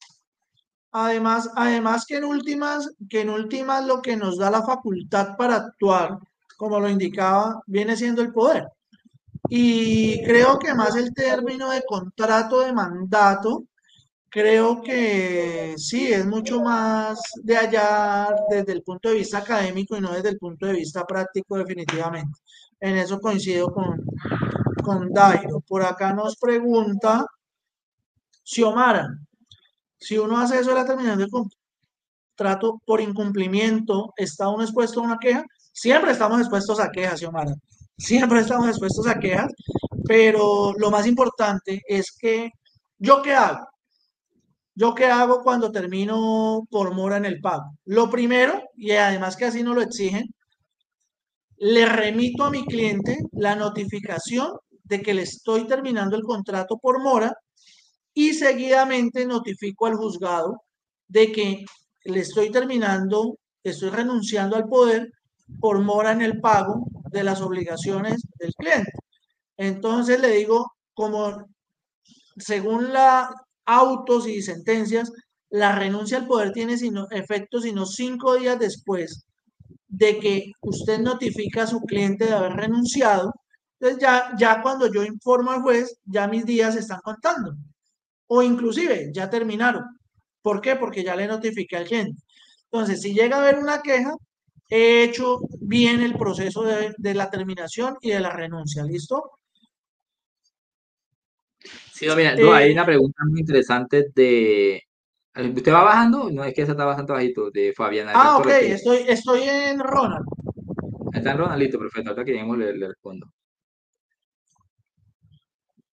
[0.92, 5.56] Además, además que en últimas, que en últimas lo que nos da la facultad para
[5.56, 6.20] actuar,
[6.56, 8.68] como lo indicaba, viene siendo el poder.
[9.50, 13.66] Y creo que más el término de contrato de mandato,
[14.30, 20.02] creo que sí, es mucho más de allá desde el punto de vista académico y
[20.02, 22.40] no desde el punto de vista práctico definitivamente.
[22.80, 24.04] En eso coincido con,
[24.84, 25.62] con Dairo.
[25.62, 27.26] Por acá nos pregunta
[28.44, 29.08] Xiomara,
[29.98, 35.04] si uno hace eso de la terminación del contrato por incumplimiento, ¿está uno expuesto a
[35.04, 35.44] una queja?
[35.72, 37.56] Siempre estamos expuestos a quejas, Xiomara.
[37.98, 39.52] Siempre estamos expuestos a quejas,
[40.06, 42.50] pero lo más importante es que
[42.98, 43.66] yo qué hago.
[44.76, 47.78] ¿Yo qué hago cuando termino por mora en el pago?
[47.86, 50.26] Lo primero, y además que así no lo exigen,
[51.58, 54.52] le remito a mi cliente la notificación
[54.84, 57.34] de que le estoy terminando el contrato por mora
[58.14, 60.62] y seguidamente notifico al juzgado
[61.08, 61.66] de que
[62.04, 65.10] le estoy terminando, estoy renunciando al poder
[65.60, 68.92] por mora en el pago de las obligaciones del cliente.
[69.58, 71.48] Entonces le digo, como
[72.38, 73.30] según la
[73.66, 75.12] autos y sentencias,
[75.50, 79.26] la renuncia al poder tiene sino, efecto sino cinco días después
[79.88, 83.34] de que usted notifica a su cliente de haber renunciado.
[83.80, 87.56] Entonces ya, ya cuando yo informo al juez, ya mis días se están contando
[88.28, 89.84] o inclusive ya terminaron.
[90.42, 90.76] ¿Por qué?
[90.76, 92.22] Porque ya le notifiqué al cliente.
[92.72, 94.14] Entonces, si llega a haber una queja,
[94.70, 98.84] he hecho bien el proceso de, la terminación y de la renuncia.
[98.84, 99.32] ¿Listo?
[101.94, 104.82] Sí, no, mira, hay eh, una pregunta muy interesante de...
[105.36, 106.30] ¿Usted va bajando?
[106.32, 108.14] No, es que esa está bastante bajito, de Fabiana.
[108.16, 110.26] Ah, ok, estoy, estoy en Ronald.
[111.14, 112.12] Está en Ronald, listo, perfecto.
[112.12, 113.28] Ahora que lleguemos le, le respondo.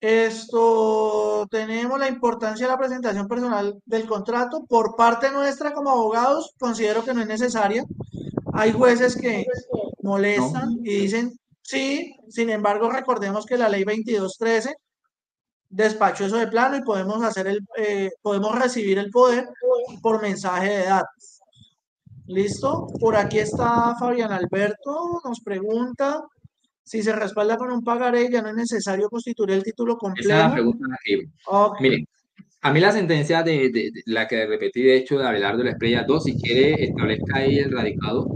[0.03, 4.65] Esto, tenemos la importancia de la presentación personal del contrato.
[4.69, 7.85] Por parte nuestra como abogados, considero que no es necesaria.
[8.53, 9.45] Hay jueces que
[10.03, 14.74] molestan y dicen, sí, sin embargo, recordemos que la ley 2213
[15.69, 19.49] despachó eso de plano y podemos hacer el, eh, podemos recibir el poder
[20.03, 21.41] por mensaje de datos.
[22.27, 22.87] ¿Listo?
[23.01, 26.23] Por aquí está Fabián Alberto, nos pregunta
[26.85, 30.29] si se respalda con un pagaré, ya no es necesario constituir el título completo.
[30.29, 30.87] Esa es la pregunta
[31.81, 32.07] Miren,
[32.64, 36.24] a mí la sentencia de, la que repetí, de hecho, de Abelardo la Estrella 2,
[36.24, 38.28] si quiere establezca ahí el radicado,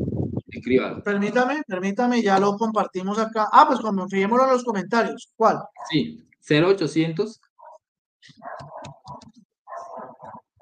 [0.49, 1.01] escríbalo.
[1.05, 3.49] Permítame, permítame, ya lo compartimos acá.
[3.53, 3.79] Ah, pues
[4.11, 5.33] fijémoslo en los comentarios.
[5.37, 5.59] ¿Cuál?
[5.89, 7.41] Sí, 0800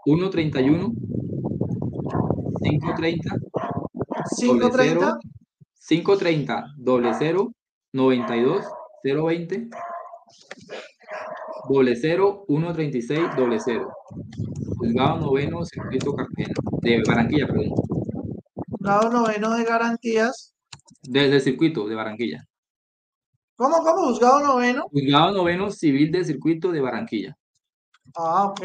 [0.05, 0.93] 131
[2.63, 3.31] 530
[4.37, 5.19] 530
[5.89, 7.53] 530 00
[7.93, 8.65] 92
[9.03, 9.69] 020
[11.69, 13.93] doble 0 136 doble 0
[14.79, 17.71] juzgado noveno circuito Cartagena de Barranquilla perdón
[18.69, 20.55] juzgado noveno de garantías
[21.03, 22.47] desde el circuito de Barranquilla
[23.57, 24.09] ¿Cómo, cómo?
[24.09, 24.89] ¿Juzgado noveno?
[24.91, 27.37] Juzgado noveno civil del circuito de Barranquilla.
[28.17, 28.61] Ah, ok.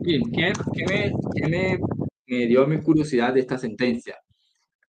[0.00, 0.52] Bien, ¿qué,
[0.88, 1.78] me, qué
[2.26, 4.16] me, dio mi curiosidad de esta sentencia?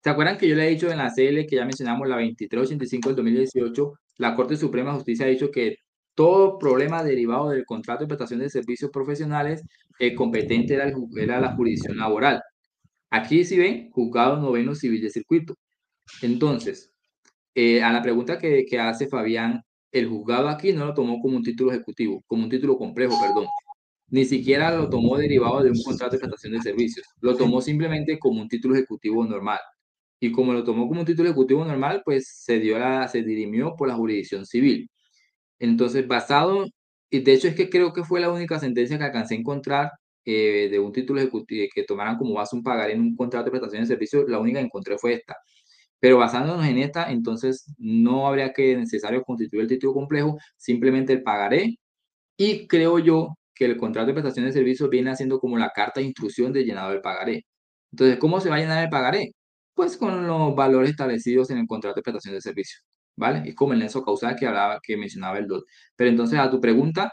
[0.02, 3.08] ¿Se acuerdan que yo le he dicho en la CL que ya mencionamos la 2385
[3.08, 3.92] del 2018?
[4.18, 5.76] La Corte Suprema de Justicia ha dicho que
[6.14, 9.62] todo problema derivado del contrato de prestación de servicios profesionales,
[9.98, 12.43] el competente era, la jurisdicción laboral.
[13.10, 15.55] Aquí, si ven, juzgado noveno civil de circuito.
[16.22, 16.93] Entonces,
[17.55, 19.62] eh, a la pregunta que, hace Fabián,
[19.93, 23.47] el juzgado aquí no lo tomó como un título ejecutivo, como un título complejo, perdón.
[24.09, 27.06] Ni siquiera lo tomó derivado de un contrato de prestación de servicios.
[27.20, 29.60] Lo tomó simplemente como un título ejecutivo normal.
[30.20, 32.76] Y como lo tomó como un título ejecutivo normal, pues se dio
[33.09, 34.89] se dirimió por la jurisdicción civil.
[35.62, 36.66] Entonces, basado,
[37.10, 39.93] y de hecho es que creo que fue la única sentencia que alcancé a encontrar
[40.24, 43.52] eh, de un título ejecutivo que tomaran como base un pagar en un contrato de
[43.52, 45.36] prestación de servicios, la única que encontré fue esta.
[46.01, 51.22] Pero basándonos en esta, entonces no habría que necesario constituir el título complejo, simplemente el
[51.22, 51.76] pagaré.
[52.36, 56.01] Y creo yo que el contrato de prestación de servicios viene haciendo como la carta
[56.01, 57.47] de instrucción de llenado del pagaré.
[57.93, 59.32] Entonces, ¿cómo se va a llenar el pagaré?
[59.74, 62.84] Pues con los valores establecidos en el contrato de prestación de servicios,
[63.16, 63.48] ¿vale?
[63.48, 65.64] Es como el nexo causal que, hablaba, que mencionaba el DOT.
[65.97, 67.12] Pero entonces, a tu pregunta,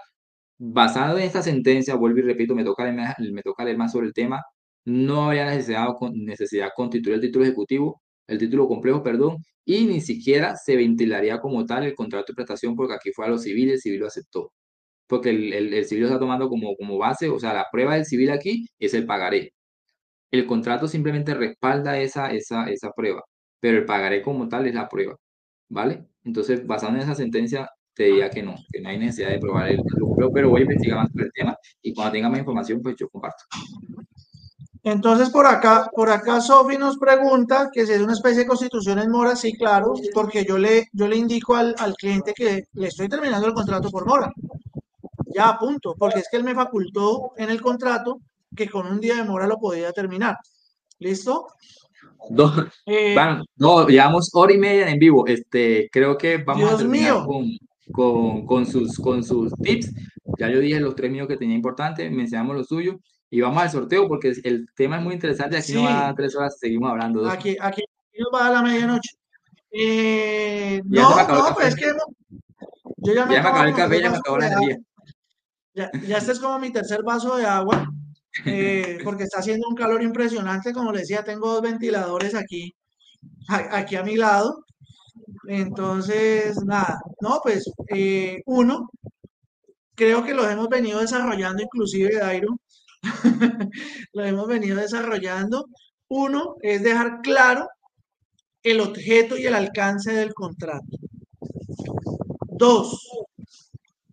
[0.59, 4.07] basado en esta sentencia, vuelvo y repito, me toca leer, me toca leer más sobre
[4.07, 4.43] el tema,
[4.85, 10.55] no habría necesidad, necesidad constituir el título ejecutivo, el título complejo, perdón, y ni siquiera
[10.55, 13.71] se ventilaría como tal el contrato de prestación porque aquí fue a lo civil y
[13.73, 14.51] el civil lo aceptó.
[15.07, 18.05] Porque el, el, civil lo está tomando como, como base, o sea, la prueba del
[18.05, 19.53] civil aquí es el pagaré.
[20.31, 23.23] El contrato simplemente respalda esa, esa, esa prueba,
[23.59, 25.15] pero el pagaré como tal es la prueba,
[25.69, 26.05] ¿vale?
[26.23, 29.69] Entonces, basado en esa sentencia, te diría que no, que no hay necesidad de probar
[29.69, 32.81] el título pero voy a investigar más sobre el tema y cuando tenga más información,
[32.81, 33.43] pues yo comparto.
[34.83, 38.99] Entonces, por acá, por acá Sofi nos pregunta que si es una especie de constitución
[38.99, 43.09] en mora, sí, claro, porque yo le, yo le indico al, cliente que le estoy
[43.09, 44.31] terminando el contrato por mora.
[45.35, 48.19] Ya, punto, porque es que él me facultó en el contrato
[48.55, 50.37] que con un día de mora lo podía terminar.
[50.99, 51.47] ¿Listo?
[52.85, 55.25] Eh, bueno, no, llevamos hora y media en vivo.
[55.27, 57.23] Este, creo que vamos a terminar
[57.91, 59.93] con, con, sus, con sus tips.
[60.37, 62.97] Ya yo dije los tres míos que tenía importantes, mencionamos los suyos.
[63.31, 65.57] Y vamos al sorteo porque el tema es muy interesante.
[65.57, 67.29] Aquí no va a tres horas, seguimos hablando.
[67.29, 67.83] Aquí, aquí
[68.17, 69.15] nos va a la medianoche.
[69.71, 71.93] Eh, no, no, pues es que
[72.97, 74.77] yo ya me, ya me acabé el café, ya me acabó la energía.
[75.75, 77.87] Ya, ya este es como mi tercer vaso de agua,
[78.45, 80.73] eh, porque está haciendo un calor impresionante.
[80.73, 82.73] Como les decía, tengo dos ventiladores aquí,
[83.47, 84.65] aquí a mi lado.
[85.47, 88.89] Entonces, nada, no, pues eh, uno,
[89.95, 92.59] creo que los hemos venido desarrollando inclusive, Dairo,
[94.13, 95.65] lo hemos venido desarrollando.
[96.09, 97.67] Uno es dejar claro
[98.63, 100.97] el objeto y el alcance del contrato.
[102.47, 103.09] Dos,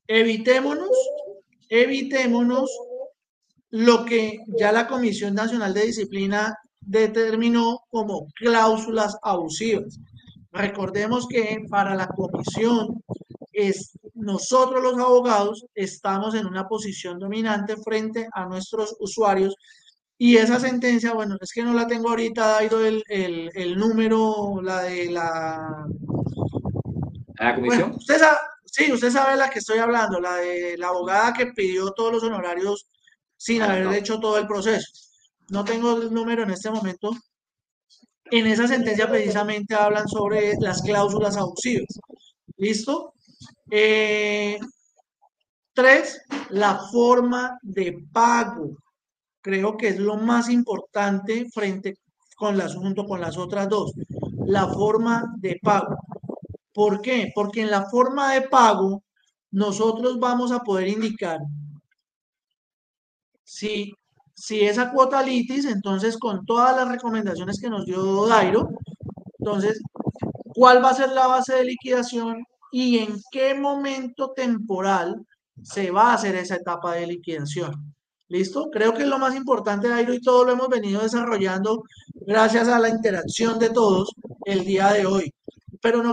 [0.07, 0.91] evitémonos,
[1.69, 2.71] evitémonos
[3.77, 9.99] lo que ya la Comisión Nacional de Disciplina determinó como cláusulas abusivas.
[10.51, 13.03] Recordemos que para la comisión
[13.53, 19.55] es nosotros los abogados estamos en una posición dominante frente a nuestros usuarios
[20.17, 24.85] y esa sentencia, bueno, es que no la tengo ahorita dado el, el, número, la
[24.85, 25.87] de la...
[27.39, 27.93] ¿La comisión?
[27.93, 31.91] usted sabe, sí, usted sabe la que estoy hablando, la de la abogada que pidió
[31.91, 32.89] todos los honorarios
[33.37, 34.87] sin ah, haber hecho todo el proceso.
[35.49, 37.11] No tengo el número en este momento.
[38.31, 42.01] En esa sentencia precisamente hablan sobre las cláusulas abusivas.
[42.57, 43.15] ¿Listo?
[43.71, 44.59] Eh,
[45.73, 48.79] tres, la forma de pago.
[49.41, 51.99] Creo que es lo más importante frente
[52.37, 53.93] con las, junto con las otras dos.
[54.47, 55.97] La forma de pago.
[56.73, 57.31] ¿Por qué?
[57.35, 59.05] Porque en la forma de pago
[59.53, 61.39] nosotros vamos a poder indicar
[63.47, 63.95] si
[64.37, 68.69] si esa cuota litis, entonces con todas las recomendaciones que nos dio Dairo,
[69.39, 69.81] entonces,
[70.55, 75.25] ¿cuál va a ser la base de liquidación y en qué momento temporal
[75.63, 77.95] se va a hacer esa etapa de liquidación?
[78.29, 78.69] ¿Listo?
[78.71, 82.79] Creo que es lo más importante, Dairo, y todo lo hemos venido desarrollando gracias a
[82.79, 84.13] la interacción de todos
[84.45, 85.33] el día de hoy.
[85.81, 86.13] Pero no